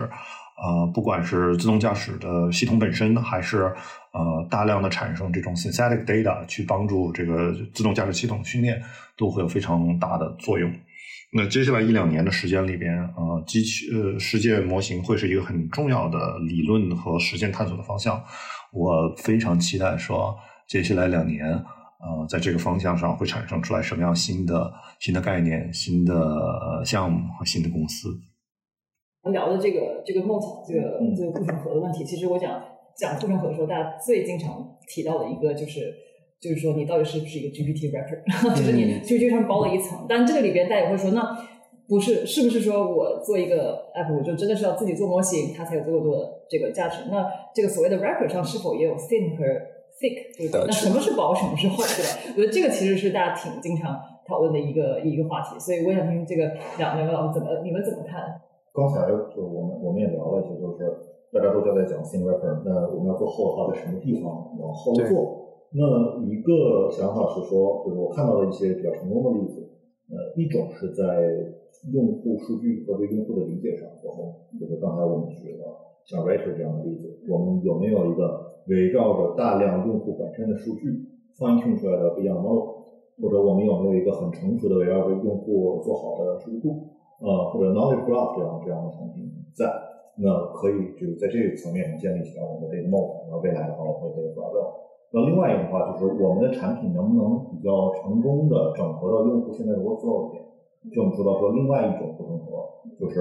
[0.63, 3.63] 呃，不管是自动驾驶的系统本身，还是
[4.13, 8.81] 呃大量的产生这种 synthetic data 去帮助这个自动驾驶系统训练，
[9.17, 10.71] 都会有非常大的作用。
[11.33, 18.23] 那接下来一两年的时间里边，呃，机器呃世界模型会是一个很重要的理论和实践探索的方向。
[18.73, 20.37] 我非常期待说，
[20.69, 26.15] 接下来两年，呃，在这个方向上会产生出来什么样新的新的概念、新的
[26.85, 28.09] 项目和新的公司。
[29.33, 32.63] 聊的这个这个 Mot 这个这个护城河的问题，其实我讲
[32.97, 35.93] 讲护城河的时候，大家最经常提到的一个就是，
[36.41, 38.23] 就是说你到底是不是一个 GPT wrapper，
[38.57, 40.07] 就是你 GPT 上包了一层。
[40.09, 41.21] 但这个里边大家也会说，那
[41.91, 47.11] 不是是不是说我做一个 app，我就真的是要自己做模型，它才有足够多的这个价值？
[47.11, 49.43] 那这个所谓的 wrapper 上是否也有 thin 和
[49.99, 50.39] thick？
[50.39, 50.63] 对吧？
[50.65, 52.39] 那什么是薄，什么是厚，对吧？
[52.39, 55.59] 我觉得这个其实是大家挺经常讨论的一个一个话题。
[55.59, 58.23] 所以我想听这个两两位老师怎么你们怎么看？
[58.71, 60.87] 刚才就我们我们也聊了一些，就是
[61.35, 64.31] 大家都在讲 thin wrapper，那我们要做厚的话，在什么地方
[64.63, 65.43] 往后做？
[65.75, 65.83] 那
[66.23, 69.59] 一个想法是说，就是我看到的一些比较成功的例子，
[70.07, 71.03] 呃，一种是在
[71.93, 75.65] 用户数据和对用户的理解上做后，就是刚才我们举了
[76.05, 80.89] 像 writer 这样的例子，我们有没有一个围绕着大量用户本身的数据
[81.39, 82.85] fine tune 出来的不一样的 model，
[83.21, 86.89] 或者我们有没有一个很成熟的围绕着用户做好的数据库？
[87.21, 89.69] 呃，或者 knowledge graph 这样这样的产品在，
[90.17, 94.89] 那可以就是在这个层面上建立起来我们的这个 mode，然后未来的话我们会这个 gravel。
[95.13, 100.40] 那另外一个的话就是我们的产品能不能比较成功的整合到用户现在的 workflow 里面？
[100.89, 102.65] 就我们说到说另外一种不同合，
[102.99, 103.21] 就是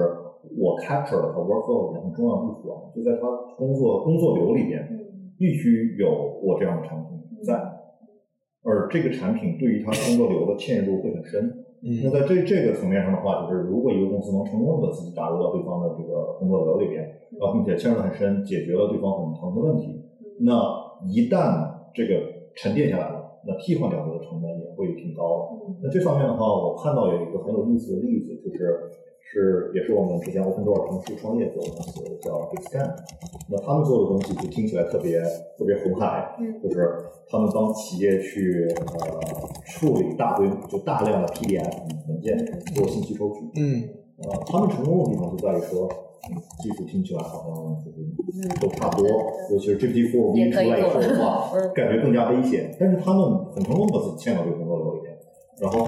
[0.56, 3.28] 我 capture 了他 workflow 里面很重要的部分，就在他
[3.58, 4.88] 工作工作流里边
[5.36, 6.08] 必须有
[6.42, 7.54] 我这样的产品在，
[8.64, 11.66] 而这个产品对于他工作流的嵌入会很深。
[12.04, 17.00] 那在这这个层面上的话，就是如果一个公司能成功的自己打入到对方的这个工作流里边，
[17.38, 20.00] 然后并且嵌入很深，解决了对方很疼的问题，
[20.40, 20.52] 那
[21.08, 22.20] 一旦这个
[22.54, 25.74] 沉淀下来了，那替换掉这个成本也会挺高的。
[25.82, 28.90] 那这方面的话，我看到有一个很有意思的例子，就是
[29.20, 32.94] 是也是我们之前 Open Door 同事创业做的公司叫 Extend，
[33.48, 35.20] 那他们做的东西就听起来特别
[35.56, 36.96] 特别红海，就是
[37.28, 39.20] 他们帮企业去呃
[39.64, 41.72] 处理大堆就大量的 PDF
[42.08, 42.36] 文件
[42.74, 43.40] 做信息抽取。
[43.56, 43.82] 嗯，
[44.18, 45.88] 呃，他们成功的地方就在于说。
[46.62, 49.08] 技术听起来好像就是都差不多，
[49.50, 52.74] 尤其是 GPT-4 V 出来以后的话， 感觉更加危险。
[52.78, 55.16] 但是他们很成功的把自己嵌到这个工作流里面，
[55.60, 55.86] 然后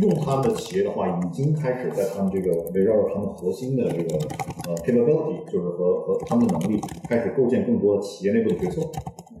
[0.00, 4.16] 用他们的企业的话，已经开始在他们这个围绕着他们核心的这个
[4.68, 8.80] 呃 capability，就是和和他们的能力，开始构建更多企业内部的决策。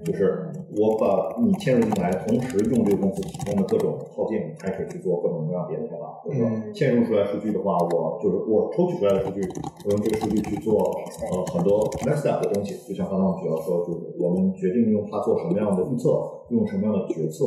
[0.04, 9.40] 就是我把你嵌入进来，同时用这个公司提供的各种套件开始去做各种各样别的开发，或者说嵌入出来数据的话，我就是我抽取出来的数据，
[9.86, 10.76] 我用这个数据去做
[11.24, 12.76] 呃很多 next step 的东西。
[12.86, 16.10] 就像刚刚我提到说，就是我们决定用它做什么样的预测，
[16.50, 17.44] 用什么样的决策。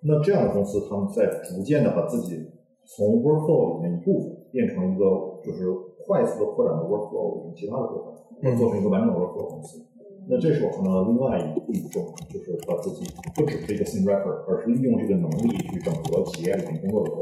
[0.00, 2.38] 那这样的公司，他们在逐渐的把自己
[2.86, 5.66] 从 workflow 里面一部分变成一个就是
[6.06, 7.94] 快速的扩展的 workflow 里面其他的部
[8.40, 9.84] 分，做成一个完整的 workflow 公司。
[10.30, 17.14] 那这是我看到的另外一一种，就是把自己不只是一个 thin wrapper，而是利用这个能力去整合企业里面工作流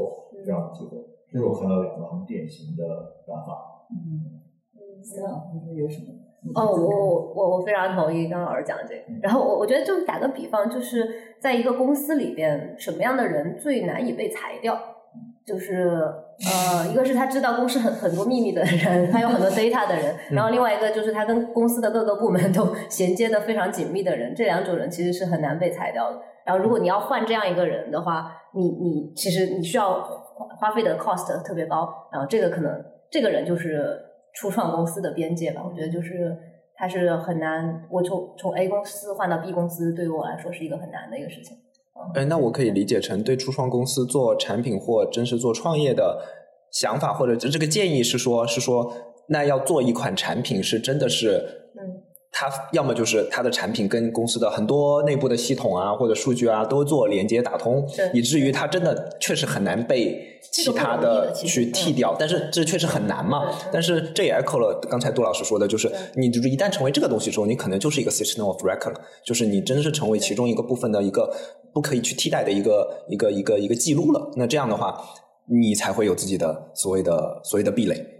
[0.43, 0.97] 这样的机会。
[1.31, 2.83] 这是我看到两个很典型的
[3.25, 3.87] 办法。
[3.89, 6.13] 嗯，思亮，你说有什么？
[6.53, 9.19] 哦，我我我我非常同意刚刚老师讲的这个。
[9.21, 14.77] 然后我我觉得就是打个比方，就是在一个公司里边，什么样的人最难以被裁掉？
[15.47, 16.03] 就是
[16.45, 26.19] 呃，一个是他知道公司很很多秘密的人，他有很多 data 的人，然后另外一个就是他跟公司的各个部门都衔接的非常紧密的人，这两种人其实是很难被裁掉的。
[26.45, 30.03] 然后如果你要换这样一个人的话，你你其实你需要
[30.59, 33.97] 花费的 cost 特别高，然后这个可能这个人就是
[34.33, 35.63] 初创公司的边界吧。
[35.65, 36.37] 我觉得就是
[36.75, 41.55] 他是很难，我从从 A 公司换到 B 公司，对于我来说是一个很难的一个事情。
[42.13, 46.23] 哎，那我可以理解成对初创公司做产品或真是做创业的
[46.71, 48.93] 想法，或者这个建议是说，是说，
[49.27, 51.69] 那要做一款产品是真的是，
[52.39, 57.83] 它要么就是它的产品跟公司的很多内部的系统啊或者数据啊都做连接打通，
[58.13, 62.15] 以至于它真的确实很难被其他的去替掉。
[62.19, 63.49] 但是这确实很难嘛。
[63.73, 71.35] 但是这也 echo 了刚才杜老师说的，就是你就是一旦成为这个东西之后，你可能就是一个 system of record，了就是你真是成为其中一个部分的一个
[71.73, 74.31] 不可以去替代的一个一个一个一个记录了。
[74.35, 74.95] 那这样的话，
[75.49, 78.16] 你才会有自己的所谓的所谓的壁垒。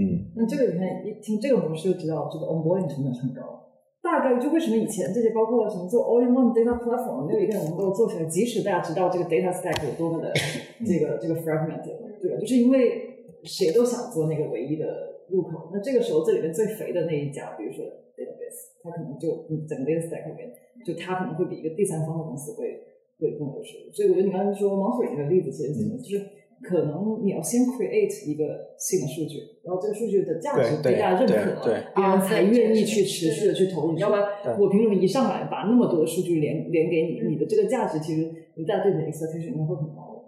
[0.00, 0.32] 嗯。
[0.34, 3.68] 那这个你看一听这个模式就知道这个 onboarding 成本是很高。
[4.02, 10.32] 大概就为什么以前这些包括什么做 all-in-one data platform 没有一个人能够做起来，即使大家知道这个 data stack 有多么的
[10.88, 12.40] 这个这个 fragmented，对吧？
[12.40, 15.68] 就是因为谁都想做那个唯一的入口。
[15.70, 17.84] 那这个时候这里面最肥的那一家，比如说
[18.16, 20.50] database，它可能就嗯整个 data stack 里面，
[20.82, 22.80] 就它可能会比一个第三方的公司会
[23.20, 23.92] 会更有优势。
[23.92, 25.98] 所以我觉得你刚才说 Monterey 那个例子其实是什么？
[25.98, 26.24] 就是
[26.62, 33.98] 可能你要先 create 一个新的数据，然后这个数据的价值被大家认可了，对别人才愿意去持续的去投入。
[33.98, 34.24] 要不然
[34.58, 37.28] 我凭什么一上来把那么多的数据连连给你？
[37.30, 40.20] 你的这个价值其实你大家对你的 expectation 应该会很高的。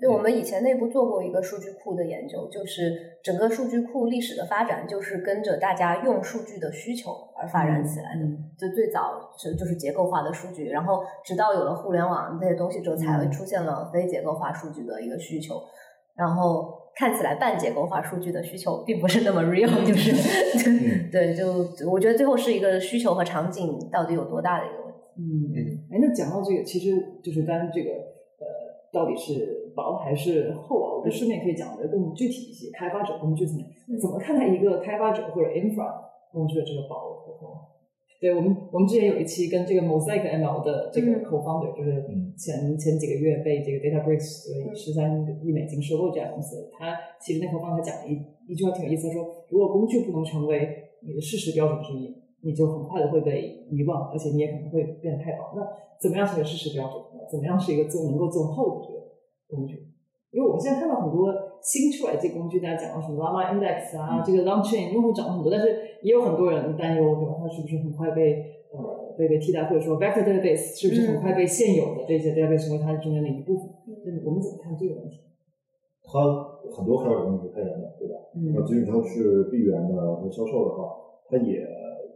[0.00, 8.22] 对，我们以前内部做过一个数据库的研究，就是整个数据库历史的发展，就是跟着大家用数据的需求而发展起来的。
[8.58, 15.56] 就最早是就是结构化的数据，然后直到有了互联网这些东西之后，才会出现了非结构化数据的一个需求。
[16.16, 20.12] 然后看起来半结构化数据的需求并不是那么 real，就是
[21.10, 25.00] 对，就我觉得最后是一个需求和场景到底有多大的一个问题。
[25.16, 25.24] 嗯，
[25.90, 26.90] 哎，那讲到这个，其实
[27.22, 28.19] 就是刚刚这个呃，
[28.92, 30.94] 到底是薄还是厚啊？
[30.96, 33.66] 我觉得顺便可以讲的更具体一些，开发者工具层面
[34.00, 35.86] 怎么看待一个开发者或者 infra
[36.32, 36.94] 工具的这个薄
[37.24, 37.70] 和厚？
[38.20, 42.04] 对我们，我们之前有一期跟这个 Mosaic ML 的这个 co-founder，、就是
[42.36, 48.20] 前前几个月被这个 DataBricks 为十三亿美金收购这家公司，他其实那 co-founder 讲了一
[48.52, 50.68] 一句话挺有意思，他说如果工具不能成为
[51.00, 55.52] 你的事实标准之一，你就很快的会被遗忘，而且你也可能会变得太薄。
[55.54, 55.62] 那
[56.00, 57.02] 怎么样成为事实标准？
[57.30, 59.00] 怎么样是一个做能够做厚的这个
[59.48, 59.86] 工具？
[60.32, 67.34] 因为我们现在看到很多新出来这些工具，大家讲到什么 Llama Index 啊，这个 Longchain 用户涨了很多，但是也有很多人担忧，对吧？
[67.38, 73.68] 它是不是很快被呃被被替代，或者说 Vector Database 是不是很快被现有的这些 database 成为它中间的一部分？
[74.06, 75.20] 嗯，我们怎么看这个问题？
[76.02, 76.18] 它
[76.74, 78.14] 很多开发者工具是开源的，对吧？
[78.34, 80.94] 嗯那即使它是闭源的和销售的话，
[81.28, 81.66] 它也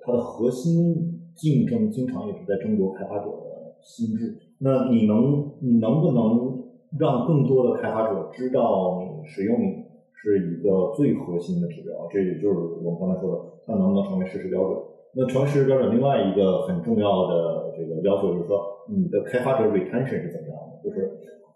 [0.04, 4.36] 它的核心竞争经常也是在争夺开发者的心智。
[4.58, 6.62] 那你能你能不能
[6.98, 12.06] 让更多的开发者知道你使用你是一个最核心的指标？
[12.12, 14.78] 这也就是我们刚才说的，它能不能成为事实标准？
[15.16, 20.88] 那成为事实标准，另外一个很重要的这个要求就是说，你的开发者 retention 是怎么样的？
[20.88, 21.10] 就是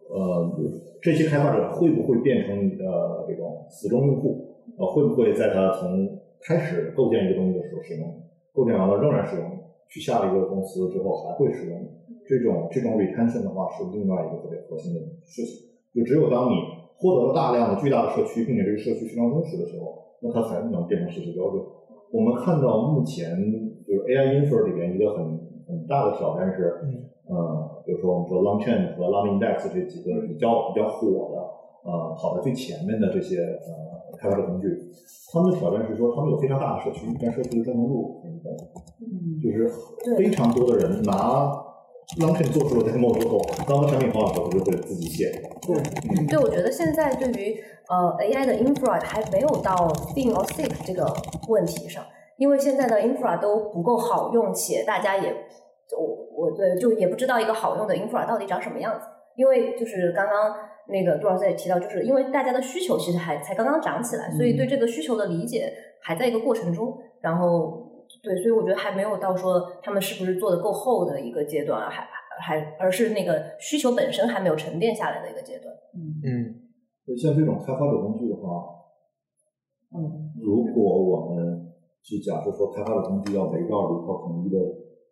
[0.09, 0.51] 呃，
[1.03, 4.57] 这些开发者会不会变成你的这种死忠用户？
[4.77, 8.09] 呃，会不会在他从开始构建一个东西的时候使用，
[8.59, 9.47] 构建完了仍然使用，
[9.89, 11.79] 去下了一个公司之后还会使用？
[12.27, 15.69] 这种这种 retention 的话是另外一个特别核心的事情。
[15.95, 16.55] 就只有当你
[16.99, 21.63] 获得了大量的巨大的社区，并且这个社区非常忠实的时候，那它才能变成事实标准。
[22.11, 23.39] 我们看到目前
[23.87, 25.25] 就是 AI infer 里边一个很
[25.69, 26.83] 很大的挑战是，
[27.29, 34.67] 呃，比如说我们说 Longchain 和 Llama Index 这几个比较比较火的，呃，跑在最前面的这些呃开发的工具，
[35.33, 38.51] 他们的挑战是说他们有非常大的社区，但社区的忠诚度很高，
[39.43, 39.71] 就是
[40.17, 41.53] 非常多的人拿
[42.19, 43.39] Longchain 做出了 demo 之后，
[43.69, 45.31] 当它产品好了之后，就会自己写。
[46.29, 47.55] 对，我觉得现在对于
[47.89, 49.75] 呃 AI 的 infra 还没有到
[50.15, 51.07] thin or thick 这个
[51.49, 52.03] 问题上，
[52.39, 55.31] 因为现在的 infra 都不够好用，且大家也
[55.97, 60.55] 我我对就也不知道一个好用的 infra 到底长什么样子，因为就是刚刚
[60.89, 67.87] 那个杜老师也提到，就是因为大家的需求其实还才刚刚涨起来，所以对这个需求的理解还在一个过程中，然后。
[68.23, 72.09] 对，所以我觉得还没有到说他们是不是做的够厚的一个阶段，还
[72.41, 75.69] 还而是那个需求本身还没有沉淀下来的一个阶段。
[76.25, 76.57] 嗯，
[77.19, 78.65] 像这种开发者工具的话，
[79.95, 81.71] 嗯，如果我们
[82.03, 84.57] 去假设说开发者工具要围绕着一套统一的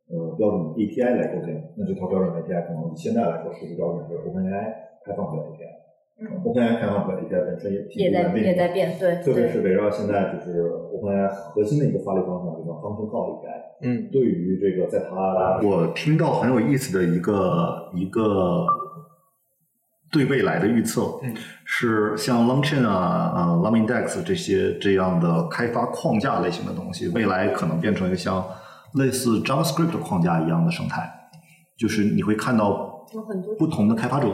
[0.08, 4.72] 呃标准 API 来构建，那这套标准 API 可能现在来说事实标准是 OpenAI
[5.06, 5.74] 开放出来的 API。
[6.18, 10.62] 嗯 OpenAI 开放出来的 API 本身也也在也在变，对，特别是围绕现在就是
[10.94, 13.62] OpenAI 核心的一个发力方向，就叫 function call API。
[13.82, 18.64] 嗯，对于这个在它，我听到很有意思的一个一个
[20.10, 21.34] 对未来的预测，嗯
[21.66, 28.42] 是像 Longchain 啊、呃 Llama Index 这些这样的开发框架类型的东西，未来可能变成一个像
[28.94, 31.06] 类似 JavaScript 框架一样的生态，
[31.78, 34.28] 就是你会看到有很多不同的开发者。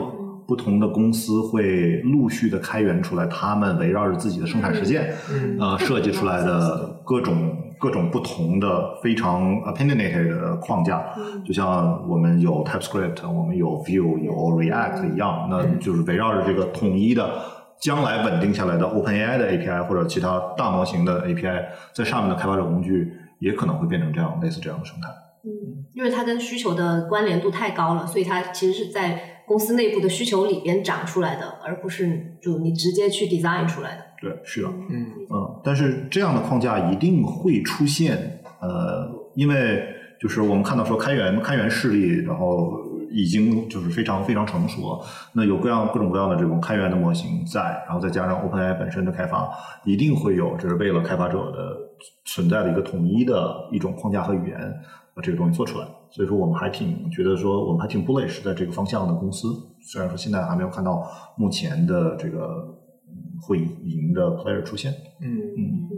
[0.47, 17.29] 不同的公司会陆续的开源出来，他们围绕着自己的生产实践，嗯呃，设计出来的各种各种不同的非常 opinionated 的框架，嗯就像我们有 TypeScript，我们有 Vue，有 React 一样，那就是围绕着这个统一的。
[17.79, 25.09] 将来稳定下来的 OpenAI 的 API 或者其他大模型的 API，在上面的开发者工具也可能会变成这样类似这样的生态。
[25.43, 34.03] 嗯，因为它跟需求的关联度太高了，所以它其实是在公司内部的需求里边长出来的，而不是就你直接去 design 出来的。
[34.21, 34.69] 对，是的。
[34.89, 39.83] 嗯嗯，但是这样的框架一定会出现，呃，因为
[40.19, 42.79] 就是我们看到说开源开源势力，然后
[43.11, 49.49] 已经就是非常非常成熟了，那有各样各种各样的这种开源的模型在，然后再加上 OpenAI 本身的开发，
[49.83, 51.77] 一定会有就是为了开发者的
[52.25, 54.73] 存在的一个统一的一种框架和语言，
[55.15, 55.87] 把这个东西做出来。
[56.09, 59.47] 所以说我们还挺觉得说我们还挺 bullish 在这个方向的公司，
[59.81, 61.07] 虽然说现在还没有看到
[61.37, 62.77] 目前的这个
[63.07, 64.91] 嗯会赢的 player 出现。
[65.21, 65.27] 嗯
[65.57, 65.89] 嗯。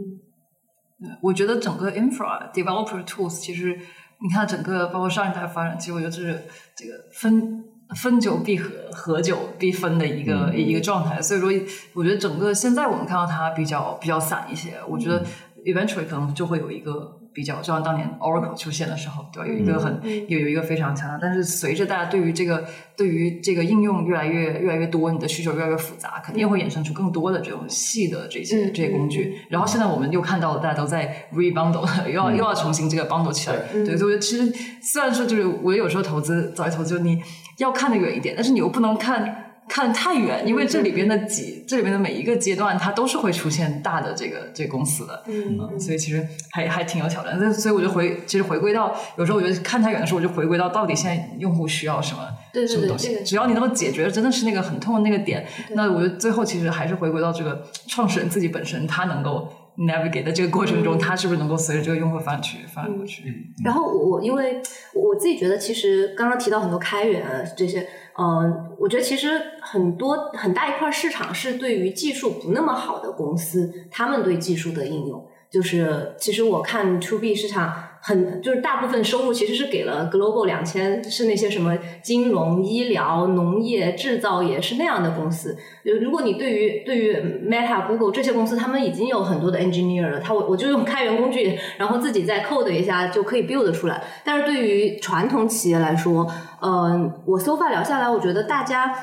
[1.20, 3.78] 我觉得整个 infra developer tools 其实，
[4.22, 6.42] 你看整个包括上一代发展，其实我觉得这是
[6.74, 7.62] 这个分
[7.94, 11.20] 分久必合，合久必分的一个、嗯一个状态。
[11.20, 11.50] 所以说，
[11.92, 14.76] 我觉得整个现在我们看到它比较比较散一些。
[14.88, 15.22] 我觉得
[15.66, 19.46] eventually 可能就会有一个比较，就像当年 Oracle 出现的时候，对吧？
[19.46, 22.64] 有一个很、有有一个非常强大，但是随着大家对于这个
[22.96, 29.36] 对于这个应用越来越越来越多，你的需求越来越复杂，肯定会衍生出更多的这种细的这些、嗯这些工具。
[29.50, 33.56] 然后现在我们又看到了大家都在 rebundle， 又要、又要重新这个 bundle 起来。
[33.74, 34.50] 嗯对，所以其实
[34.80, 37.20] 虽然说就是我有时候投资早期投资，就你
[37.58, 39.42] 要看得远一点，但是你又不能看。
[39.68, 47.36] 看太远，因为这里边的几，这里边的每一个阶段，它都是会出现大的这个这个公司的，嗯嗯，所以其实还还挺有挑战。
[47.40, 52.20] 但所以我就回，其实回归到有时候我觉得看太远的时候，我就回归到到底现在用户需要什么，
[52.52, 53.22] 对对什么东西。
[53.24, 55.44] 只要你能够解决真的是那个很痛的那个点，
[55.74, 63.52] 那我觉得最后其实还是回归到这个创始人自己本身，他能够 navigate 的这个过程中，嗯他是不是能够随着这个用户发展去翻过去？
[63.64, 64.60] 然后我我因为
[64.94, 67.86] 我自己觉得，其实刚刚提到很多开源啊这些，
[68.18, 75.26] 嗯、我觉得其实很多很大一块市场是对于技术不那么好的公司，他们对技术的应用。
[75.48, 77.72] 就是其实我看 to B 市场
[78.06, 85.56] 很就是大部分收入其实是给了 Global 两千，是那些什么金融、医疗、农业、制造业是那样的公司。
[85.84, 94.00] 就如果你对于对于 Meta、Google 这些公司，他们已经有很多的 engineer 了，他我我就用开源工具，然后自己再 code 一下就可以 build 出来。
[94.24, 96.24] 但是对于传统企业来说，
[96.62, 98.94] 嗯、我 so far 聊下来，我觉得大家。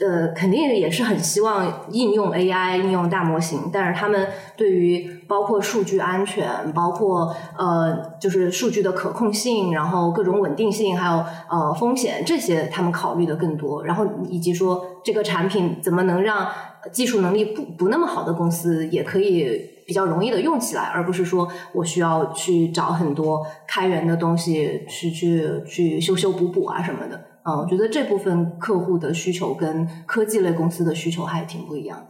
[0.00, 13.84] 呃，肯定也是很希望应用 AI、应用大模型，但是他们对于包括数据安全，包括呃，就是数据的可控性，然后各种稳定性，还有呃风险这些，他们考虑的更多。
[13.84, 16.48] 然后以及说这个产品怎么能让
[16.90, 27.20] 技术能力不不那么好的公司也可以比较容易的用起来，而不是说我需要去找很多开源的东西去去去修修补补啊什么的。
[27.44, 32.06] 嗯，我觉得这部分客户的需求跟科技类公司的需求还挺不一样的。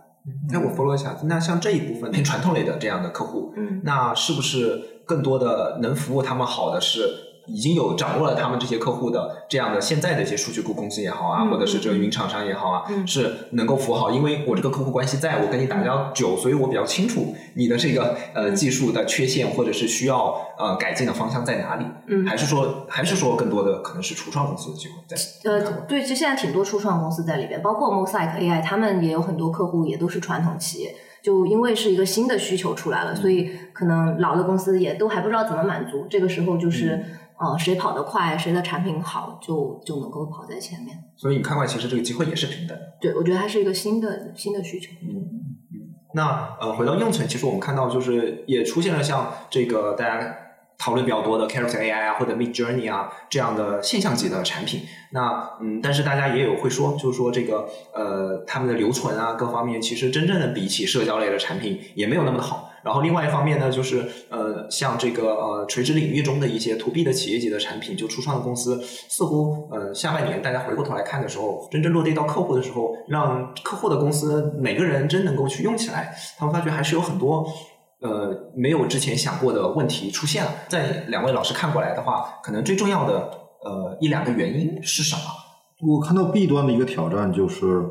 [0.50, 7.08] 那我 follow 一下，那像这一部分偏传统类的这样的客户，嗯那是不是更多的能服务他们好的是
[7.46, 25.16] 已经有掌握了他们这些客户的这样的现在的一些数据库公司也好啊，嗯或者是这个云厂商也好啊，嗯是能够服务好，因为我这个客户关系在，我跟你打交道久，所以我比较清楚你的这个呃嗯技术的缺陷或者是需要呃改进的方向在哪里，嗯还是说还是说更多的可能是初创公司的机会在？
[25.50, 30.94] 呃，对，其实现在挺多初创公司在里边，包括 Mosaic AI，他们也有很多客户也都是传统企业。
[31.22, 36.04] 就因为是一个新的需求出来了，所以可能老的公司也都还不知道怎么满足。
[36.10, 37.00] 这个时候就是、
[37.38, 40.96] 呃，谁跑得快，谁的产品好，就就能够跑在前面。
[41.16, 42.84] 所以你看过来，其实这个机会也是平等的。
[43.00, 44.92] 对，我觉得它是一个新的新的需求。
[45.02, 45.40] 嗯
[46.14, 50.36] 那呃，回到应用层，其实我们看到就是也出现了像这个大家
[50.76, 54.82] 讨论比较多的 Character AI 啊，或者 Mid Journey 啊这样的现象级的产品。
[55.12, 62.71] 那嗯，但是大家也有会说，就是说这个呃，他们的留存啊各方面，其实真正的比起社交类的产品也没有那么的好。
[62.84, 77.46] 然后另外一方面呢，就是呃，像这个呃垂直领域中的一些 to B 的企业级的产品，就初创的公司，似乎呃下半年大家回过头来看的时候，真正落地到客户的时候，让客户的公司每个人真能够去用起来，他们发觉还是有很多
[78.00, 80.50] 呃没有之前想过的问题出现了。
[80.68, 83.30] 在两位老师看过来的话，可能最重要的
[83.64, 85.22] 呃一两个原因是什么？
[85.84, 87.84] 我看到 B 端的一个挑战就是，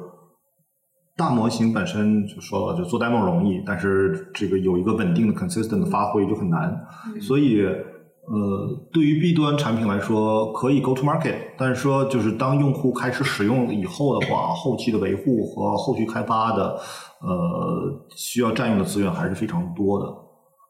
[1.22, 6.76] 大模型本身就说了，就做 demo 容易，但是这个有一个稳定的 consistent 的发挥就很难。
[7.22, 16.80] 所以，呃，对于 B 端产品来说，可以 go to market，但是说就是当用户开始使用以后的话，后期的维护和后续开发的，
[17.22, 20.08] 呃，需要占用的资源还是非常多的。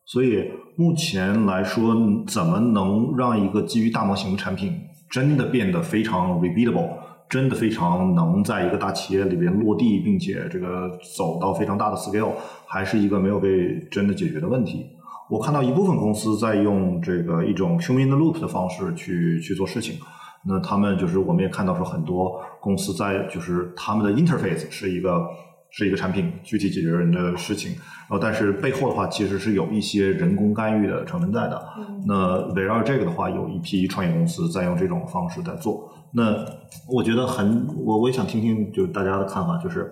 [0.05, 1.95] 所以目前来说，
[2.27, 4.73] 怎么能让一个基于大模型的产品
[5.09, 6.89] 真的变得非常 repeatable，
[7.31, 12.33] 真的非常能在一个大企业里边落地，并且这个走到非常大的 scale，
[12.67, 14.85] 还是一个没有被真的解决的问题。
[15.29, 19.95] 我看到一部分公司在用这个一种 human in the loop 的方式去去做事情。
[20.43, 25.25] 那他们就是我们也看到说很多公司在就是他们的 interface 是一个
[25.71, 31.61] 是一个产品具体解决人的事情，然后但是背后的话其实是有一些人工干预的成分在的。
[32.05, 35.89] 那围绕这个的话，有一批创业公司在用这种方式在做。
[36.13, 36.45] 那
[36.89, 39.91] 我觉得很我我也想听听就是大家的看法，就是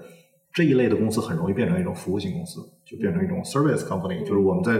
[0.53, 4.19] 这一类的公司很容易变成一种服务型公司，就变成一种 service company。
[4.22, 4.77] 就是我们在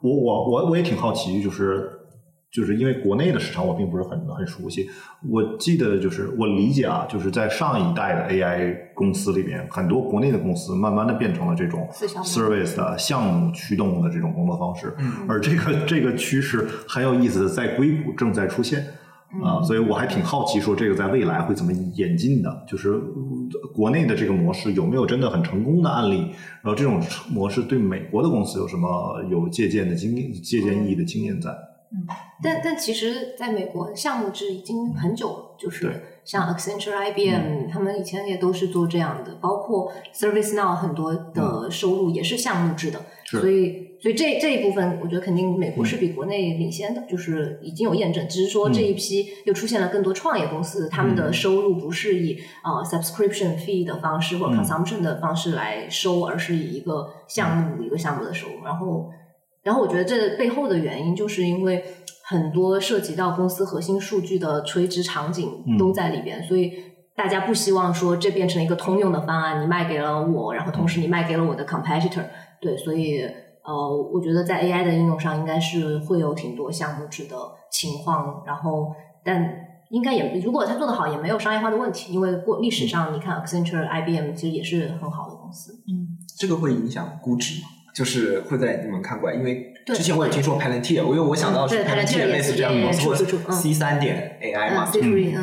[0.00, 1.92] 我我我我也挺好奇，就是。
[2.50, 4.88] 就是因为国内的市场我并不是很很熟悉，
[5.30, 11.86] 我记得就是我理解啊，就是在上一代的 AI 公司里边，很多国内的公司慢慢的变成了这种
[12.24, 14.94] service 的项目驱动的这种工作方式，
[15.28, 18.82] 而这个这个趋势很有意思的在硅谷正在出现
[19.44, 22.98] 啊，所以我还挺好奇说这个在未来会怎么演进的，就是
[23.74, 26.20] 国内的这个模式有没有真的很成功的案例，
[26.62, 26.98] 然后这种
[27.28, 31.50] 模式对美国的公司有什么有借鉴的经验、借鉴意义的经验在？
[31.90, 32.06] 嗯，
[32.42, 59.08] 但但其实，在美国项目制已经很久了，就是像 Accenture、IBM，他们以前也都是做这样的，包括 ServiceNow 很多的收入也是项目制的，所以所以这这一部分，我觉得肯定美国是比国内领先的，就是已经有验证，只是说这一批又出现了更多创业公司，他们的收入不是以啊 subscription fee 的方式或 consumption 的方式来收，而是以一个项目一个项目的收入，然后。
[59.62, 61.84] 然后我觉得这背后的原因，就是因为
[62.24, 66.72] 很多涉及到公司核心数据的垂直场景都在里边，所以
[67.16, 72.24] 大家不希望说这变成一个通用的方案，你卖给了我，然后同时你卖给了我的 competitor。
[72.60, 73.22] 对，所以
[73.64, 77.36] 呃，我觉得在 AI 的应用上，应该是会有挺多项目制的
[77.70, 78.42] 情况。
[78.46, 78.92] 然后，
[79.24, 79.48] 但
[79.90, 85.72] 应该也如果他做得好，也没有商业化的问题，因为过历史上你看 Accenture、IBM 其实也是很好的公司。
[85.88, 87.68] 嗯，这个会影响估值吗？
[87.98, 94.84] 就是会在你们看过来，因为之前我也听说 Palantir，我因为我想到是 Palantir 类似这样的公司，或者 C 三点 AI 嘛，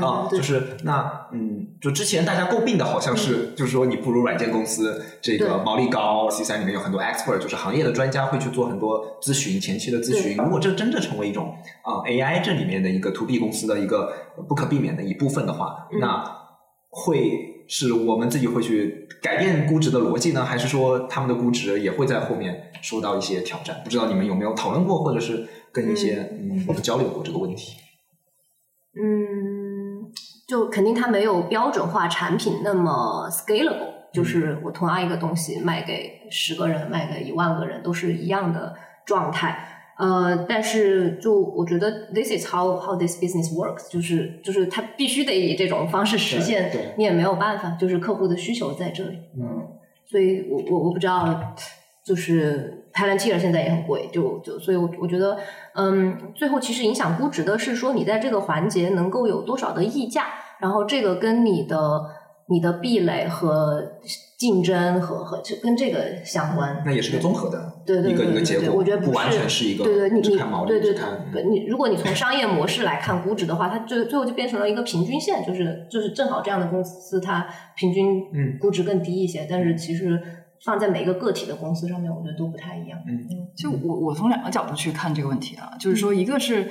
[0.08, 10.38] 啊，就是那嗯，就之前大家诟病的好像是，就是说你不如软件公司这个毛利高，C 三里面有很多 expert，就是行业的专家会去做很多咨询，前期的咨询。
[10.38, 11.54] 如果这真的成为一种
[11.84, 14.14] 啊 AI 这里面的一个 To B 公司的一个
[14.48, 16.24] 不可避免的一部分的话，那
[16.90, 17.55] 会。
[17.68, 23.82] 是我们自己会去改变估值的逻辑呢，还是说他们的估值也会在后面受到一些挑战？
[23.84, 27.78] 不知道你们有没有讨论过，或者是跟一些嗯交流过这个问题？
[28.98, 30.12] 嗯，
[30.48, 38.76] 就肯定它没有标准化产品那么 scalable，就是我同样一个东西卖给十个人，卖给一万个人都是一样的
[39.06, 39.75] 状态。
[39.98, 49.18] 呃，但是就我觉得，this is how how this business works，就是就是它必须得以这种方式实现，你也没有办法，就是客户的需求在这里。
[49.40, 49.68] 嗯，
[50.06, 51.56] 所以我我我不知道，
[52.04, 55.38] 就是 Palantir 现在也很贵，就就所以，我我觉得，
[55.76, 60.26] 嗯，最后其实影响估值的是说你在这个环节能够有多少的溢价，
[60.60, 62.02] 然后这个跟你的
[62.48, 63.94] 你的壁垒和。
[64.38, 70.38] 竞争和和这跟这个相关，那也是个综合的，对对对对对，我觉得不完全是一个，对对，你你
[70.68, 70.94] 对对
[71.32, 77.48] 对，你如果你从商业模式来看估值的话，它最最后就变成了一个平均线，就是就是正好这样的公司它
[77.78, 78.24] 平均
[78.60, 80.22] 估值更低一些，但是其实
[80.66, 83.00] 放在每一个个体的公司上面，我觉得都不太一样。
[83.08, 83.26] 嗯，
[83.56, 86.70] 就我我从两个角度去看这个问题啊，就是说一个是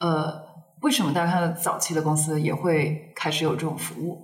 [0.00, 0.34] 呃，
[0.82, 4.22] 为什么大家看早期的公司也会开始有这种服务？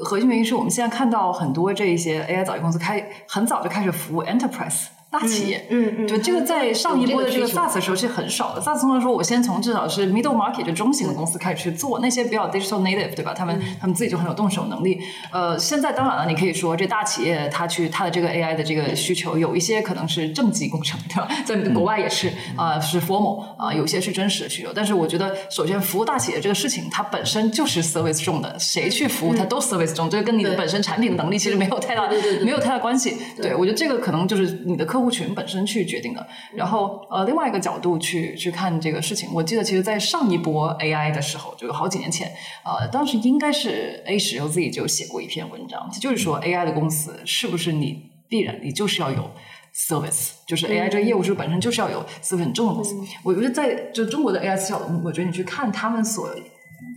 [0.00, 4.86] 核心原因是我们现在看到很多这一些 AI 早期公司开很早就开始服务 enterprise。
[5.12, 8.62] 大企业，嗯嗯，就这个在上一波的这个 SaaS 的时候是很少的。
[8.62, 13.34] SaaS 通常说，我先从至少是 middle market 就中型的公司开始去做那些比较 digital native，对吧？
[13.34, 15.02] 他们他们自己就很有动手能力。
[15.30, 21.28] 呃，现在当然了，你可以说这大企业它去它的这个 AI 的这个需求，有一些可能是政绩工程，对吧？
[21.44, 24.70] 在国外也是啊，是 formal 啊，有些是真实的需求。
[24.74, 32.08] 但是我觉得，首先服务大企业这个事情，它本身就是 service 重的，谁去服务它都 service 重，这个跟你的本身产品的能力其实没有太大
[32.42, 33.18] 没有太大关系。
[33.36, 35.82] 对我觉得这个可能就是你的客户群本身去。
[35.92, 36.26] 决定的。
[36.54, 42.32] 然后呃，另外一个角度去去看这个事情，我记得其实，在上一波 AI 的时候，就好几年前，
[42.64, 49.30] 呃，当时应该是 A 十 U Z 就写过一篇文章，就是说 AI 的公司是不是你必然你就是要有
[49.74, 52.96] service，就是 AI 这个业务是本身就是要有 service 很重的公司。
[53.22, 56.34] 我觉得在就中国的 AI 思考，我觉得你去看他们所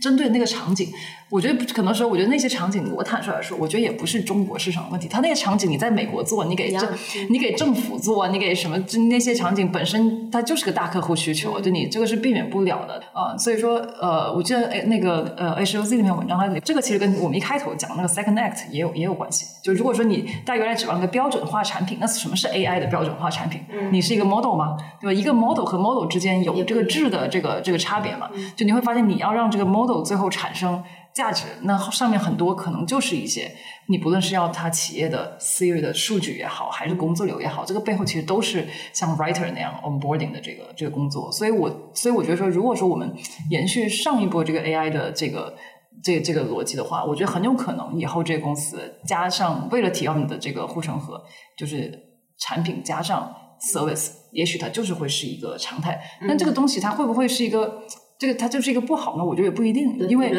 [0.00, 0.88] 针对那个场景，
[1.28, 5.08] 我觉得可能说，我觉得那些场景，我坦率来说，我觉得也不是中国市场的问题。
[5.08, 6.88] 它那个场景你在美国做，你给政
[7.30, 8.76] 你给政府做，你给什么
[9.08, 13.36] 那些场景本身它就是个大客户需求，就你这个是避免不了的啊。
[13.36, 19.46] 所以说，呃，我记得哎那个呃 H O Z 那篇文章，它这个其实跟我们一开头讲那个 Second Act 也有也有关系。
[19.62, 23.60] 就如果说你大家原来指望一个标准化产品，那什么是 AI 的标准化产品？
[23.90, 24.76] 你是一个 model 吗？
[25.00, 25.12] 对吧？
[25.12, 28.28] 一个 model 和 model 之间有这个质的这个这个差别嘛？
[28.54, 30.82] 就你会发现，你要让这个 model 最后产生
[31.14, 33.50] 价值，那上面很多可能就是一些
[33.88, 41.32] 你不论是要它企业的私域的数据也好，还是工作流也好，这个背后其实都是像 writer 那样 onboarding 的这个这个工作。
[41.32, 43.10] 所以我所以我觉得说，如果说我们
[43.50, 45.56] 延续上一波这个 AI 的这个
[46.02, 51.22] 这这个逻辑的话，我觉得很有可能以后这个公司加上为了提高你的这个护城河，
[51.56, 51.98] 就是
[52.38, 53.34] 产品加上
[53.72, 55.98] service，也许它就是会是一个常态。
[56.28, 57.82] 但这个东西它会不会是一个？
[58.18, 60.30] 这个它就是一个不好呢，我觉得也不一定，因为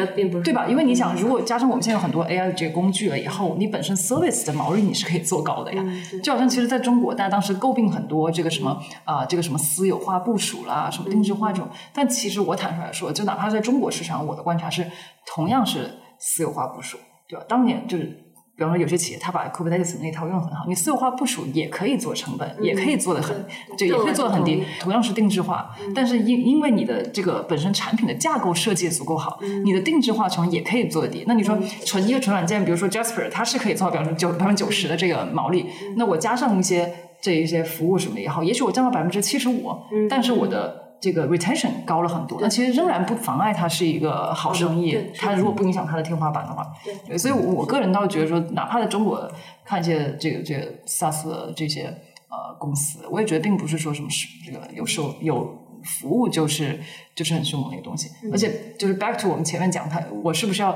[0.42, 0.66] 对吧？
[0.66, 5.84] 因为你想，如果加上我们现在有很多 AI 的这个工具了以后，你本身 service 的毛利你是可以做高的呀。
[6.22, 11.68] 就好像其实在中国，大家当时诟病很多这个什么啊，这个什么私有化部署啦，什么定制化这种。
[11.92, 14.84] 但其实我坦率来说，就哪怕在中国市场，我的观察是
[15.26, 16.98] 同样是私有化部署，
[17.28, 17.44] 对吧？
[17.48, 18.24] 当年就是。
[18.58, 23.46] 比方说，有些企业他把 Kubernetes 那套用的很好，你私有化部署也可以做成本，也可以做的很，
[23.78, 24.64] 就也可以做的很低。
[24.80, 31.22] 同样是定制化，但是因因为你的这个本身产品的架构设计足够好，你的定制化成本也可以做的低。
[31.28, 35.66] 那你说纯一个纯软件，比如说 Jasper，它是可以做到百分之九百分之九十的这个毛利。
[35.96, 39.70] 那我加上一些这一些服务什么的也好，也许我降到百分之七十五，
[40.10, 40.87] 但是我的。
[41.00, 44.98] 这个 retention 高了很多，那其实仍然不妨碍它是一个好生意。
[45.16, 46.66] 它如果不影响它的天花板的话，
[47.06, 49.30] 对，所以我个人倒是觉得说，哪怕在中国
[49.64, 51.84] 看一些这个这个 SaaS 的这些
[52.28, 56.80] 呃公司，我也觉得并不是说什么是这个有时候有服务就是
[57.14, 58.10] 就是很凶猛的一个东西。
[58.32, 60.72] 而且就是 back to 我们前面讲，它我是不是要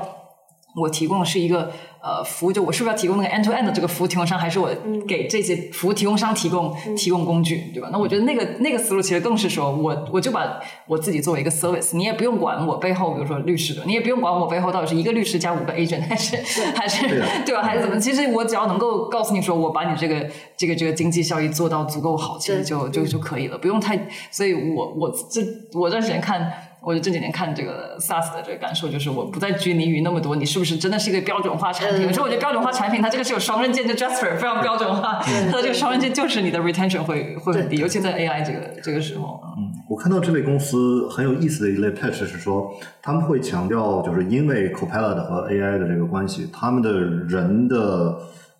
[0.75, 1.71] 我提供的是一个。
[2.05, 4.69] 呃，服务就我是不是要提供那个 end to end 的这个服务提供商，还是我
[5.07, 7.87] 给这些服务提供商提供提供工具，对吧？
[7.93, 16.35] 那我觉得那个那个思路其实更是说我我就把我自己作为一个 service，你也不用管我背后，比如说律师的，你也不用管我背后到底是一个律师加五个 agent 还是
[16.75, 17.07] 还是
[17.45, 17.63] 对吧？
[17.63, 17.97] 还是怎么？
[17.97, 20.27] 其实我只要能够告诉你说，我把你这个
[20.57, 23.97] 这个这个经济效益做到足够好，其实就就就可以了，不用太。
[24.29, 25.41] 所以我我这
[25.79, 26.51] 我这段时间看。
[26.83, 32.05] 我就这几年看这个 SaaS 的这个感受，就是我不再拘泥于那么多，你是不是真的是一个标准化产品？
[32.05, 35.19] 有时候我觉得标准化产品它这个是有双刃剑，就 Jasper 非常标准化，
[35.49, 39.39] 它的这个双刃剑就是你的 retention 会会很低，尤其在 AI 这个这个时候。
[39.57, 48.17] 嗯，我看到这类公司很有意思的一类 pitch 是说，他们会强调，就是因为 Copilot 和 AI 的这个关系，他们的人的。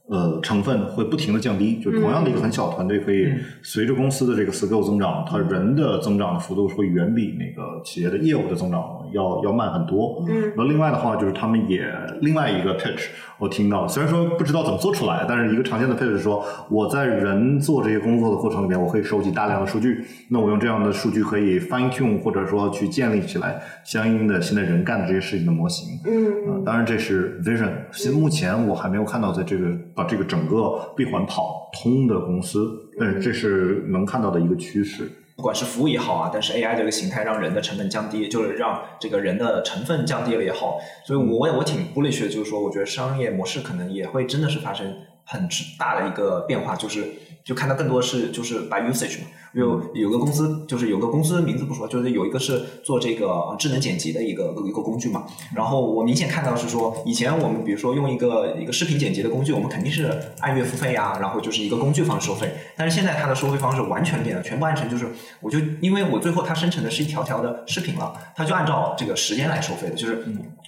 [0.09, 3.25] 呃，成分会不停的降低，就同样的一个很小团队，可以
[3.61, 10.23] 随着公司的这个 scale 增长，它人的增长的幅度会远比那个企业的业务的增长要要慢很多。
[10.27, 11.87] 嗯，那另外的话，就是他们也
[12.21, 13.07] 另外一个 pitch，
[13.37, 25.99] 我听到，虽然说不知道怎么做出来，但是一个常见的 pitch 是说，我在人做这些工作的过程里面，我可以收集大量的数据，那我用这样的数据可以 fine tune 或者说去建立起来相应的现在人干的这些事情的模型。
[26.05, 29.63] 嗯，当然这是 vision，现目前我还没有看到在这个。
[29.95, 32.67] 把这个整个闭环跑通的公司，
[32.99, 35.07] 但是这是能看到的一个趋势。
[35.35, 44.95] 不管是服务也好啊，但是 AI 这个形态让人的成本降低，就是让这个人的成分降低了也好，所以我也我挺 bullish 的，就是说，我觉得商业模式可能也会真的是发生
[45.25, 45.47] 很
[45.79, 47.07] 大的一个变化，就是
[47.43, 49.27] 就看到更多是就是 by usage 嘛。
[49.53, 55.25] 有有个公司，就是有个公司名字不说，就是有一个是做这个智能剪辑的一个一个工具嘛。
[55.55, 62.51] 然后我明显看到是说，以前我们比如说用一个一个视频剪辑的工具，我们肯定是按月付费啊，然后就是一个工具方式收费。
[62.75, 65.07] 但是现在它的收费方式完全变了，全部按成就是，
[65.39, 70.25] 我就因为我最后它生成的是一条条的视频了，它就按照这个时间来收费的，就是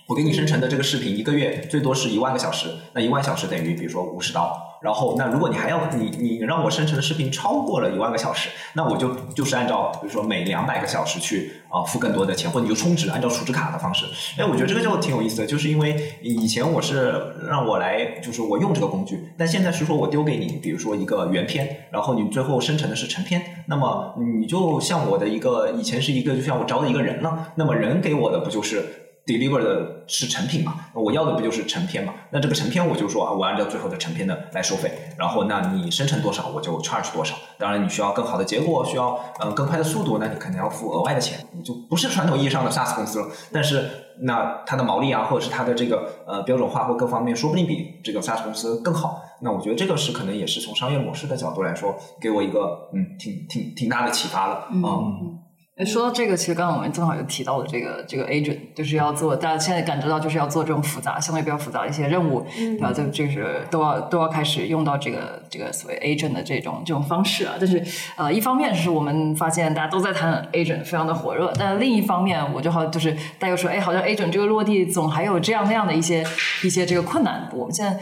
[0.07, 4.55] 我给你生成的这个视频一个月最多是一万个小时，那一万小时等于比如说五十刀。
[4.85, 14.05] 然后，那如果你还要你你让我生成的视频超过了一万个小时，那我就就是按照比如说每两百个小时去啊付更多的钱，或者你就充值，按照储值卡的方式。
[14.37, 30.75] 哎，我觉得这个就挺有意思的，就是因为以前我是让我来，就是我用这个工具，但现在是说我丢给你，比如说一个原片，然后你最后生成的是成片，那么你就像我的一个以前是一个就像我招的一个人了，那么人给我的不就是？deliver 的是成品嘛？
[30.93, 32.13] 那我要的不就是成片嘛？
[32.31, 34.91] 那这个成片我就说啊，我按照最后的成片的来收费。
[35.17, 37.35] 然后，那你生成多少，我就 charge 多少。
[37.57, 41.39] 当然，你需要更好的结果，需要呃更快的速度，那你肯定要付额外的钱。
[41.53, 43.27] 你就不是传统意义上的 SaaS 公司了。
[43.51, 43.89] 但是，
[44.21, 49.21] 那它的毛利啊，或者是它的这个呃标准化或各方面，说不定比这个 SaaS 公司更好。
[49.41, 54.67] 那我觉得这个是可能也是从商业模式的角度来说，给我一个嗯挺挺挺大的启发了。
[54.71, 55.39] 嗯。
[55.83, 67.55] 说到这个，其实刚刚我们正好有提到的这个这个 agent，就是要做，大家现在感知到就是要做这种复杂、相对比较复杂的一些任务，嗯啊，这就是都要都要开始用到这个这个所谓 agent 的这种这种方式啊。
[67.59, 67.83] 但是
[68.15, 76.25] 呃，一方面是我们发现大家都在谈 agent，非常的火热，但另一方面，我就好就是大家又说，哎，好像 agent 这个落地总还有这样那样的一些
[76.63, 77.49] 一些这个困难。
[77.53, 77.99] 我们现在。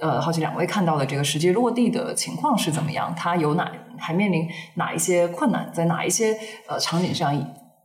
[0.00, 3.14] 呃，好奇两位看到的这个实际落地的情况是怎么样？
[3.16, 3.70] 它有哪
[4.02, 5.70] 还面临哪一些困难？
[5.72, 6.36] 在哪一些
[6.68, 7.32] 呃场景上，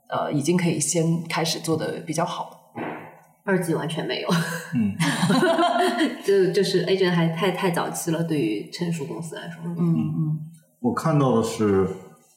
[0.10, 2.73] 呃，已经可以先开始做的比较好？
[3.45, 4.27] 二级完全没有，
[4.76, 4.94] 嗯，
[6.26, 10.39] 就就是 agent 还太太早期了，对于成熟公司来说，嗯嗯
[10.81, 11.88] 我看到的是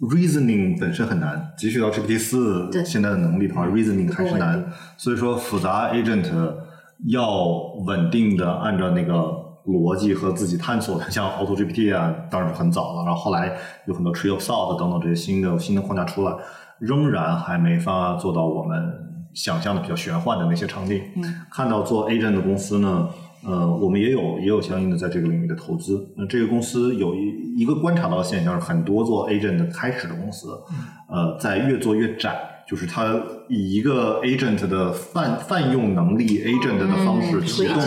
[0.00, 4.64] reasoning 本身很难，即使到 GPT 四对现在的能力的话，reasoning 还是难。
[4.96, 6.30] 所以说复杂 agent
[7.08, 7.44] 要
[7.86, 13.04] 稳定的按照那个逻辑和自己探索的， 像 Auto GPT 啊，当然是很早了。
[13.04, 13.52] 然后后来
[13.86, 16.34] 有很多 Tree of Thought 等等这些新的新的框架出来，
[16.78, 18.78] 仍然还没法做到我们
[19.34, 21.00] 想象的比较玄幻的那些场景。
[21.16, 23.08] 嗯，看到做 agent 的公司呢，
[23.44, 26.12] 呃，我们也有也有相应的在这个领域的投资。
[26.16, 30.48] 那这个公司有一一个观察到的现象是，很多做 agent 的开始的公司，
[31.08, 37.82] 呃，在越做越窄，就是它以一个 agent 的泛泛用能力 agent 的方式启动，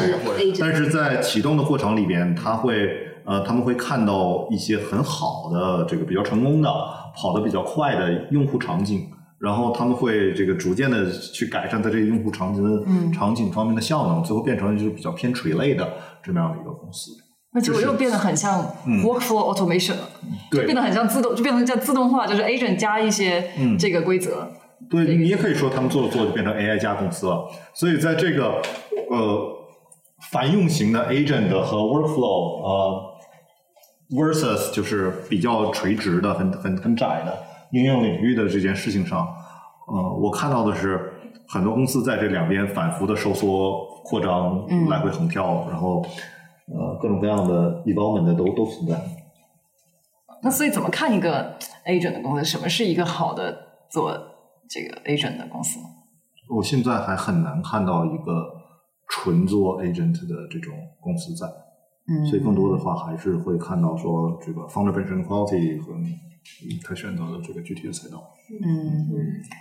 [0.60, 2.89] 但是在启动的过程里边，它会
[3.26, 6.69] 呃，他们会看到一些很好的这个比较成功的、
[7.15, 9.07] 跑得比较快的用户场景，
[9.39, 15.88] 然后他们会这个逐渐的去改善在这个用户场景场景方面的效能，最后变成就是比较偏垂类的
[16.22, 17.11] 这么样的一个公司。
[17.53, 19.01] 那结果又变得很像嗯。
[19.01, 20.10] workflow automation 了，
[20.51, 23.77] 就对变得很像自动，就变成叫自动化，就是 agent 加一些嗯。
[23.77, 24.51] 这个规则。
[24.89, 27.49] 对你也可以说他们做着做着就变成 AI 加公司了。
[27.73, 28.61] 所以在这个
[29.10, 29.55] 呃
[30.31, 33.14] 繁用型的 agent 和 workflow 呃
[34.11, 37.38] versus 就是比较垂直的、很很很窄的
[37.72, 39.27] 应用领域的这件事情上，
[39.88, 41.11] 呃，我看到的是
[41.47, 46.05] 很多公司在这两边反复的收缩、扩张、嗯来回横跳，然后
[46.68, 48.99] 呃各种各样的 development 的都都存在。
[50.43, 52.43] 那所以怎么看一个 agent 的公司？
[52.45, 53.57] 什么是一个好的
[53.89, 54.11] 做
[54.74, 55.80] 这个 agent 的公司？
[56.50, 58.52] 我现在还很难看到一个
[59.08, 61.45] 纯做 agent 的这种公司在，
[62.08, 65.94] 嗯所以更多的话还是会看到说这个 founder 本身的 quality 和
[66.84, 68.32] 他选择的这个具体的赛道。
[68.50, 69.08] 嗯，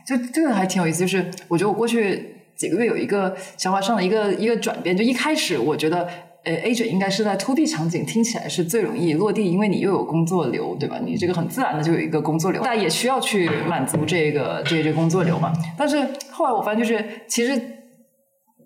[0.07, 1.01] 就这个还挺有意思。
[1.01, 4.97] 就是我觉得我过去几个月有一个想法上的一个一个转变。
[4.97, 6.09] 就一开始我觉得，
[6.45, 10.99] 呃，agent 应该是在 to B 场景听起来是最容易落地，因为你又有工作流，对吧？
[11.05, 15.53] 你这个很自然的就有一个工作流，但也需要去满足这个这个这工作流嘛。
[15.79, 17.61] 但是后来我发现，就是其实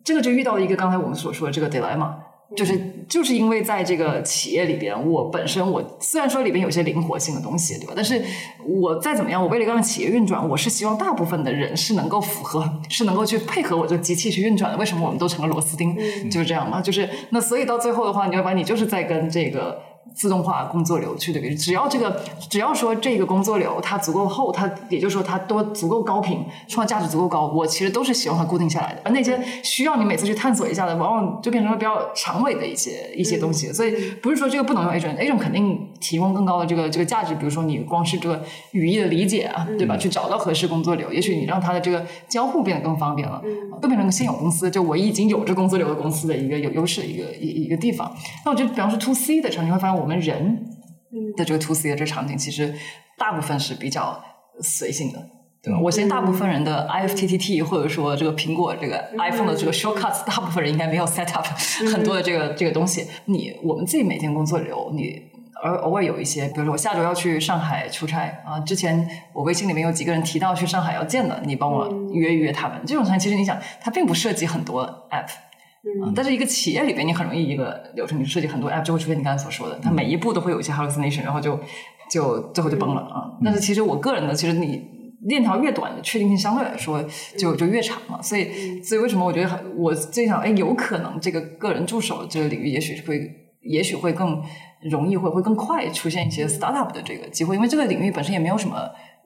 [0.02, 2.14] 这个就遇到了一个刚才我们所说的这个 dilemma。
[2.54, 2.78] 就是
[3.08, 7.92] 就是因为在这个企业里边，我本身我虽然说里边有些灵活性的东西，对吧？
[7.96, 8.22] 但是
[8.64, 14.78] 我再怎么样，我为了让企业运转，我是希望大部分的人是能够符合，是能够去配合我这个机器去运转的。
[14.78, 15.96] 为什么我们都成了螺丝钉？
[16.30, 16.80] 就是这样嘛。
[16.80, 19.95] 就是那所以到最后的话，你会发现你就是在跟这个。
[20.14, 29.00] 自动化工作流去对比，只要这个，只要说这个工作流它足够厚，它也就是说它多足够高频，创造价值足够高，我其实都是希望它固定下来的。
[29.04, 33.72] 而那些需要你每次去探索一下的，往往就变成了比较长尾的一些一些东西。
[33.72, 33.92] 所以
[34.22, 37.34] 不是说这个不能用 agent，agent 肯定提供更高的这个这个价值。
[37.34, 39.96] 比如说你光是这个语义的理解啊，对吧？
[39.96, 43.42] 去找到合适工作流，也许你让它的这个交互变得更方便了，
[43.82, 48.10] 都变成个现有公司就我已经有这工作流的公司的一个有优势的一个一一个地方。
[48.44, 50.66] 那我觉得，比方说 to C 的场景，你会发现我们人
[51.36, 52.74] 的这个 to C 的这个场景，其实
[53.16, 54.22] 大部分是比较
[54.60, 55.30] 随性的。
[55.62, 55.80] 对吧？
[55.82, 61.44] 我相信大部分人的 IFTTT 或者说这个苹果这个 iPhone 的这个 shortcuts，大部分人应该没有 set up
[61.92, 63.04] 很多的这个这个东西。
[63.24, 65.20] 你我们自己每天工作流，你
[65.60, 72.80] 而偶尔有一些，比如说我下周要去上海出差啊，之前我微信里面有几个人提到去上海要见的，你帮我约一约他们。
[72.86, 75.26] 这种场景其实你想，它并不涉及很多 app。
[76.04, 81.58] 啊，但是一个企业里边，你很容易一个流程，你设计很多 app 就会出现你刚才所说的，它每一步都会有一些 hallucination，然后就
[82.10, 83.30] 就最后就崩了啊。
[83.44, 84.82] 但是其实我个人呢，其实你
[85.22, 87.02] 链条越短，确定性相对来说
[87.38, 88.20] 就就越长嘛。
[88.20, 93.20] 所以所以为什么我觉得很我最想哎，有可能这个个人助手这个领域，也许会
[93.62, 94.42] 也许会更
[94.90, 98.76] 容易，会会更快出现一些 startup 的这个机会，因为这个领域本身也没有什么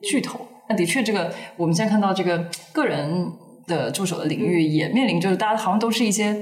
[0.02, 0.46] 巨头。
[0.68, 3.32] 那的确，这个我们现在看到这个个人。
[3.70, 6.34] 的助手的领域也面临，就是大家好像都是一些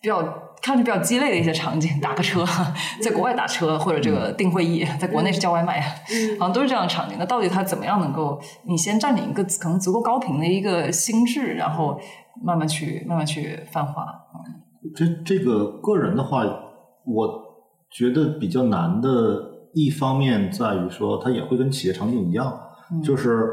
[0.00, 0.22] 比较
[0.62, 2.44] 看着比较鸡肋的一些场景，打个车，
[3.02, 5.80] 在国外打车或者这个订会议，在国内是叫外卖，
[6.38, 7.16] 好像都是这样的场景。
[7.18, 12.00] 那到底它怎么样能够，你先占领一个可能足够高频的一个心智，然后
[12.42, 14.06] 慢慢去慢慢去泛化。
[14.94, 16.44] 这这个个人的话，
[17.04, 17.28] 我
[17.90, 19.08] 觉得比较难的
[19.74, 22.60] 一方面在于说，它也会跟企业场景一样，
[23.04, 23.48] 就是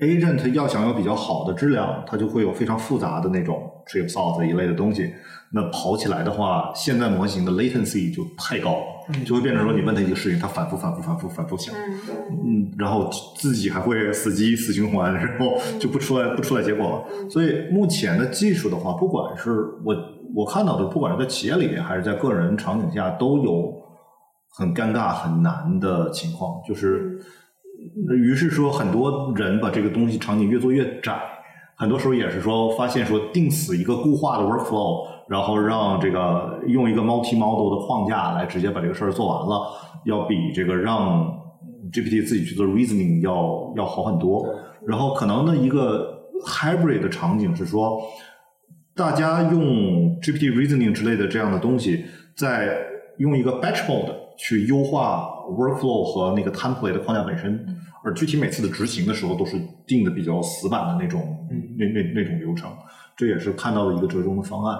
[0.00, 5.12] agent 要想要比较好的质量，它就会有非常复杂的那种 trip salt 一类的东西。
[5.52, 17.30] 那跑起来的话，现在模型的 latency 就太高了，就会变成说你问他一个事情，他反复、反复、反复、反复想，嗯，然后自己还会死机、死循环，然后就不出来、不出来结果了。
[17.30, 19.52] 所以目前的技术的话，不管是
[19.84, 19.94] 我
[20.34, 23.72] 我看到的，不管是在企业里面还是在个人场景下，都有
[24.56, 27.20] 很尴尬、很难的情况，就是。
[28.16, 31.16] 于是说，很多人把这个东西场景越做越窄，
[31.76, 39.70] 很多时候也是说发现说定死一个固化的 workflow，然后让这个用一个 multi model 的框架来直接把这个事儿做完了，
[40.04, 41.24] 要比这个让
[41.92, 44.44] GPT 自己去做 reasoning 要要好很多。
[44.86, 48.02] 然后可能的一个 hybrid 的场景是说，
[48.94, 52.04] 大家用 GPT reasoning 之类的这样的东西，
[52.36, 52.76] 在
[53.18, 57.66] 用一个 batch mode 去优化 workflow 和那个 template 的框架本身，
[58.02, 59.56] 而具体每次的执行的时候都是
[59.86, 61.20] 定的比较死板的那种，
[61.78, 62.70] 那那那种流程，
[63.16, 64.78] 这也是看到的一个折中的方案。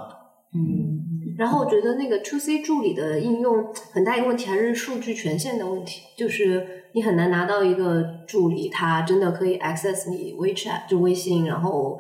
[0.57, 11.99] 嗯，然后我觉得那个 To C 助理的应用很大一个问题还是数据权限的问题，就是你很难拿到一个助理，他真的可以 access 你 WeChat 就微信，然后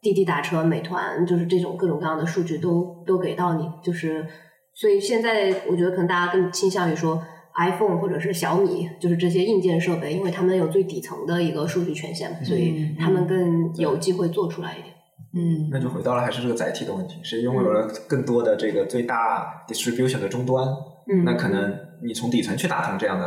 [0.00, 4.24] 滴滴打车、美团，就是这种各种各样的数据都都给到你，就是
[4.72, 7.20] 所以现在我觉得可能大家更倾向于说
[7.58, 14.94] iPhone 或者是小米，就是这些硬件设备，因为他们有最底层的一个数据权限嘛，所以他们更有机会做出来一点。
[15.34, 20.66] 嗯，那就回到了还是这个载体的问题，谁拥有了更多的这个最大 distribution 的终端，
[21.10, 23.26] 嗯，那可能你从底层去打通这样的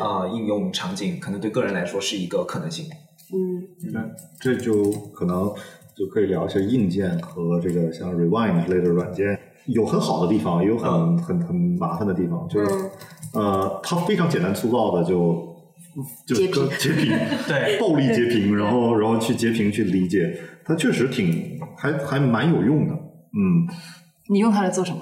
[0.00, 2.86] 啊、呃应用场景，可能对个人来说是一个可能性。
[3.32, 3.92] 嗯。
[3.92, 4.04] 那
[4.40, 5.52] 这就可能
[5.96, 12.46] 就可以聊一下硬件和这个像 Rewind 之类的软件，有很好的地方，也有很、很很麻烦的地方。
[12.48, 12.90] 就是、嗯
[13.34, 15.56] 呃，它非常简单粗暴的就
[16.26, 16.68] 就截屏。
[16.78, 17.12] 截屏，
[17.48, 17.78] 对。
[17.78, 22.94] 暴力截屏，然后然后去截屏去理解，它确实挺还还蛮有用的。
[22.94, 23.66] 嗯，
[24.28, 24.98] 你用它来做什么？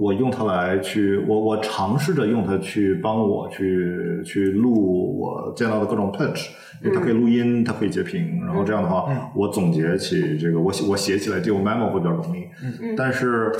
[0.00, 6.48] 我用它来去，我我尝试着用它去帮我去去录我见到的各种 pitch，
[6.84, 9.18] 因为它可以录音，它可以截屏，然后这样的话，嗯。
[9.34, 12.94] 我总结起这个，我写我写起来就 memo 会比较容易，嗯嗯。
[12.96, 13.50] 但是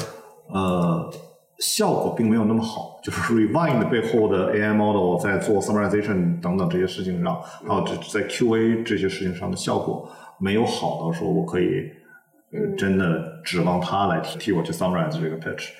[0.51, 1.11] 呃，
[1.59, 10.09] 效果并没有那么好，就是 Rewind 背后的 AI model 在做 summarization 等等这些事情上，还有这在 QA 这些事情上的效果
[10.39, 11.91] 没有好到说我可以
[12.53, 15.71] 呃真的指望它来替替我去 summarize 这个 pitch。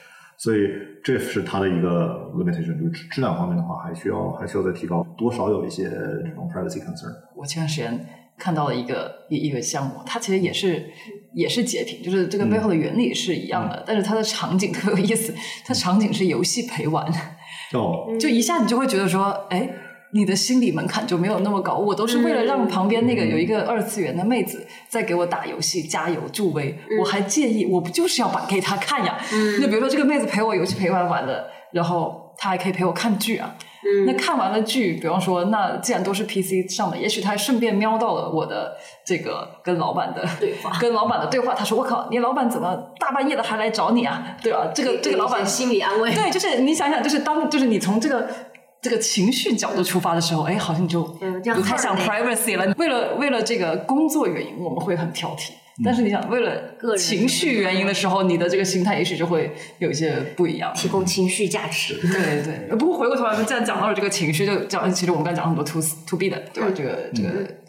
[0.41, 0.71] 所以
[1.03, 7.13] 这是它的一个 limitation，就是质质量方面的话，还需要还需要再提高，多少有一些这种 privacy concern。
[7.35, 8.07] 我前段时间
[8.39, 10.91] 看到了一个一一个项目，它其实也是
[11.35, 15.35] 也是截屏，就是这个背后的原理是一样的，但是它的场景特有意思，
[15.65, 17.05] 它场景是游戏陪玩，
[17.75, 19.69] 哦，就一下你就会觉得说，哎。
[20.11, 29.19] 你的心理门槛就没有那么高，我都是为了让旁边那个有一个二次元的妹子在给我打游戏加油助威，我还介意，我不就是要把给她看呀？
[29.61, 33.55] 那比如说这个妹子陪我游戏陪玩完了，然后她还可以陪我看剧啊，
[34.07, 41.53] 那看完了剧，比方说，那既然都是 PC 上的，也许他还顺便瞄到了我的这个跟老板的对话 跟老板的对话。
[41.53, 44.37] 他说：“我靠，你老板怎么大半夜的还来找你啊？
[44.41, 44.71] 对吧？
[44.73, 48.29] 这个这个老板心理安慰，对，就是你想想，就是当就是你从这个
[48.81, 52.73] 这个情绪角度出发的时候，哎，好像就嗯这样不太想 privacy 了。
[52.77, 55.51] 为了为了这个工作原因，我们会很挑剔。
[55.85, 60.73] 但是你想，为了个人情绪原因的时候，你的这个心态也许就会有一些不一样。
[60.75, 61.95] 提供情绪价值。
[62.01, 66.69] 对对，不过回过头来，既然讲到了这个情绪，就讲其实我们刚才讲了很多 to to B 的，对吧？
[66.69, 67.29] 嗯这个这个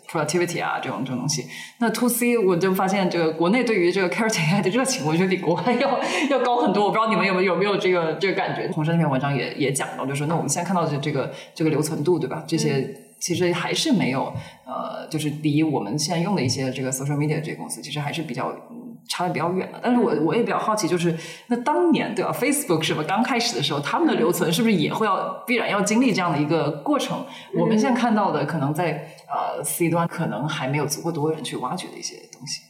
[0.09, 1.45] productivity 啊，这种这种东西。
[1.79, 5.99] 那 to C 我就发现，这个国内对于这个 character AI 的热情，我觉得比国外要
[6.31, 6.85] 要高很多。
[6.85, 8.67] 我不知道你们有没有有没有这个这个感觉？
[8.73, 12.43] 洪山那篇文章也也讲到，就是说，那我们现在看到的这个这个留存度，对吧？
[12.47, 12.91] 这些。
[13.19, 14.33] 其实还是没有，
[14.65, 19.79] 呃，就是离我们现在用的一些这个 social media 这些公司，其实还是比较嗯差的比较远的。
[19.83, 21.15] 但是我我也比较好奇，就是
[21.47, 27.25] 那当年对吧，Facebook 是吧刚开始的时候，他们的留存是不是也会要必然要经历这样的一个过程？
[27.57, 32.61] 我们现在看到的，可能在呃 C 端可能还没有足够多人去挖掘的一些东西。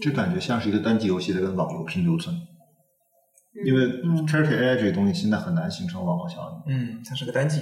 [0.00, 2.34] 这感觉像是一个单机游戏在跟网游拼留存，
[3.64, 6.74] 因为嗯 charity AI 这个东西现在很难形成网络效应。
[6.74, 7.60] 嗯，它是个单机。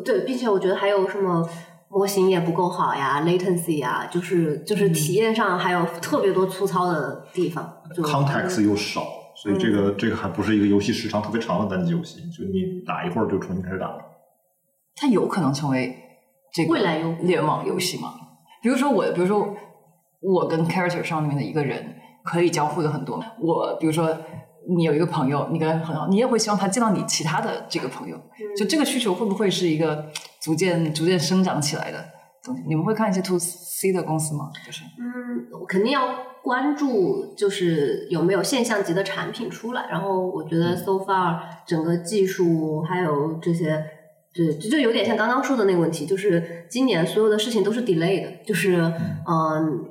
[0.00, 1.48] 对，并且我觉得还有什么
[1.88, 7.82] 模型也不够好呀，latency 呀，就是就是体验上还有特别多粗糙的地方。
[7.94, 9.02] 就 context 又少，
[9.36, 13.98] 所以这个、这个还不是一个游戏时长特别长的单机游戏，就你打一会儿就重新开始打了。
[14.96, 15.94] 它有可能成为
[16.54, 18.14] 这个未来有联网游戏吗？
[18.62, 19.54] 比如说我，比如说
[20.20, 23.22] 我跟 character 上面的一个人可以交互的很多。
[23.40, 24.08] 我比如说
[24.68, 28.16] 你有一个朋友，你跟他很好，你也会希望他见到你其他的这个朋友。
[28.56, 30.06] 就这个需求会不会是一个
[30.40, 31.98] 逐渐逐渐生长起来的？
[32.44, 32.62] 东西。
[32.68, 34.50] 你们会看一些 to C 的公司吗？
[34.64, 36.02] 就是嗯，我肯定要
[36.42, 39.86] 关注，就是有没有现象级的产品出来。
[39.90, 43.84] 然后我觉得 so far 整个技术还有这些，
[44.32, 48.76] 对，就有点像刚刚说的那个问题，就是今年所有的事情都是 delay 的，就是
[49.28, 49.88] 嗯。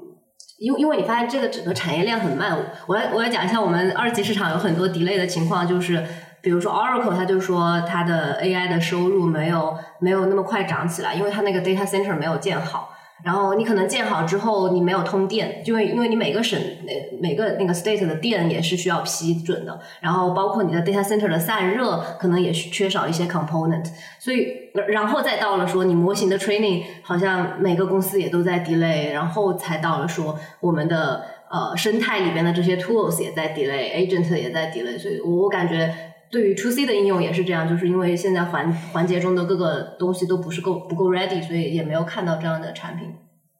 [0.61, 2.55] 因因为你发现这个整个产业链很慢，
[2.85, 6.05] 我来我来讲一下我们二级市场有很多 delay 的情况，就是
[6.39, 12.93] 比如说 Oracle，它就说它的 AI 的收入没有没有那么快涨起来，因为它那个 data center 没有建好。
[13.23, 23.85] 然后你可能建好之后，你没有通电，因为因为你每个省每每个那个 state 的电也是需要批准的，然后包括你的 data center 的散热可能也缺少一些 component，
[24.19, 24.47] 所以
[24.87, 36.10] 然后再到了说你模型的 training，好像每个公司也都在 delay，然后才到了说我们的呃生态里边的这些 tools 也在 delay，agent 也在 delay，所以我我感觉。
[36.31, 43.09] 对于 To C 的应用也是这样，就是因为现在环环节中的各个东西都不是够不够 ready，所以也没有看到这样的产品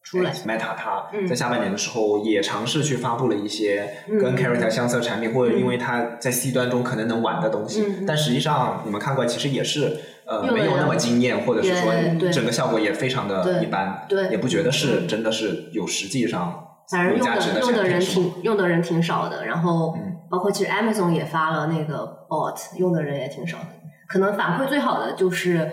[0.02, 0.32] 出来。
[0.32, 11.92] Meta 它在下半年的时候也尝试去发布了一些跟 Character 相似的产品，或者因为它在 C 端中可能能玩的东西，但实际上你们看过来其实也是呃没有那么惊艳，或者是说
[12.32, 19.96] 整个效果也非常的一般，也不觉得是真的是有实际上反正用的用的人挺用的人挺少的，然后。
[20.32, 23.66] 包括其实 Amazon 也发了那个 bot，用的人也挺少的。
[24.08, 25.70] 可能反馈最好的就是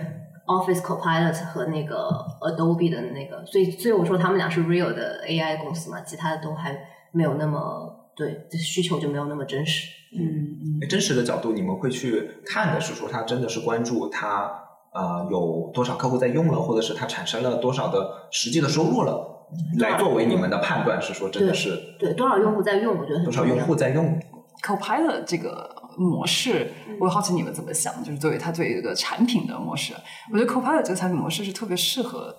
[0.46, 6.76] Office Copilot 和那个 Adobe 的那个，所以所以我说他们俩是 real 的 AI 公司嘛，其他的都还
[7.12, 9.86] 没有那么对需求就没有那么真实。
[10.18, 10.88] 嗯嗯。
[10.88, 14.52] 真实的角度，你们会去看的是说他真的是关注他
[14.92, 19.37] 呃有多少客户在用了，或者是他产生了多少的实际的收入了，
[19.78, 24.18] 来作为你们的判断是说真的是对多少用户在用，我觉得多少用户在用。
[24.60, 28.02] Copilot 这个模式，我好奇你们怎么想？
[28.02, 29.94] 就是作为它作为一个产品的模式，
[30.32, 32.34] 我觉得 Copilot 这个产品模式是特别适合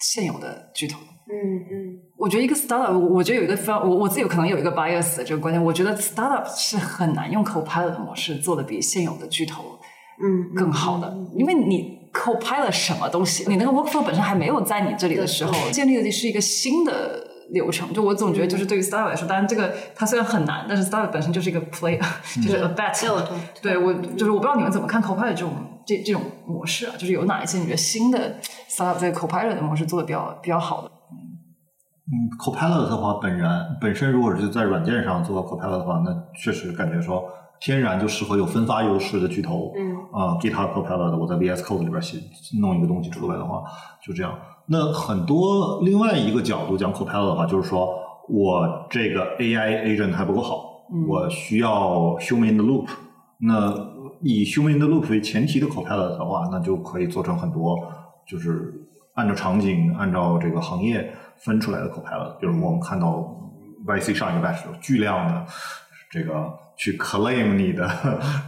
[0.00, 0.98] 现有的巨头。
[0.98, 9.62] 嗯嗯，我觉得一个 startup，我觉得有一个非常，我我自己有可能有一个 bias 的这个观点，我觉得 startup 是很难用 Copilot 模式做的比现有的巨头
[10.20, 17.32] 嗯更好的，因为你 Copilot 什么东西，你那个 workflow 本身还没有在你这里的时候，建立的是一个新的。
[17.50, 22.00] 流程就我总觉得就是对于 startup 来说，当然这个它虽然很难，但是 startup 本身就是一个 play，
[22.36, 23.22] 就是 a bet。
[23.60, 25.52] 对我就是我不知道你们怎么看 Copilot 这种
[25.86, 28.36] 这这种模式啊，就是有哪一些你觉得新的
[28.70, 30.90] startup 这个 Copilot 的模式做的比较比较好的？
[32.08, 33.46] 嗯，Copilot 的话，本人
[33.78, 37.24] 本身如果是在软件上做 Copilot 的话，那确实感觉说
[37.60, 39.72] 天然就适合有分发优势的巨头。
[39.76, 42.18] 嗯啊，GitHub Copilot，我在 VS Code 里边写
[42.60, 43.64] 弄一个东西出来的话，
[44.02, 44.32] 就这样。
[44.66, 47.88] 那很多另外一个角度讲 Copilot 的话，就是说
[48.28, 52.86] 我这个 AI agent 还不够好，我需要 human in the loop。
[53.38, 53.72] 那
[54.22, 57.76] 以 human in the loop 为前提的 Copilot 的话，那就可以做成很多，
[58.26, 58.72] 就是
[59.14, 62.38] 按照场景、按照这个行业分出来的 Copilot。
[62.38, 63.36] 比如我们看到
[63.86, 65.44] YC 上一个 batch 巨量的
[66.14, 66.62] 这个。
[66.76, 67.88] 去 claim 你的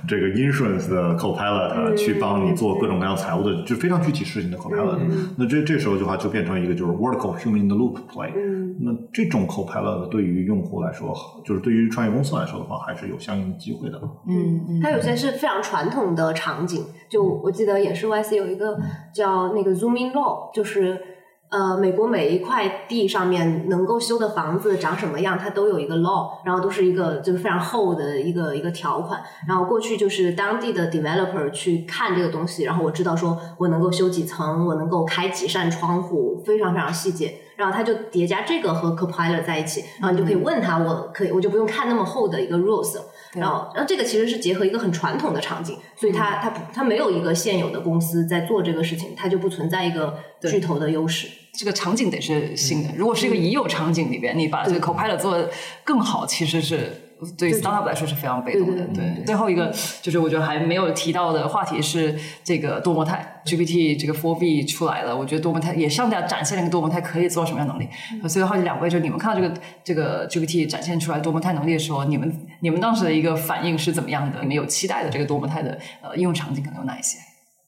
[0.08, 4.98] 这个 insurance 的 copilot，去帮你做各种各样财务的，就非常具体事情的 copilot。
[5.38, 8.32] 那这这时候的话，就变成一个就是 vertical human in the loop play。
[8.80, 11.14] 那这种 copilot 对于用户来说，
[11.44, 14.00] 就是对于创业公司来说的话，还是有相应的机会的。
[14.28, 18.76] 嗯，它有些是非常传统的场景，就我记得也是 YC 有一个
[19.14, 21.00] 叫那个 zooming law，就是。
[21.48, 29.22] 呃，美国每一块地上面能够修的房子长什么样，它都有一个 law，然后都是一个就是非常厚的一个一个条款。
[29.46, 37.32] 然后过去就是当地的 developer 去看这个东西，然后我知道说我能够修几层，我能够开几扇窗户，非常非常细节。
[37.56, 42.98] 然后他就叠加这个和 compiler 在一起，然后你就可以问他，我可以我就不用看那么厚的一个 rules。
[43.36, 51.28] 然后，然后这个其实是结合一个很传统的场景，所以它它它没有一个现有的公司在做这个事情，它就不存在一个巨头的优势。
[51.52, 55.50] 这个场景得是新的，如果是一个已有场景里边，你把这个 Copilot 做的
[55.84, 57.02] 更好，其实是。
[57.38, 58.84] 对 startup 来说是非常被动的。
[58.94, 59.72] 对，最后一个
[60.02, 62.14] 就是我觉得还没有提到的话题是
[62.44, 67.88] 这个多模态 GPT 这个 Four B 出来了，我觉得多模态也向大家展现了一个多模态可以做什么样能力。
[68.28, 74.40] 所以好奇两位，就是你们看到这个这个 GPT 展现出来多模态能力的时候，你们你们当时的一个反应是怎么样的？
[74.40, 77.18] 你们有期待的这个多模态的呃应用场景可能有哪一些？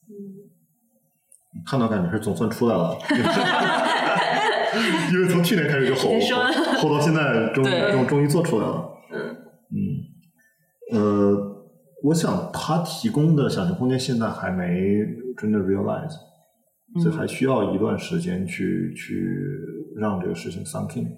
[0.08, 0.44] 嗯，
[1.66, 2.98] 看到感觉是总算出来了，
[5.12, 6.10] 因为从去年开始就吼，
[6.80, 8.94] 吼到现在终终终于做出来了。
[9.10, 9.36] 嗯，
[10.92, 11.66] 呃，
[12.04, 15.04] 我想他提供的想象空间现在还没
[15.36, 16.14] 真的 realize，
[17.02, 19.28] 所以还需要一段时间去去
[19.96, 21.08] 让这个事情 sunk in。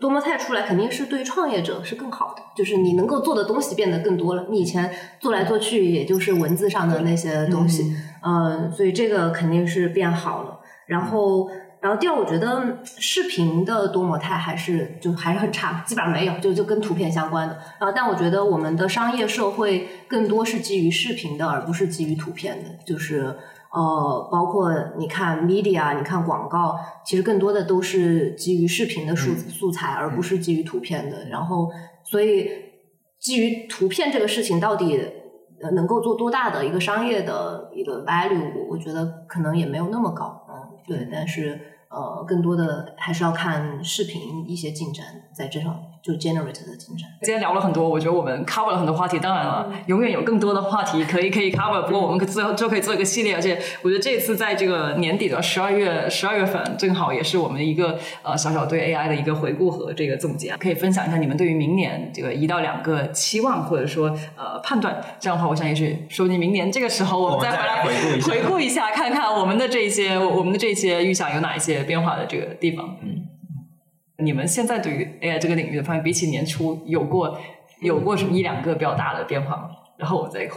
[0.00, 4.46] 多模态出来肯定是对创业者是更好的，就是你能够做的东西变得更多了。
[4.50, 4.90] 你以前
[5.20, 10.60] 做来做去也就是文字上的那些东西，嗯，所以这个肯定是变好了。
[10.86, 11.48] 然后。
[11.80, 17.54] 然后第二，我觉得视频的多模态还是就还是很差，基本上没有，就就跟图片相关的。
[17.78, 22.68] 然后，但我觉得我们的商业社会更多是基于视频的，而不是基于图片的。
[22.84, 23.34] 就是
[23.72, 31.30] 呃，包括你看 media，你看广告，其实更多的都是基于视频的素素材，而不是基于图片的。
[31.30, 31.70] 然后，
[32.04, 32.50] 所以
[33.18, 35.00] 基于图片这个事情到底
[35.62, 40.44] 呃能够做多大的一个商业的一个 value，我我觉得可能也没有那么高。
[40.46, 40.54] 嗯，
[40.86, 41.58] 对，但是。
[41.90, 45.84] 呃，更多的还是要看视频一些进展，在这上面。
[46.02, 47.08] 就 generate 的精神。
[47.22, 49.18] 今天聊了很多，我觉得我们 cover 了很多话题。
[49.18, 51.82] 当然了，永远有更多的话题可以可以 cover。
[51.82, 65.02] 不过我们可最后就可以做一个系列，而且我觉得这次在这个年底的十二月十二月份，正好也是我们一个呃小小对 AI 的一个回顾和这个总结，可以分享一下你们对于明年这个一到两个期望或者说呃判断。
[65.18, 67.84] 这样的话，我想也许说不定明年这个时候我们再回来
[68.22, 71.80] 回顾一下，看看我们的这些我们的这些预想有哪一些。
[71.90, 73.26] 变化的这个地方，嗯，
[74.22, 77.38] 你们现在对于 AI 这个领域的发现，比起年初有过
[77.82, 79.70] 有过什么一两个比较大的变化吗？
[79.96, 80.48] 然后我再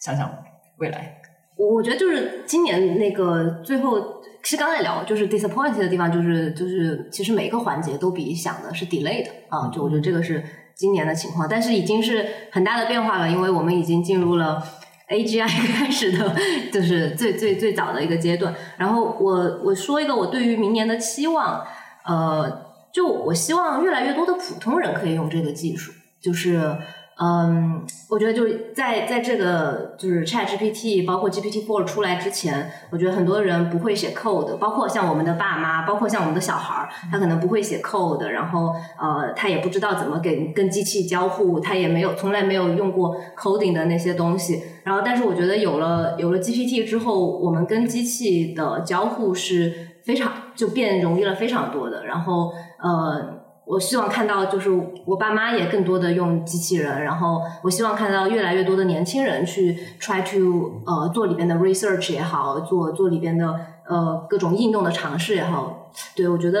[0.00, 0.30] 想想
[0.78, 1.20] 未来。
[1.56, 10.44] 我我觉得就是今年那个最后，其实刚才聊就是 disappointed 的地方，就是就是其实每个环节都比想的是 delayed 啊，就我觉得这个是
[10.74, 14.62] 今年的情况，但是已经是很大的变化了，因为我们已经进入了。
[15.08, 16.34] A G I 开始的，
[16.72, 18.52] 就是最最最早的一个阶段。
[18.76, 21.64] 然后我我说一个我对于明年的期望，
[22.04, 22.65] 呃，
[22.96, 26.78] 就我希望越来越多的普通人可以用这个技术，就是。
[27.18, 28.44] 嗯，我觉得就
[28.74, 38.70] 在在这个就是 Chat GPT 包括 GPT Four 出来之前，我觉得很多人不会写 code，包括像我们的爸妈，包括像我们的小孩儿，他可能不会写 code，然后
[39.00, 44.62] 呃，他也不知道怎么给跟机器交互，他也没有从来没有用过 coding 的那些东西。
[44.84, 49.72] 然后，但是我觉得有了有了 GPT 之后，我们跟机器的交互是
[50.04, 52.04] 非常就变容易了非常多的。
[52.04, 53.44] 然后呃。
[53.68, 54.70] 我希望看到，就是
[55.04, 63.58] 我爸妈也更多的用机器人，然后我希望看到越来越多的年轻人去 try to 呃做里边的 research 也好，做做里边的
[63.88, 65.90] 呃各种应用的尝试也好。
[66.14, 66.60] 对我觉得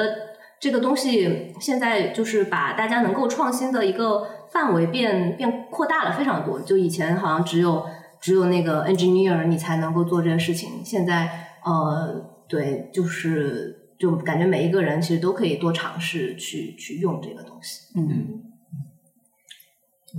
[0.58, 6.58] 这个东西现在就是把大家能够创新的一个范围变变扩大了非常多。
[6.58, 7.86] 就以前好像只有
[8.20, 11.30] 只有那个 engineer 你才能够做这个事情，现在
[11.64, 13.85] 呃对就是。
[13.98, 17.80] 就感觉每一个人其实都可以多尝试去去用这个东西。
[17.96, 18.42] 嗯，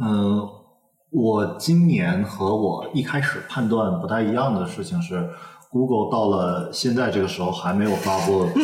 [0.01, 0.49] 嗯，
[1.11, 5.29] 我今年和我一开始判断不太一样的事情是
[5.69, 8.47] ，Google 到了现在这个时候还没有发布，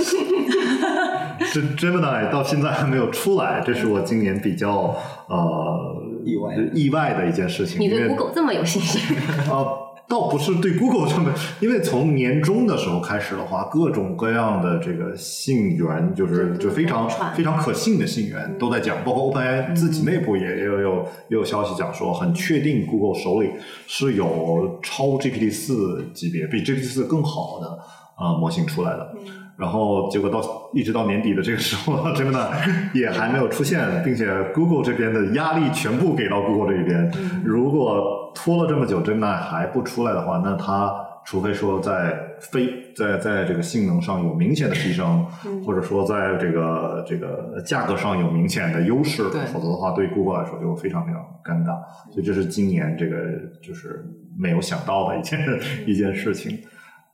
[1.54, 4.96] 这 Gemini 到现在还没有出来，这是我今年比较
[5.28, 5.96] 呃
[6.26, 7.80] 意外意外的一件事情。
[7.80, 9.16] 你对 Google 这么有信心？
[9.52, 9.83] 啊。
[10.08, 20.98] 倒不是对 Google 这么，因为从年终的时候开始的话，各种各样的这个信源，就是就非常非常可信的信源都在讲，包括 OpenAI 自己内部也也有
[21.30, 23.50] 也有消息讲说，很确定 Google 手里
[23.88, 27.68] 是有超 GPT 四级别，比 GPT 四更好的
[28.16, 29.14] 啊模型出来的。
[29.56, 30.42] 然后结果到
[30.74, 32.52] 一直到年底的这个时候， 真的
[32.94, 37.12] 也还没有出现，并且 Google 这边的压力全部给到 Google 这一边。
[37.46, 40.94] 如果拖了这么久，真的还不出来的话，那它
[41.26, 45.26] 除非说在非在在这个性能上有明显的提升，
[45.66, 51.78] 或者说在这个这个价格上有明显的优势，否则的话，对 Google 来说就非常非常尴尬。
[52.12, 53.16] 所以这是今年这个
[53.62, 54.06] 就是
[54.38, 55.40] 没有想到的一件
[55.86, 56.60] 一件事情。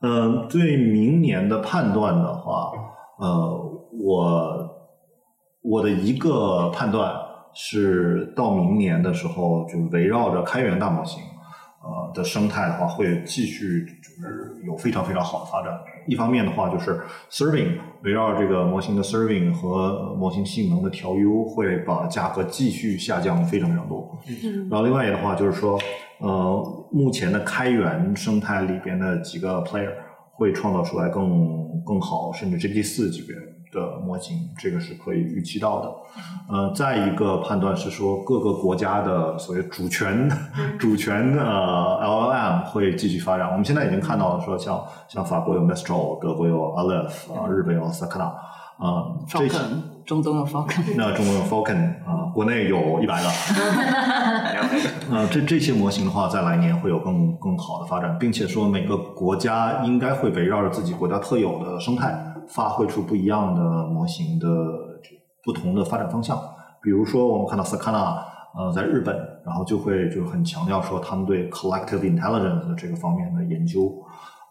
[0.02, 2.72] 嗯，对明年的判断的话，
[3.18, 4.68] 呃，我
[5.62, 7.12] 我的一个判断
[7.54, 11.22] 是，到明年的时候，就围绕着开源大模型，
[11.82, 15.72] 呃的生态的话，会继续就是有非常非常好的发展。
[16.06, 17.00] 一方面的话，就是
[17.30, 24.18] serving 围绕这个模型的 serving 和模型性能的调优，会把价格继续下降非常非常多。
[24.70, 25.78] 然后另外一个的话，就是说。
[26.22, 29.88] 呃，目前的开源生态里边的几个 player
[30.34, 33.34] 会创造出来更更好，甚至 GPT 四级别
[33.72, 35.92] 的模型，这个是可以预期到的。
[36.48, 40.28] 呃，再一个判断是说，各个国家的所谓主权
[40.78, 43.48] 主权的 LLM 会继续发展。
[43.48, 48.32] 我们现在已经看到了，说像像法国有 Mistral，德国有 Aleph，啊，日本有 Sakana。
[48.80, 49.58] 啊，这些
[50.06, 51.76] 中东有 Falcon，那中东有 Falcon
[52.06, 53.28] 啊，国内有一百个。
[55.10, 64.46] 呃， 这这些模型的话，在来年会有更更好的发展，并且说每个国家应该会围绕着自己国家特有的生态，发挥出不一样的模型的
[65.44, 66.38] 不同的发展方向。
[66.82, 68.22] 比如说，我们看到 Sakana，
[68.56, 69.14] 呃，在日本，
[69.44, 73.92] 然后就会就很强调说他们对 collective intelligence 这个方面的研究。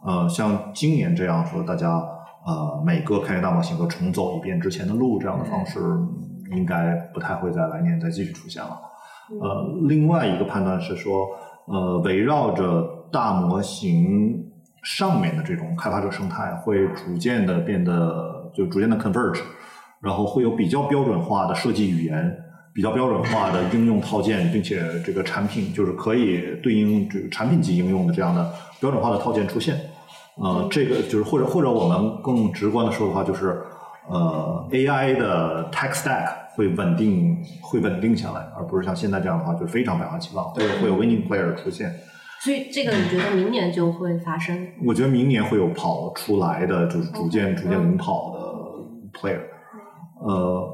[0.06, 2.02] 呃，像今年这样说，大家。
[2.45, 5.78] 呃每个开源大模型都重走一遍之前的路这样的方式，
[6.56, 8.80] 应该不太会在来年再继续出现了。
[9.41, 11.28] 呃，另外一个判断是说，
[11.66, 14.48] 呃，围绕着大模型
[14.84, 19.39] 上面的这种开发者生态会逐渐的变得就逐渐的 converge，
[20.01, 22.35] 然后会有比较标准化的设计语言，
[22.73, 29.80] 比较标准化的应用套件，并且这个产品就是可以对应这个产品级应用的这样的标准化的套件出现。
[30.41, 33.61] 呃，这个就是或者或者我们更直观的说的话，就是
[34.07, 41.93] 呃 AI 的 tech stack 会稳定会稳定下来，而不是像现在这样的话，就是非常百花齐放，会有会有 winning player 出现。
[42.41, 44.68] 所以这个你觉得明年就会发生？
[44.86, 48.40] 我觉得明年会有跑出来的，就是逐渐逐渐领跑的
[49.20, 49.41] player。
[50.22, 50.70] 呃，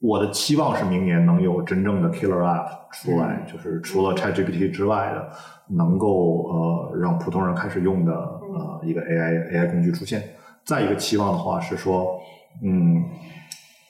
[0.00, 5.28] 我的期望是明年能有真正的 killer app 出来，就是除了 ChatGPT 之外的，
[5.76, 10.22] 能够呃让普通人开始用的呃一个 AI AI 工具出现。
[10.64, 12.18] 再一个期望的话是说，
[12.64, 13.02] 嗯，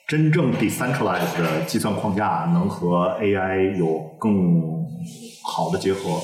[0.07, 4.85] 真正 decentralized 的计算框架能和 AI 有更
[5.43, 6.19] 好的结合。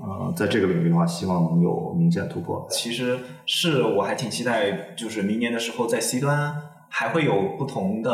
[0.00, 2.66] 呃，在这个领域的话，希望能有明显突破。
[2.70, 6.54] 其实是我还挺期待，就是明年的时候在 C 端
[6.88, 8.12] 还会有不同的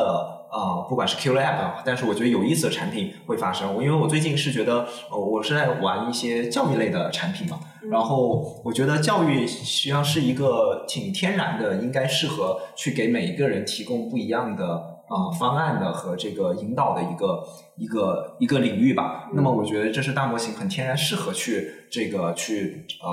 [0.50, 3.74] 呃，不管是 Q App，但是我觉得有意思的产品会发生。
[3.82, 7.58] 因为我最近是觉得，呃，我是在玩一些教育类的产品嘛，
[7.90, 14.93] 然后我觉得教育实际上是一个挺天然的，应该适合去给每一个人提供不一样的。
[15.14, 17.44] 啊，方案的和这个引导的一个
[17.76, 19.30] 一个一个领域吧。
[19.32, 23.08] 那么，我觉得这是大模型很天然适合去这个去呃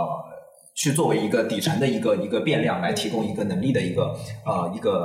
[0.74, 4.16] 去作为一个底层的一个一个变量来提供一个能力的一个
[4.46, 4.96] 呃一个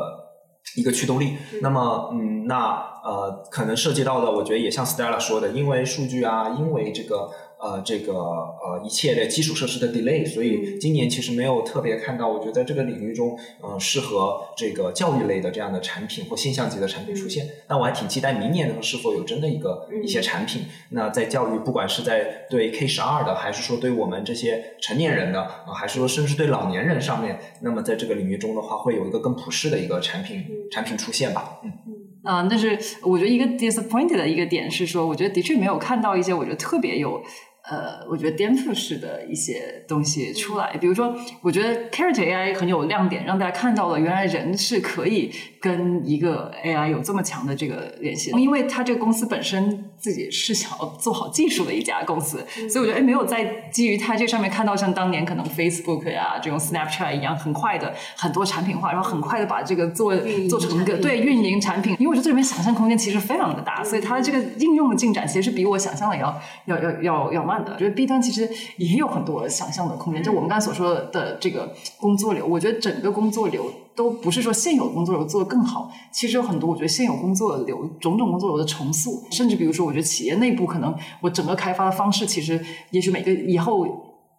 [0.76, 1.36] 一个驱动力。
[1.60, 7.30] 那么，嗯，那呃可能涉及到的，我觉得也像 Stella 说的，因为数据啊，因为这个。
[7.58, 17.46] 呃，这个呃，一切的基础设施的 delay，所以今年其实没有特别看到，我觉得在这个领域中，呃，适合这个教育类的这样的产品或现象级的产品出现。
[17.68, 31.60] 那我还挺期待明年呢，是否有真的一个一些产品，那在教育，不管是在对 K 十二的，还是说对我们这些成年人的，啊，还是说甚至对老年人上面，那么在这个领域中的话，会有一个更普适的一个产品产品出现吧。
[31.64, 31.92] 嗯嗯。
[32.22, 37.22] 啊，但是我觉得一个 disappointed 的一个点是说，我觉得的确没有看到一些我觉得特别有。
[37.68, 41.12] 呃，我觉得颠覆式的一些东西出来，比如说，
[41.42, 60.14] 我觉得 Character AI 很有亮点，让大家看到了原来人是可以跟一个 AI 有这么强的这个联系，因为它这个公司本身自己是想要做好技术的一家公司，所以我觉得哎，没有在基于它这上面看到像当年可能 Facebook 呀这种 Snapchat 一样很快的很多产品化，然后很快的把这个做
[60.48, 67.55] 做成一个对运营产品，因为我觉得这里面想象空间其实非常的大，所以它的这个应用的进展其实是比我想象的要要要要要慢。
[67.58, 70.22] 我觉得 B 端其实也有很多想象的空间。
[70.22, 73.64] 就我们刚才所说的这个工作流，我觉得整个工作流
[73.94, 83.86] 都不是说现有工作流做得更好，其实有很多我觉得现有工作流种种工作流的重塑，甚至比如说，我觉得企业内部可能我整个开发的方式，其实也许每个以后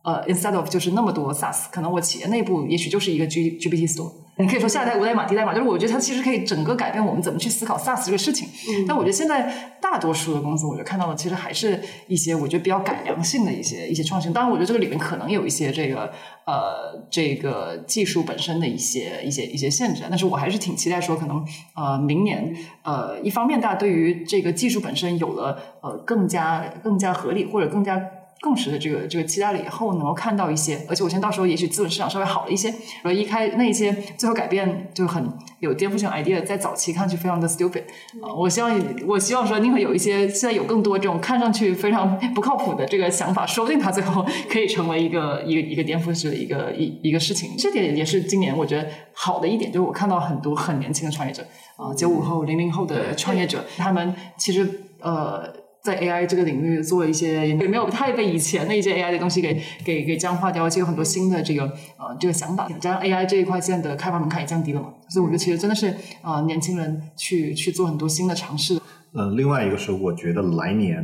[0.03, 4.11] 呃，instead of 就是那么多 SaaS，可能我企业内部也许就是一个 G GPT Store。
[4.39, 8.47] 你可以说下一代无代码、低代码，就是我觉得它其实可以整个改变我们怎么去思考 SaaS 这个事情。
[8.87, 14.31] 但我觉得现在大多数的公司，我觉得看到的其实还是一些我觉得比较改良性的一些一些创新。
[14.31, 16.11] 当然，我觉得这个里面可能有一些这个
[16.45, 20.03] 呃这个技术本身的一些一些一些限制。
[20.09, 21.43] 但是我还是挺期待说，可能
[21.75, 27.99] 呃明年呃一方面大家对于这个技术本身有了呃更加更加合理或者更加。
[28.41, 32.73] 共识的这个这个期待了以后，能够看到一些，而且我相信到时候也许资本市场稍微好了一些，
[33.03, 35.27] 而一开那些最后改变就很
[35.59, 37.83] 有颠覆性 idea，在早期看去非常的 stupid
[38.21, 38.33] 啊！
[38.37, 47.55] 我希望我希望说，宁可有一些现在有更多这种看上去非常不靠谱的这个想法，说不定它最后可以成为一个一个一个颠覆式的一个一一个事情。
[47.57, 51.41] 这点也是今年我觉得好的一点，就是我看到很多很年轻的创业者
[51.75, 54.69] 啊，九五后、零零后的创业者，他们其实
[55.01, 55.66] 呃。
[55.87, 62.67] 在 AI 这个领域做一些，也没有太被以前的一些 AI 的东西给给给僵化掉，而且有很多新的这个呃这个想法。
[62.81, 68.77] 加上 AI 这一块现在的开发门槛也降低了嘛，所以我觉得其实真的是啊年轻人去去做很多新的尝试。
[69.13, 71.01] 呃，另外一个是我觉得来年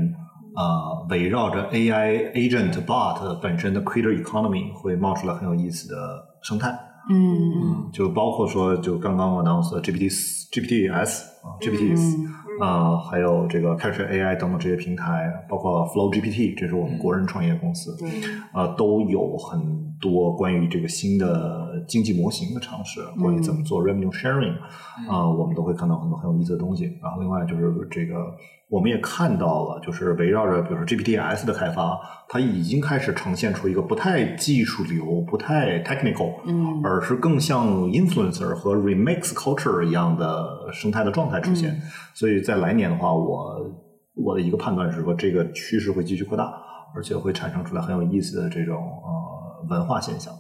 [0.53, 5.95] 啊围绕着 AI agent bot 本身的 creator economy 会冒出来很有意思的
[6.43, 6.77] 生态。
[7.09, 10.09] 嗯，就包括说就刚刚 announce GPT
[10.51, 12.17] GPTs 啊 GPTs。
[12.59, 18.09] 啊，还有这个 Character AI 等等这些平台，包括 Flow GPT，这是我们国人创业公司，对，
[18.51, 24.55] 啊，都有很多关于这个新的经济模型的尝试，关于怎么做 Revenue Sharing，
[25.09, 26.85] 啊，我们都会看到很多很有意思的东西。
[27.01, 28.35] 然后，另外就是这个
[28.73, 31.95] 我们也看到了，就是围绕着比如说 GPTs 的开发，
[32.27, 41.79] 它已经开始呈现出一个不太技术流、不太 technical，嗯而是更像 influencer 和 remix culture 一样的生态的状态出现。
[42.15, 43.61] 所以在来年的话，我
[44.15, 46.51] 我的一个判断是说，这个趋势会继续扩大，
[46.95, 50.33] 而且会产生出来很有意思的这种呃文化现象。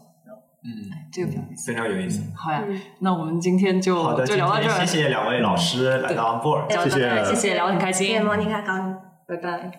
[0.65, 1.71] 嗯，这个比较有意思。
[1.71, 2.21] 非常有意思。
[2.35, 4.85] 好呀，嗯那我们今天就好的，就聊到这儿。
[4.85, 8.21] 谢谢两位老师来到这儿谢谢谢谢，聊得很开心谢谢。
[8.21, 8.93] 莫妮卡高尼。
[9.27, 9.71] 拜拜。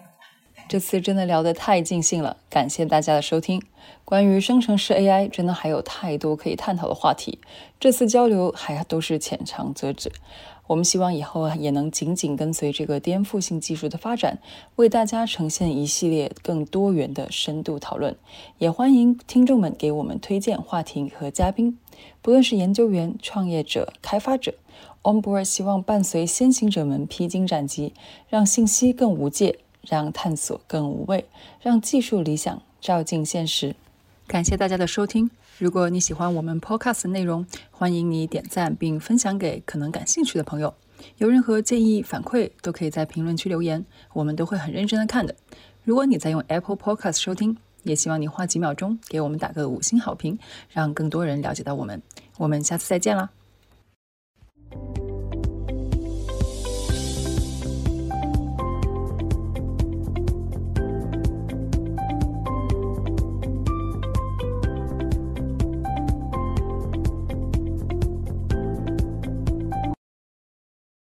[0.66, 3.62] 这次真的聊得太尽兴了，感谢大家的收听。
[4.04, 7.38] 关于生成式 AI，真的还有太多可以探讨的话题。
[7.78, 10.10] 这次交流还都是浅尝辄止。
[10.66, 14.38] 我们希望以后啊也能紧紧跟随这个颠覆性技术的发展，
[14.76, 18.16] 为大家呈现一系列更多元的深度讨论。
[18.58, 21.78] 也欢迎听众们给我们推荐话题和嘉宾，
[22.22, 24.54] 不论是研究员、创业者、开发者。
[25.02, 27.92] Onboard 希望伴随先行者们披荆斩棘，
[28.28, 31.26] 让信息更无界，让探索更无畏，
[31.60, 33.76] 让技术理想照进现实。
[34.26, 35.30] 感谢大家的收听。
[35.58, 40.74] 如果你喜欢我们 Podcast 的内容，欢迎你点赞并分享给可能感兴趣的朋友。
[41.18, 45.34] 有任何建议反馈，都可以在评论区留言，我们都会很认真的看的。
[45.84, 50.36] 如果你在用 Apple Podcast 收听，也希望你花几秒钟给我们打个五星好评，
[50.70, 52.02] 让更多人了解到我们。
[52.38, 53.30] 我们下次再见啦！